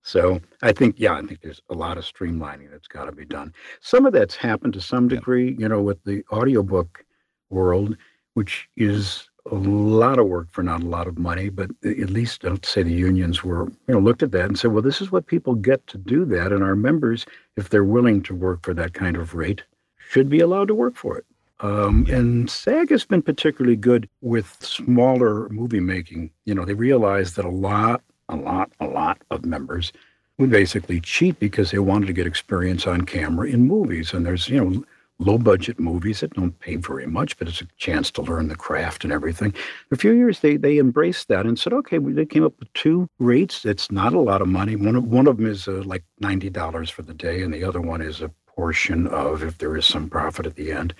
So 0.03 0.41
I 0.61 0.71
think, 0.71 0.95
yeah, 0.97 1.13
I 1.13 1.21
think 1.21 1.41
there's 1.41 1.61
a 1.69 1.75
lot 1.75 1.97
of 1.97 2.03
streamlining 2.03 2.71
that's 2.71 2.87
got 2.87 3.05
to 3.05 3.11
be 3.11 3.25
done. 3.25 3.53
Some 3.81 4.05
of 4.05 4.13
that's 4.13 4.35
happened 4.35 4.73
to 4.73 4.81
some 4.81 5.07
degree, 5.07 5.55
you 5.59 5.69
know, 5.69 5.81
with 5.81 6.03
the 6.03 6.23
audiobook 6.31 7.05
world, 7.49 7.95
which 8.33 8.67
is 8.77 9.29
a 9.51 9.55
lot 9.55 10.19
of 10.19 10.27
work 10.27 10.47
for 10.51 10.63
not 10.63 10.81
a 10.81 10.87
lot 10.87 11.07
of 11.07 11.17
money. 11.17 11.49
But 11.49 11.71
at 11.83 12.09
least 12.09 12.45
I'd 12.45 12.65
say 12.65 12.83
the 12.83 12.91
unions 12.91 13.43
were, 13.43 13.67
you 13.87 13.93
know, 13.93 13.99
looked 13.99 14.23
at 14.23 14.31
that 14.31 14.45
and 14.45 14.57
said, 14.57 14.71
well, 14.71 14.81
this 14.81 15.01
is 15.01 15.11
what 15.11 15.27
people 15.27 15.55
get 15.55 15.85
to 15.87 15.97
do 15.97 16.25
that, 16.25 16.51
and 16.51 16.63
our 16.63 16.75
members, 16.75 17.25
if 17.57 17.69
they're 17.69 17.83
willing 17.83 18.21
to 18.23 18.35
work 18.35 18.63
for 18.63 18.73
that 18.73 18.93
kind 18.93 19.17
of 19.17 19.33
rate, 19.33 19.63
should 20.09 20.29
be 20.29 20.39
allowed 20.39 20.67
to 20.67 20.75
work 20.75 20.95
for 20.95 21.17
it. 21.17 21.25
Um, 21.61 22.07
and 22.09 22.49
SAG 22.49 22.89
has 22.89 23.05
been 23.05 23.21
particularly 23.21 23.75
good 23.75 24.09
with 24.21 24.57
smaller 24.61 25.47
movie 25.49 25.79
making. 25.79 26.31
You 26.45 26.55
know, 26.55 26.65
they 26.65 26.73
realized 26.73 27.35
that 27.35 27.45
a 27.45 27.49
lot, 27.49 28.01
a 28.31 28.35
lot, 28.35 28.71
a 28.79 28.87
lot 28.87 29.21
of 29.29 29.45
members 29.45 29.91
would 30.37 30.49
basically 30.49 30.99
cheat 30.99 31.39
because 31.39 31.71
they 31.71 31.79
wanted 31.79 32.07
to 32.07 32.13
get 32.13 32.25
experience 32.27 32.87
on 32.87 33.01
camera 33.01 33.47
in 33.47 33.67
movies. 33.67 34.13
And 34.13 34.25
there's, 34.25 34.49
you 34.49 34.63
know, 34.63 34.83
low 35.19 35.37
budget 35.37 35.79
movies 35.79 36.21
that 36.21 36.33
don't 36.33 36.57
pay 36.59 36.75
very 36.77 37.05
much, 37.05 37.37
but 37.37 37.47
it's 37.47 37.61
a 37.61 37.67
chance 37.77 38.09
to 38.11 38.23
learn 38.23 38.47
the 38.47 38.55
craft 38.55 39.03
and 39.03 39.13
everything. 39.13 39.53
a 39.91 39.95
few 39.95 40.11
years, 40.11 40.39
they 40.39 40.57
they 40.57 40.79
embraced 40.79 41.27
that 41.27 41.45
and 41.45 41.59
said, 41.59 41.73
okay, 41.73 41.99
we, 41.99 42.11
they 42.11 42.25
came 42.25 42.43
up 42.43 42.57
with 42.59 42.73
two 42.73 43.07
rates. 43.19 43.63
It's 43.65 43.91
not 43.91 44.13
a 44.13 44.19
lot 44.19 44.41
of 44.41 44.47
money. 44.47 44.75
One 44.75 44.95
of, 44.95 45.03
one 45.03 45.27
of 45.27 45.37
them 45.37 45.45
is 45.45 45.67
uh, 45.67 45.83
like 45.85 46.03
$90 46.21 46.89
for 46.89 47.03
the 47.03 47.13
day, 47.13 47.43
and 47.43 47.53
the 47.53 47.63
other 47.63 47.81
one 47.81 48.01
is 48.01 48.21
a 48.21 48.31
portion 48.47 49.07
of 49.07 49.43
if 49.43 49.59
there 49.59 49.77
is 49.77 49.85
some 49.85 50.09
profit 50.09 50.45
at 50.45 50.55
the 50.55 50.71
end 50.71 50.93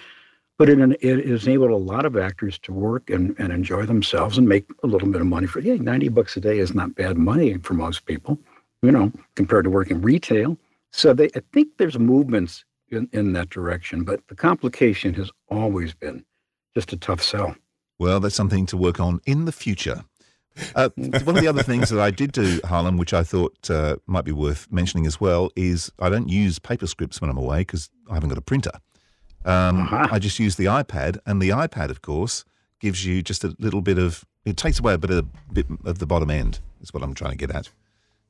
but 0.61 0.69
it, 0.69 0.79
it 1.01 1.27
has 1.27 1.47
enabled 1.47 1.71
a 1.71 1.75
lot 1.75 2.05
of 2.05 2.15
actors 2.15 2.59
to 2.59 2.71
work 2.71 3.09
and, 3.09 3.35
and 3.39 3.51
enjoy 3.51 3.83
themselves 3.85 4.37
and 4.37 4.47
make 4.47 4.65
a 4.83 4.87
little 4.87 5.07
bit 5.09 5.21
of 5.21 5.27
money 5.27 5.47
for 5.47 5.59
yeah 5.59 5.75
90 5.75 6.09
bucks 6.09 6.37
a 6.37 6.39
day 6.39 6.59
is 6.59 6.75
not 6.75 6.93
bad 6.93 7.17
money 7.17 7.57
for 7.57 7.73
most 7.73 8.05
people 8.05 8.37
you 8.81 8.91
know, 8.91 9.11
compared 9.35 9.65
to 9.65 9.69
working 9.69 10.01
retail. 10.01 10.57
So 10.91 11.13
they, 11.13 11.25
I 11.35 11.41
think 11.53 11.69
there's 11.77 11.97
movements 11.97 12.65
in, 12.89 13.07
in 13.13 13.33
that 13.33 13.49
direction, 13.49 14.03
but 14.03 14.27
the 14.27 14.35
complication 14.35 15.13
has 15.15 15.31
always 15.49 15.93
been 15.93 16.25
just 16.75 16.91
a 16.93 16.97
tough 16.97 17.21
sell. 17.21 17.55
Well, 17.99 18.19
that's 18.19 18.35
something 18.35 18.65
to 18.67 18.77
work 18.77 18.99
on 18.99 19.21
in 19.25 19.45
the 19.45 19.51
future. 19.51 20.03
Uh, 20.75 20.89
one 20.95 21.37
of 21.37 21.41
the 21.41 21.47
other 21.47 21.63
things 21.63 21.89
that 21.89 21.99
I 21.99 22.11
did 22.11 22.31
do, 22.31 22.59
Harlan, 22.65 22.97
which 22.97 23.13
I 23.13 23.23
thought 23.23 23.69
uh, 23.69 23.97
might 24.07 24.25
be 24.25 24.31
worth 24.31 24.67
mentioning 24.71 25.05
as 25.05 25.21
well, 25.21 25.51
is 25.55 25.91
I 25.99 26.09
don't 26.09 26.29
use 26.29 26.59
paper 26.59 26.87
scripts 26.87 27.21
when 27.21 27.29
I'm 27.29 27.37
away 27.37 27.59
because 27.59 27.89
I 28.09 28.15
haven't 28.15 28.29
got 28.29 28.37
a 28.37 28.41
printer. 28.41 28.71
Um, 29.45 29.81
Uh-huh. 29.81 30.07
I 30.11 30.19
just 30.19 30.39
use 30.39 30.55
the 30.55 30.65
iPad, 30.65 31.17
and 31.25 31.41
the 31.41 31.49
iPad, 31.49 31.89
of 31.89 32.01
course, 32.01 32.45
gives 32.79 33.05
you 33.05 33.21
just 33.21 33.43
a 33.43 33.55
little 33.59 33.81
bit 33.81 33.97
of. 33.97 34.23
It 34.45 34.57
takes 34.57 34.79
away 34.79 34.93
a 34.93 34.97
bit 34.97 35.11
of 35.11 35.27
bit 35.53 35.67
of 35.85 35.99
the 35.99 36.05
bottom 36.05 36.29
end. 36.29 36.59
Is 36.81 36.93
what 36.93 37.03
I'm 37.03 37.13
trying 37.13 37.31
to 37.31 37.37
get 37.37 37.51
at. 37.55 37.69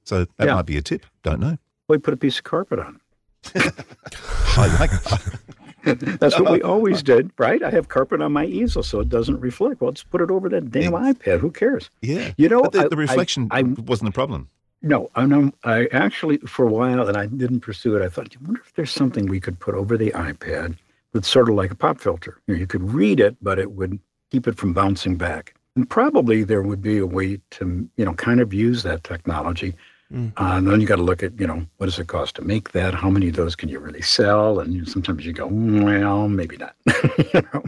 So 0.03 0.25
that 0.37 0.47
Yeah. 0.47 0.55
might 0.55 0.65
be 0.65 0.77
a 0.77 0.81
tip. 0.81 1.05
Don't 1.23 1.39
know. 1.39 1.57
We 1.87 1.97
put 1.97 2.13
a 2.13 2.17
piece 2.17 2.37
of 2.37 2.43
carpet 2.43 2.79
on 2.79 2.99
I 4.57 4.77
like. 4.79 4.91
That's 6.19 6.39
what 6.39 6.51
we 6.51 6.61
always 6.73 7.01
did, 7.01 7.31
right? 7.37 7.61
I 7.63 7.69
have 7.71 7.87
carpet 7.89 8.21
on 8.21 8.31
my 8.33 8.45
easel 8.45 8.83
so 8.83 8.99
it 8.99 9.09
doesn't 9.09 9.39
reflect. 9.39 9.81
Well, 9.81 9.91
just 9.91 10.09
put 10.11 10.21
it 10.21 10.29
over 10.29 10.47
that 10.49 10.69
damn 10.71 10.91
iPad. 10.91 11.39
Who 11.39 11.49
cares? 11.51 11.89
Yeah, 12.01 12.31
You 12.37 12.49
know, 12.49 12.61
but 12.61 12.71
the, 12.73 12.79
I- 12.81 12.87
the 12.87 12.95
I- 12.95 12.99
reflection 12.99 13.47
I- 13.51 13.63
wasn't 13.63 14.09
a 14.09 14.11
problem. 14.11 14.49
No, 14.83 15.09
I 15.15 15.25
know. 15.27 15.51
I 15.63 15.85
actually, 15.91 16.37
for 16.39 16.65
a 16.65 16.69
while, 16.71 17.07
and 17.07 17.15
I 17.15 17.27
didn't 17.27 17.59
pursue 17.61 17.95
it. 17.97 18.03
I 18.03 18.09
thought, 18.09 18.27
I 18.35 18.43
wonder 18.45 18.61
if 18.65 18.73
there's 18.73 18.89
something 18.91 19.27
we 19.27 19.39
could 19.39 19.59
put 19.59 19.75
over 19.75 19.95
the 19.95 20.09
iPad 20.11 20.75
that's 21.13 21.27
sort 21.27 21.49
of 21.49 21.55
like 21.55 21.71
a 21.71 21.75
pop 21.75 21.99
filter. 21.99 22.41
You, 22.47 22.53
know, 22.53 22.59
you 22.59 22.67
could 22.67 22.91
read 22.91 23.19
it, 23.19 23.35
but 23.41 23.59
it 23.59 23.71
would 23.71 23.99
keep 24.31 24.47
it 24.47 24.57
from 24.57 24.73
bouncing 24.73 25.17
back. 25.17 25.55
And 25.75 25.89
probably 25.89 26.43
there 26.43 26.61
would 26.61 26.81
be 26.81 26.97
a 26.97 27.05
way 27.05 27.39
to, 27.51 27.89
you 27.95 28.05
know, 28.05 28.13
kind 28.13 28.41
of 28.41 28.53
use 28.53 28.83
that 28.83 29.03
technology. 29.03 29.73
Mm. 30.11 30.33
Uh, 30.37 30.57
and 30.57 30.67
then 30.67 30.81
you 30.81 30.87
got 30.87 30.97
to 30.97 31.03
look 31.03 31.23
at, 31.23 31.39
you 31.39 31.47
know, 31.47 31.65
what 31.77 31.85
does 31.85 31.97
it 31.97 32.07
cost 32.07 32.35
to 32.35 32.41
make 32.41 32.71
that? 32.73 32.93
How 32.93 33.09
many 33.09 33.29
of 33.29 33.35
those 33.35 33.55
can 33.55 33.69
you 33.69 33.79
really 33.79 34.01
sell? 34.01 34.59
And 34.59 34.73
you 34.73 34.79
know, 34.79 34.85
sometimes 34.85 35.25
you 35.25 35.31
go, 35.31 35.47
"Mm, 35.47 35.85
well, 35.85 36.27
maybe 36.27 36.57
not. 36.57 36.75
you 37.33 37.41
know? 37.53 37.63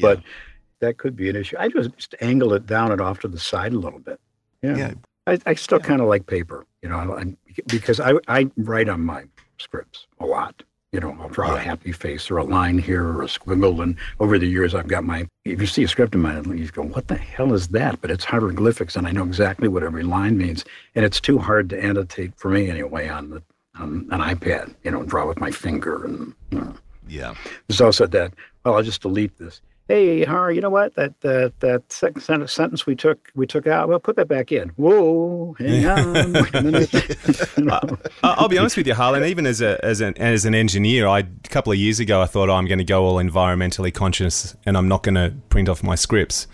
But 0.00 0.22
that 0.80 0.98
could 0.98 1.16
be 1.16 1.28
an 1.28 1.36
issue. 1.36 1.56
I 1.58 1.68
just, 1.68 1.96
just 1.96 2.14
angle 2.20 2.52
it 2.52 2.66
down 2.66 2.92
and 2.92 3.00
off 3.00 3.20
to 3.20 3.28
the 3.28 3.38
side 3.38 3.72
a 3.72 3.78
little 3.78 3.98
bit. 3.98 4.20
Yeah. 4.62 4.76
Yeah. 4.76 4.94
I, 5.26 5.38
I 5.44 5.54
still 5.54 5.80
kind 5.80 6.00
of 6.00 6.06
like 6.06 6.26
paper, 6.26 6.66
you 6.82 6.88
know, 6.88 6.96
I, 6.96 7.36
because 7.66 7.98
I, 7.98 8.12
I 8.28 8.48
write 8.56 8.88
on 8.88 9.00
my 9.00 9.24
scripts 9.58 10.06
a 10.20 10.26
lot. 10.26 10.62
You 10.96 11.00
know, 11.00 11.16
I'll 11.20 11.28
draw 11.28 11.54
a 11.54 11.58
happy 11.58 11.92
face 11.92 12.30
or 12.30 12.38
a 12.38 12.44
line 12.44 12.78
here 12.78 13.06
or 13.06 13.22
a 13.22 13.26
squiggle. 13.26 13.82
And 13.82 13.96
over 14.18 14.38
the 14.38 14.48
years, 14.48 14.74
I've 14.74 14.88
got 14.88 15.04
my, 15.04 15.28
if 15.44 15.60
you 15.60 15.66
see 15.66 15.84
a 15.84 15.88
script 15.88 16.14
of 16.14 16.22
mine, 16.22 16.56
you 16.56 16.66
go, 16.68 16.84
what 16.84 17.08
the 17.08 17.16
hell 17.16 17.52
is 17.52 17.68
that? 17.68 18.00
But 18.00 18.10
it's 18.10 18.24
hieroglyphics 18.24 18.96
and 18.96 19.06
I 19.06 19.10
know 19.10 19.24
exactly 19.24 19.68
what 19.68 19.82
every 19.82 20.04
line 20.04 20.38
means. 20.38 20.64
And 20.94 21.04
it's 21.04 21.20
too 21.20 21.36
hard 21.36 21.68
to 21.68 21.84
annotate 21.84 22.32
for 22.38 22.50
me 22.50 22.70
anyway 22.70 23.08
on 23.08 23.28
the 23.28 23.42
on 23.78 24.08
an 24.10 24.20
iPad, 24.20 24.74
you 24.84 24.90
know, 24.90 25.02
draw 25.02 25.26
with 25.26 25.38
my 25.38 25.50
finger. 25.50 26.02
And 26.06 26.32
you 26.50 26.60
know. 26.60 26.74
Yeah. 27.06 27.34
there's 27.68 27.82
also 27.82 28.06
that, 28.06 28.32
well, 28.64 28.76
I'll 28.76 28.82
just 28.82 29.02
delete 29.02 29.36
this. 29.36 29.60
Hey, 29.88 30.24
Har, 30.24 30.50
you 30.50 30.60
know 30.60 30.70
what? 30.70 30.96
That 30.96 31.20
that 31.20 31.60
that 31.60 31.92
second 31.92 32.20
sentence 32.48 32.86
we 32.86 32.96
took 32.96 33.30
we 33.36 33.46
took 33.46 33.68
out. 33.68 33.88
Well, 33.88 34.00
put 34.00 34.16
that 34.16 34.26
back 34.26 34.50
in. 34.50 34.70
Whoa, 34.70 35.54
hang 35.60 35.86
on. 35.86 36.32
wait 36.32 36.54
a 36.54 36.62
minute. 36.62 36.92
You 37.56 37.64
know? 37.64 37.98
I'll 38.22 38.48
be 38.48 38.58
honest 38.58 38.76
with 38.76 38.86
you, 38.86 38.94
Harlan. 38.94 39.24
Even 39.24 39.46
as 39.46 39.60
a 39.60 39.82
as 39.84 40.00
an 40.00 40.16
as 40.18 40.44
an 40.44 40.54
engineer, 40.54 41.06
I 41.06 41.20
a 41.20 41.48
couple 41.48 41.72
of 41.72 41.78
years 41.78 42.00
ago 42.00 42.20
I 42.20 42.26
thought 42.26 42.48
oh, 42.50 42.54
I'm 42.54 42.66
going 42.66 42.78
to 42.78 42.84
go 42.84 43.04
all 43.04 43.16
environmentally 43.16 43.94
conscious 43.94 44.56
and 44.66 44.76
I'm 44.76 44.88
not 44.88 45.02
going 45.02 45.14
to 45.14 45.34
print 45.48 45.68
off 45.68 45.82
my 45.82 45.94
scripts. 45.94 46.48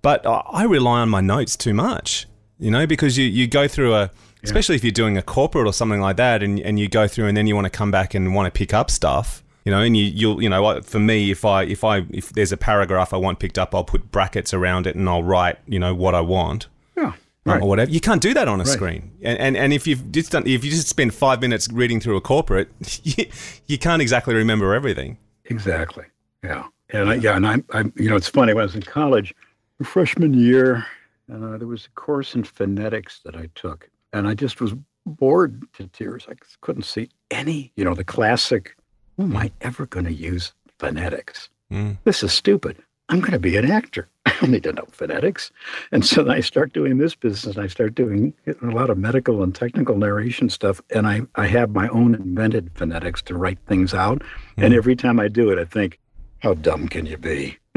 But 0.00 0.26
I 0.26 0.40
I 0.50 0.62
rely 0.64 1.00
on 1.00 1.10
my 1.10 1.20
notes 1.20 1.56
too 1.56 1.74
much, 1.74 2.26
you 2.58 2.70
know, 2.70 2.86
because 2.86 3.18
you, 3.18 3.26
you 3.26 3.46
go 3.46 3.68
through 3.68 3.94
a, 3.94 4.10
especially 4.42 4.76
if 4.76 4.82
you're 4.84 4.92
doing 4.92 5.16
a 5.18 5.22
corporate 5.22 5.66
or 5.66 5.72
something 5.72 6.00
like 6.00 6.16
that, 6.16 6.42
and, 6.42 6.58
and 6.60 6.80
you 6.80 6.88
go 6.88 7.06
through 7.06 7.26
and 7.26 7.36
then 7.36 7.46
you 7.46 7.54
want 7.54 7.66
to 7.66 7.70
come 7.70 7.90
back 7.90 8.14
and 8.14 8.34
want 8.34 8.52
to 8.52 8.56
pick 8.56 8.72
up 8.74 8.90
stuff, 8.90 9.42
you 9.64 9.70
know, 9.72 9.80
and 9.80 9.96
you 9.96 10.04
you'll 10.04 10.42
you 10.42 10.48
know 10.48 10.80
for 10.82 10.98
me 10.98 11.30
if 11.30 11.44
I 11.44 11.64
if 11.64 11.84
I 11.84 12.04
if 12.10 12.30
there's 12.32 12.52
a 12.52 12.56
paragraph 12.56 13.12
I 13.12 13.16
want 13.16 13.38
picked 13.38 13.58
up, 13.58 13.74
I'll 13.74 13.84
put 13.84 14.10
brackets 14.10 14.52
around 14.54 14.86
it 14.86 14.96
and 14.96 15.08
I'll 15.08 15.22
write 15.22 15.58
you 15.66 15.78
know 15.78 15.94
what 15.94 16.14
I 16.14 16.20
want 16.20 16.66
Yeah, 16.96 17.12
right. 17.44 17.62
or 17.62 17.68
whatever. 17.68 17.90
You 17.90 18.00
can't 18.00 18.20
do 18.22 18.34
that 18.34 18.48
on 18.48 18.60
a 18.60 18.64
Right. 18.64 18.72
screen. 18.72 19.12
And, 19.22 19.38
and 19.38 19.56
and 19.56 19.72
if 19.72 19.86
you've 19.86 20.10
just 20.12 20.32
done, 20.32 20.46
if 20.46 20.64
you 20.64 20.70
just 20.70 20.88
spend 20.88 21.14
five 21.14 21.40
minutes 21.40 21.68
reading 21.72 22.00
through 22.00 22.16
a 22.16 22.20
corporate, 22.20 22.68
you, 23.04 23.26
you 23.66 23.78
can't 23.78 24.02
exactly 24.02 24.34
remember 24.34 24.74
everything. 24.74 25.18
Exactly. 25.46 26.04
Yeah. 26.42 26.64
And 26.90 27.08
I, 27.08 27.14
yeah, 27.14 27.36
and 27.36 27.46
I, 27.46 27.56
I, 27.72 27.80
you 27.96 28.10
know, 28.10 28.16
it's 28.16 28.28
funny. 28.28 28.52
When 28.52 28.60
I 28.62 28.66
was 28.66 28.74
in 28.74 28.82
college, 28.82 29.34
freshman 29.82 30.34
year, 30.34 30.84
uh, 31.32 31.56
there 31.56 31.66
was 31.66 31.86
a 31.86 31.90
course 31.90 32.34
in 32.34 32.44
phonetics 32.44 33.20
that 33.24 33.34
I 33.34 33.48
took, 33.54 33.88
and 34.12 34.28
I 34.28 34.34
just 34.34 34.60
was 34.60 34.74
bored 35.06 35.62
to 35.74 35.86
tears. 35.88 36.26
I 36.28 36.34
couldn't 36.60 36.82
see 36.84 37.08
any, 37.30 37.72
you 37.76 37.84
know, 37.84 37.94
the 37.94 38.04
classic. 38.04 38.76
Who 39.22 39.28
am 39.28 39.36
I 39.36 39.52
ever 39.60 39.86
going 39.86 40.06
to 40.06 40.12
use 40.12 40.52
phonetics? 40.80 41.48
Mm. 41.72 41.96
This 42.02 42.24
is 42.24 42.32
stupid. 42.32 42.76
I'm 43.08 43.20
going 43.20 43.30
to 43.30 43.38
be 43.38 43.56
an 43.56 43.70
actor. 43.70 44.08
I 44.26 44.34
don't 44.40 44.50
need 44.50 44.64
to 44.64 44.72
know 44.72 44.84
phonetics. 44.90 45.52
And 45.92 46.04
so 46.04 46.28
I 46.28 46.40
start 46.40 46.72
doing 46.72 46.98
this 46.98 47.14
business 47.14 47.54
and 47.54 47.64
I 47.64 47.68
start 47.68 47.94
doing 47.94 48.34
a 48.48 48.66
lot 48.66 48.90
of 48.90 48.98
medical 48.98 49.44
and 49.44 49.54
technical 49.54 49.96
narration 49.96 50.50
stuff. 50.50 50.80
And 50.92 51.06
I, 51.06 51.20
I 51.36 51.46
have 51.46 51.70
my 51.70 51.86
own 51.90 52.16
invented 52.16 52.72
phonetics 52.74 53.22
to 53.22 53.36
write 53.36 53.60
things 53.68 53.94
out. 53.94 54.22
And 54.56 54.74
every 54.74 54.96
time 54.96 55.20
I 55.20 55.28
do 55.28 55.50
it, 55.50 55.58
I 55.60 55.66
think, 55.66 56.00
how 56.40 56.54
dumb 56.54 56.88
can 56.88 57.06
you 57.06 57.16
be? 57.16 57.58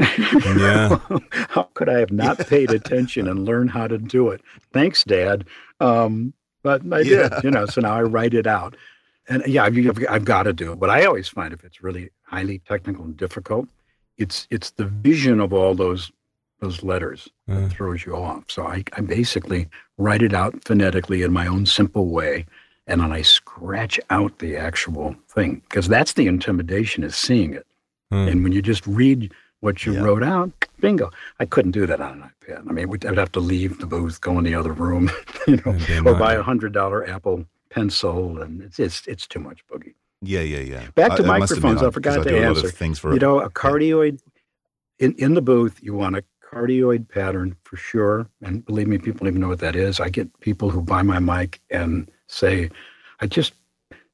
Yeah. 0.58 0.98
how 1.30 1.68
could 1.74 1.88
I 1.88 2.00
have 2.00 2.10
not 2.10 2.38
paid 2.38 2.72
attention 2.72 3.28
and 3.28 3.44
learned 3.44 3.70
how 3.70 3.86
to 3.86 3.98
do 3.98 4.30
it? 4.30 4.40
Thanks, 4.72 5.04
Dad. 5.04 5.44
Um, 5.78 6.32
but 6.64 6.82
I 6.92 7.02
Yeah. 7.02 7.28
did, 7.28 7.44
you 7.44 7.50
know, 7.52 7.66
so 7.66 7.82
now 7.82 7.94
I 7.94 8.02
write 8.02 8.34
it 8.34 8.48
out. 8.48 8.76
And 9.28 9.42
yeah, 9.46 9.64
I've, 9.64 9.76
I've, 10.08 10.24
got 10.24 10.44
to 10.44 10.52
do 10.52 10.72
it. 10.72 10.78
But 10.78 10.90
I 10.90 11.04
always 11.04 11.28
find 11.28 11.52
if 11.52 11.64
it's 11.64 11.82
really 11.82 12.10
highly 12.22 12.60
technical 12.60 13.04
and 13.04 13.16
difficult, 13.16 13.68
it's 14.18 14.46
it's 14.50 14.70
the 14.70 14.86
vision 14.86 15.40
of 15.40 15.52
all 15.52 15.74
those 15.74 16.10
those 16.60 16.82
letters 16.82 17.28
that 17.48 17.70
throws 17.72 18.06
you 18.06 18.16
off. 18.16 18.44
So 18.48 18.66
I, 18.66 18.82
I 18.94 19.00
basically 19.02 19.68
write 19.98 20.22
it 20.22 20.32
out 20.32 20.64
phonetically 20.64 21.22
in 21.22 21.32
my 21.32 21.46
own 21.46 21.66
simple 21.66 22.06
way, 22.08 22.46
and 22.86 23.00
then 23.00 23.12
I 23.12 23.22
scratch 23.22 24.00
out 24.10 24.38
the 24.38 24.56
actual 24.56 25.14
thing 25.28 25.60
because 25.68 25.86
that's 25.88 26.14
the 26.14 26.26
intimidation 26.28 27.04
is 27.04 27.14
seeing 27.16 27.52
it. 27.52 27.66
And 28.10 28.42
when 28.44 28.52
you 28.52 28.62
just 28.62 28.86
read 28.86 29.32
what 29.60 29.84
you 29.84 30.00
wrote 30.00 30.22
out, 30.22 30.50
bingo. 30.80 31.10
I 31.40 31.44
couldn't 31.46 31.72
do 31.72 31.86
that 31.86 32.00
on 32.00 32.22
an 32.22 32.30
iPad. 32.40 32.68
I 32.68 32.72
mean, 32.72 32.88
we'd- 32.88 33.06
I'd 33.08 33.16
have 33.18 33.32
to 33.32 33.40
leave 33.40 33.78
the 33.80 33.86
booth, 33.86 34.20
go 34.20 34.38
in 34.38 34.44
the 34.44 34.54
other 34.54 34.72
room, 34.72 35.10
you 35.48 35.56
know, 35.56 35.72
That'd 35.72 35.86
be 35.88 35.94
a 35.94 36.12
or 36.12 36.14
buy 36.14 36.34
a 36.34 36.42
hundred 36.42 36.72
dollar 36.72 37.06
Apple 37.08 37.44
pencil, 37.76 38.40
and 38.42 38.62
it's 38.62 38.78
it's 38.78 39.06
it's 39.06 39.26
too 39.26 39.38
much 39.48 39.60
boogie. 39.68 39.94
Yeah, 40.22 40.40
yeah, 40.40 40.60
yeah. 40.60 40.88
Back 40.94 41.16
to 41.16 41.22
I- 41.24 41.34
I 41.36 41.38
microphones. 41.40 41.82
I, 41.82 41.84
'cause 41.84 41.94
forgot 41.94 42.22
to 42.26 42.32
lot 42.36 42.56
answer. 42.56 42.70
things 42.70 42.98
for 42.98 43.12
you 43.12 43.18
know, 43.20 43.40
a 43.40 43.50
cardioid 43.50 44.20
in, 44.98 45.12
in 45.24 45.34
the 45.34 45.42
booth. 45.42 45.78
You 45.82 45.92
want 45.94 46.16
a 46.16 46.24
cardioid 46.52 47.08
pattern 47.08 47.54
for 47.64 47.76
sure, 47.76 48.26
and 48.42 48.64
believe 48.64 48.88
me, 48.88 48.98
people 48.98 49.28
even 49.28 49.40
know 49.42 49.48
what 49.48 49.60
that 49.60 49.76
is. 49.76 50.00
I 50.00 50.08
get 50.08 50.28
people 50.40 50.70
who 50.70 50.80
buy 50.80 51.02
my 51.02 51.18
mic 51.18 51.60
and 51.70 52.10
say, 52.28 52.70
"I 53.20 53.26
just 53.26 53.52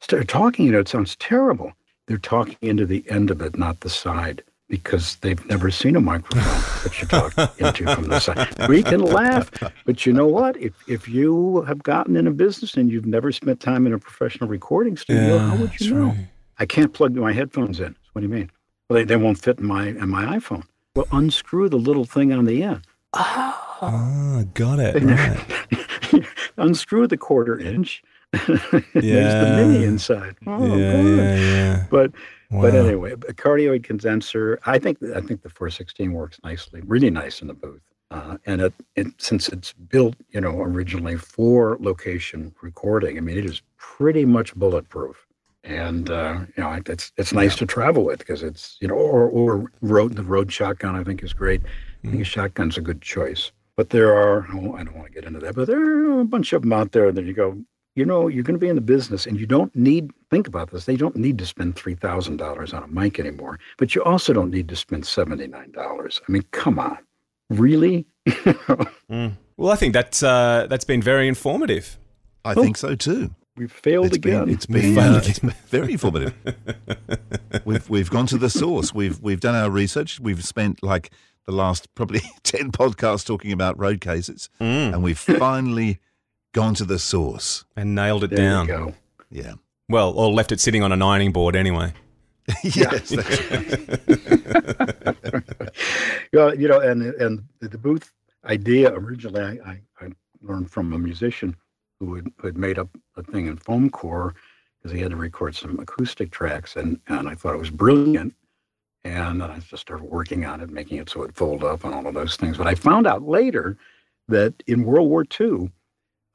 started 0.00 0.28
talking. 0.28 0.66
You 0.66 0.72
know, 0.72 0.80
it 0.80 0.88
sounds 0.88 1.14
terrible." 1.16 1.72
They're 2.08 2.18
talking 2.18 2.56
into 2.62 2.84
the 2.84 3.04
end 3.08 3.30
of 3.30 3.40
it, 3.40 3.56
not 3.56 3.80
the 3.80 3.88
side. 3.90 4.42
Because 4.72 5.16
they've 5.16 5.44
never 5.50 5.70
seen 5.70 5.96
a 5.96 6.00
microphone 6.00 6.42
that 6.82 6.98
you 6.98 7.06
talk 7.06 7.36
into 7.60 7.94
from 7.94 8.08
the 8.08 8.18
side. 8.20 8.48
We 8.70 8.82
can 8.82 9.02
laugh, 9.02 9.50
but 9.84 10.06
you 10.06 10.14
know 10.14 10.26
what? 10.26 10.56
If 10.56 10.72
if 10.88 11.06
you 11.06 11.60
have 11.68 11.82
gotten 11.82 12.16
in 12.16 12.26
a 12.26 12.30
business 12.30 12.74
and 12.78 12.90
you've 12.90 13.04
never 13.04 13.32
spent 13.32 13.60
time 13.60 13.86
in 13.86 13.92
a 13.92 13.98
professional 13.98 14.48
recording 14.48 14.96
studio, 14.96 15.36
how 15.36 15.56
would 15.56 15.78
you 15.78 15.94
know? 15.94 16.14
I 16.58 16.64
can't 16.64 16.94
plug 16.94 17.14
my 17.14 17.32
headphones 17.34 17.80
in. 17.80 17.94
What 18.14 18.22
do 18.22 18.26
you 18.28 18.32
mean? 18.32 18.50
Well, 18.88 18.96
they, 18.98 19.04
they 19.04 19.16
won't 19.16 19.36
fit 19.38 19.58
in 19.58 19.66
my 19.66 19.88
in 19.88 20.08
my 20.08 20.24
iPhone. 20.38 20.64
Well, 20.96 21.06
unscrew 21.12 21.68
the 21.68 21.76
little 21.76 22.06
thing 22.06 22.32
on 22.32 22.46
the 22.46 22.62
end. 22.62 22.80
Oh, 23.12 23.58
Ah, 23.82 24.44
got 24.54 24.78
it. 24.78 25.02
Right. 25.02 26.24
unscrew 26.56 27.08
the 27.08 27.18
quarter 27.18 27.58
inch. 27.58 28.02
There's 28.32 28.70
the 28.94 29.54
mini 29.56 29.84
inside. 29.84 30.36
Oh, 30.46 30.64
yeah, 30.76 30.92
good. 30.92 31.18
yeah, 31.18 31.36
yeah. 31.36 31.86
But 31.90 32.12
but 32.60 32.74
anyway, 32.74 33.12
a 33.12 33.16
cardioid 33.32 33.84
condenser. 33.84 34.58
I 34.66 34.78
think 34.78 34.98
I 35.02 35.20
think 35.20 35.42
the 35.42 35.48
416 35.48 36.12
works 36.12 36.38
nicely, 36.44 36.82
really 36.84 37.10
nice 37.10 37.40
in 37.40 37.48
the 37.48 37.54
booth. 37.54 37.82
Uh, 38.10 38.36
and 38.44 38.60
it, 38.60 38.74
it 38.94 39.06
since 39.16 39.48
it's 39.48 39.72
built, 39.72 40.14
you 40.30 40.40
know, 40.40 40.60
originally 40.60 41.16
for 41.16 41.78
location 41.80 42.54
recording. 42.60 43.16
I 43.16 43.20
mean, 43.22 43.38
it 43.38 43.46
is 43.46 43.62
pretty 43.78 44.26
much 44.26 44.54
bulletproof. 44.54 45.26
And 45.64 46.10
uh, 46.10 46.40
you 46.56 46.62
know, 46.62 46.78
it's 46.86 47.12
it's 47.16 47.32
nice 47.32 47.56
to 47.56 47.66
travel 47.66 48.04
with 48.04 48.18
because 48.18 48.42
it's 48.42 48.76
you 48.80 48.88
know, 48.88 48.94
or 48.94 49.28
or 49.28 49.72
Rode 49.80 50.16
the 50.16 50.22
Rode 50.22 50.52
shotgun 50.52 50.96
I 50.96 51.04
think 51.04 51.22
is 51.22 51.32
great. 51.32 51.62
I 52.04 52.08
think 52.08 52.20
a 52.20 52.24
shotgun's 52.24 52.76
a 52.76 52.82
good 52.82 53.00
choice. 53.00 53.52
But 53.76 53.90
there 53.90 54.12
are 54.14 54.46
oh, 54.52 54.74
I 54.74 54.84
don't 54.84 54.96
want 54.96 55.06
to 55.06 55.12
get 55.12 55.24
into 55.24 55.38
that, 55.40 55.54
but 55.54 55.66
there 55.66 55.80
are 55.80 56.20
a 56.20 56.24
bunch 56.24 56.52
of 56.52 56.62
them 56.62 56.72
out 56.72 56.92
there 56.92 57.12
that 57.12 57.24
you 57.24 57.32
go, 57.32 57.56
you 57.94 58.04
know, 58.04 58.28
you're 58.28 58.42
going 58.42 58.54
to 58.54 58.60
be 58.60 58.68
in 58.68 58.74
the 58.76 58.80
business 58.80 59.26
and 59.26 59.38
you 59.38 59.46
don't 59.46 59.74
need, 59.76 60.10
think 60.30 60.48
about 60.48 60.70
this, 60.70 60.84
they 60.86 60.96
don't 60.96 61.16
need 61.16 61.36
to 61.38 61.46
spend 61.46 61.76
$3,000 61.76 62.74
on 62.74 62.82
a 62.82 62.86
mic 62.86 63.18
anymore, 63.20 63.58
but 63.78 63.94
you 63.94 64.02
also 64.04 64.32
don't 64.32 64.50
need 64.50 64.68
to 64.68 64.76
spend 64.76 65.04
$79. 65.04 66.20
I 66.28 66.32
mean, 66.32 66.42
come 66.52 66.78
on. 66.78 66.98
Really? 67.50 68.06
Well, 69.58 69.70
I 69.70 69.76
think 69.76 69.92
that's 69.92 70.22
uh, 70.22 70.66
that's 70.70 70.84
been 70.86 71.02
very 71.02 71.28
informative. 71.28 71.98
I 72.44 72.54
Oh. 72.54 72.62
think 72.62 72.76
so 72.78 72.94
too. 72.96 73.34
We've 73.56 73.70
failed 73.70 74.06
It's 74.06 74.16
again. 74.16 74.46
been, 74.46 74.54
it's 74.54 74.66
been 74.66 74.98
uh, 74.98 75.20
it's 75.24 75.38
been 75.38 75.54
very 75.68 75.92
informative. 75.92 76.34
we've 77.64 77.88
we've 77.88 78.10
gone 78.10 78.26
to 78.28 78.38
the 78.38 78.48
source. 78.50 78.94
We've 78.94 79.20
we've 79.20 79.38
done 79.40 79.54
our 79.54 79.70
research. 79.70 80.18
We've 80.18 80.42
spent 80.44 80.82
like 80.82 81.10
the 81.46 81.52
last 81.52 81.94
probably 81.94 82.22
ten 82.42 82.72
podcasts 82.72 83.24
talking 83.26 83.52
about 83.52 83.78
road 83.78 84.00
cases, 84.00 84.48
Mm. 84.60 84.94
and 84.94 85.02
we've 85.02 85.18
finally 85.18 85.98
gone 86.52 86.74
to 86.74 86.84
the 86.84 86.98
source 86.98 87.64
and 87.76 87.94
nailed 87.94 88.24
it 88.24 88.30
There 88.30 88.38
down. 88.38 88.66
you 88.66 88.72
go. 88.72 88.94
Yeah. 89.30 89.54
Well, 89.88 90.12
or 90.12 90.30
left 90.32 90.52
it 90.52 90.60
sitting 90.60 90.82
on 90.82 90.92
an 90.92 91.02
ironing 91.02 91.32
board 91.32 91.56
anyway. 91.56 91.92
yes. 92.64 93.10
that's 93.10 93.10
Well, 96.32 96.58
you 96.58 96.68
know, 96.68 96.80
and 96.80 97.02
and 97.02 97.44
the 97.60 97.78
booth 97.78 98.12
idea 98.44 98.92
originally, 98.92 99.60
I, 99.60 99.70
I, 99.70 99.80
I 100.00 100.08
learned 100.40 100.70
from 100.70 100.92
a 100.92 100.98
musician 100.98 101.54
who 102.00 102.14
had, 102.16 102.26
who 102.38 102.46
had 102.48 102.56
made 102.58 102.78
up 102.78 102.88
a 103.16 103.22
thing 103.22 103.46
in 103.46 103.56
foam 103.58 103.90
core 103.90 104.34
because 104.78 104.94
he 104.94 105.00
had 105.02 105.10
to 105.10 105.16
record 105.16 105.54
some 105.54 105.78
acoustic 105.78 106.30
tracks, 106.30 106.76
and 106.76 106.98
and 107.08 107.28
I 107.28 107.34
thought 107.34 107.54
it 107.54 107.58
was 107.58 107.70
brilliant. 107.70 108.34
And 109.04 109.42
I 109.42 109.58
just 109.58 109.82
started 109.82 110.04
working 110.04 110.44
on 110.44 110.60
it, 110.60 110.70
making 110.70 110.98
it 110.98 111.10
so 111.10 111.24
it 111.24 111.34
fold 111.34 111.64
up 111.64 111.82
and 111.84 111.92
all 111.92 112.06
of 112.06 112.14
those 112.14 112.36
things. 112.36 112.56
But 112.56 112.68
I 112.68 112.76
found 112.76 113.04
out 113.06 113.22
later 113.22 113.76
that 114.28 114.54
in 114.68 114.84
World 114.84 115.08
War 115.10 115.24
II, 115.40 115.70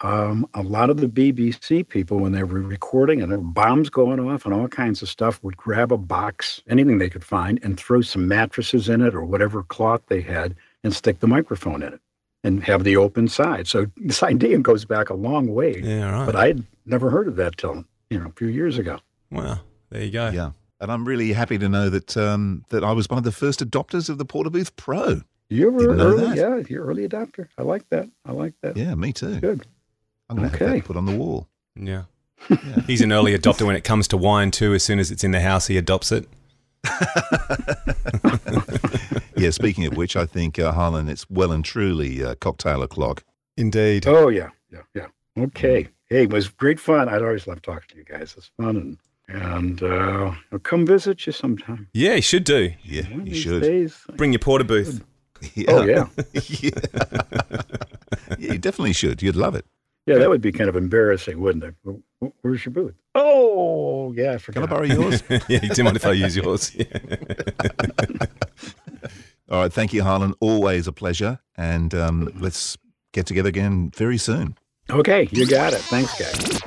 um, 0.02 0.48
a 0.54 0.62
lot 0.62 0.90
of 0.90 0.98
the 0.98 1.08
BBC 1.08 1.88
people, 1.88 2.20
when 2.20 2.32
they 2.32 2.44
were 2.44 2.62
recording 2.62 3.22
and 3.22 3.32
there 3.32 3.40
were 3.40 3.46
bombs 3.46 3.90
going 3.90 4.20
off 4.20 4.46
and 4.46 4.54
all 4.54 4.68
kinds 4.68 5.02
of 5.02 5.10
stuff, 5.10 5.44
would 5.44 5.58
grab 5.58 5.92
a 5.92 5.98
box, 5.98 6.62
anything 6.70 6.98
they 7.00 7.10
could 7.10 7.24
find, 7.24 7.60
and 7.64 7.80
throw 7.80 8.02
some 8.02 8.28
mattresses 8.28 8.90
in 8.90 9.02
it 9.02 9.16
or 9.16 9.26
whatever 9.26 9.64
cloth 9.64 10.02
they 10.08 10.22
had 10.22 10.56
and 10.84 10.94
stick 10.94 11.20
the 11.20 11.28
microphone 11.28 11.82
in 11.82 11.94
it 11.94 12.02
and 12.44 12.64
have 12.64 12.84
the 12.84 12.96
open 12.96 13.28
side. 13.28 13.68
So 13.68 13.88
this 13.98 14.22
idea 14.22 14.60
goes 14.60 14.86
back 14.86 15.10
a 15.10 15.16
long 15.16 15.54
way. 15.54 15.82
Yeah, 15.82 16.12
right. 16.12 16.26
But 16.26 16.36
I 16.36 16.48
had 16.48 16.64
never 16.86 17.10
heard 17.10 17.28
of 17.28 17.36
that 17.38 17.58
till 17.58 17.84
you 18.10 18.20
know 18.20 18.28
a 18.28 18.32
few 18.32 18.48
years 18.48 18.78
ago. 18.78 19.00
Wow, 19.32 19.60
there 19.90 20.04
you 20.04 20.12
go. 20.12 20.30
Yeah. 20.30 20.52
And 20.80 20.92
I'm 20.92 21.06
really 21.06 21.34
happy 21.34 21.58
to 21.58 21.68
know 21.68 21.90
that 21.90 22.16
um, 22.16 22.64
that 22.70 22.84
I 22.84 22.92
was 22.92 23.10
one 23.10 23.18
of 23.18 23.24
the 23.24 23.32
first 23.32 23.62
adopters 23.62 24.10
of 24.10 24.20
the 24.20 24.26
Porta 24.26 24.52
Booth 24.52 24.76
Pro. 24.76 25.22
You 25.50 25.72
were 25.72 25.96
early, 25.96 26.38
yeah, 26.38 26.62
you're 26.70 26.86
early 26.86 27.08
adopter. 27.08 27.48
I 27.58 27.64
like 27.64 27.90
that. 27.90 28.10
I 28.26 28.34
like 28.34 28.54
that. 28.62 28.76
Yeah, 28.78 28.94
me 28.96 29.14
too. 29.14 29.40
Good. 29.40 29.66
I'm 30.30 30.38
going 30.38 30.50
to 30.50 30.58
have 30.58 30.62
Okay. 30.68 30.80
that 30.80 30.86
put 30.86 30.98
on 30.98 31.06
the 31.06 31.16
wall. 31.16 31.48
Yeah. 31.76 32.04
He's 32.86 33.02
an 33.02 33.12
early 33.12 33.38
adopter 33.38 33.66
when 33.66 33.76
it 33.76 33.84
comes 33.84 34.08
to 34.10 34.18
wine 34.18 34.52
too. 34.52 34.74
As 34.74 34.84
soon 34.84 35.00
as 35.00 35.10
it's 35.12 35.24
in 35.24 35.32
the 35.32 35.42
house, 35.42 35.68
he 35.68 35.78
adopts 35.78 36.12
it. 36.12 36.28
Yeah, 39.40 39.52
speaking 39.52 39.86
of 39.86 39.96
which, 39.96 40.16
I 40.16 40.26
think, 40.26 40.58
uh, 40.58 40.72
Harlan, 40.72 41.08
it's 41.08 41.30
well 41.30 41.52
and 41.52 41.64
truly 41.64 42.24
uh, 42.24 42.34
cocktail 42.42 42.82
o'clock. 42.82 43.24
Indeed. 43.56 44.08
Oh 44.08 44.30
yeah, 44.30 44.50
yeah, 44.72 44.82
yeah. 44.96 45.06
Okay. 45.38 45.88
Hey, 46.10 46.24
it 46.24 46.32
was 46.32 46.48
great 46.50 46.80
fun. 46.80 47.08
I'd 47.08 47.22
always 47.22 47.46
love 47.46 47.62
talking 47.62 47.88
to 47.90 47.98
you 47.98 48.04
guys. 48.04 48.34
It's 48.36 48.50
fun 48.58 48.76
and 48.78 48.98
and 49.30 49.84
uh, 49.84 50.34
I'll 50.52 50.58
come 50.60 50.88
visit 50.88 51.28
you 51.28 51.34
sometime. 51.34 51.88
Yeah, 51.94 52.16
you 52.16 52.22
should 52.24 52.46
do. 52.46 52.74
Yeah, 52.84 53.04
One 53.04 53.28
you 53.28 53.36
should. 53.36 53.62
days. 53.62 53.96
Bring 54.16 54.32
your 54.34 54.40
porta 54.40 54.64
booth. 54.64 55.04
Oh 55.68 55.84
yeah. 55.84 56.08
yeah. 56.34 56.72
yeah, 58.40 58.54
you 58.54 58.58
definitely 58.58 58.94
should. 58.94 59.22
You'd 59.22 59.36
love 59.36 59.54
it. 59.54 59.66
Yeah, 60.08 60.18
that 60.20 60.30
would 60.30 60.42
be 60.42 60.52
kind 60.54 60.70
of 60.70 60.76
embarrassing, 60.76 61.40
wouldn't 61.40 61.64
it? 61.66 61.76
Wh- 61.86 62.26
wh- 62.26 62.32
Where's 62.42 62.66
your 62.66 62.72
booth? 62.74 62.96
Oh, 63.14 64.14
yeah, 64.14 64.32
I 64.34 64.38
forgot. 64.38 64.62
Can 64.62 64.64
I 64.64 64.74
borrow 64.76 64.86
yours? 64.86 65.22
yeah, 65.50 65.60
do 65.60 65.70
you 65.76 65.84
mind 65.84 65.98
if 65.98 66.06
I 66.06 66.14
use 66.14 66.36
yours? 66.36 66.74
Yeah. 66.74 66.86
All 69.50 69.62
right. 69.62 69.72
Thank 69.72 69.94
you, 69.94 70.04
Harlan. 70.04 70.34
Always 70.40 70.88
a 70.88 70.92
pleasure. 70.92 71.40
And 71.58 71.94
um, 71.94 72.32
let's 72.40 72.78
get 73.14 73.26
together 73.26 73.50
again 73.50 73.92
very 73.96 74.18
soon. 74.18 74.56
Okay, 74.90 75.28
you 75.32 75.46
got 75.46 75.74
it. 75.74 75.82
Thanks, 75.82 76.18
guys. 76.18 76.62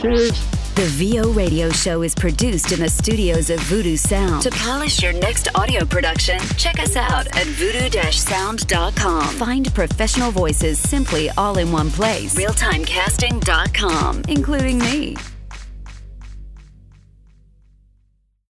Cheers. 0.00 0.32
The 0.74 0.86
VO 0.86 1.32
Radio 1.32 1.68
Show 1.70 2.02
is 2.02 2.14
produced 2.14 2.72
in 2.72 2.80
the 2.80 2.88
studios 2.88 3.50
of 3.50 3.60
Voodoo 3.60 3.96
Sound. 3.96 4.42
To 4.42 4.50
polish 4.50 5.02
your 5.02 5.12
next 5.12 5.48
audio 5.54 5.84
production, 5.84 6.38
check 6.56 6.78
us 6.78 6.96
out 6.96 7.26
at 7.36 7.46
voodoo-sound.com. 7.46 9.34
Find 9.34 9.74
professional 9.74 10.30
voices 10.30 10.78
simply 10.78 11.30
all 11.30 11.58
in 11.58 11.70
one 11.72 11.90
place. 11.90 12.34
Realtimecasting.com, 12.36 14.22
including 14.28 14.78
me. 14.78 15.16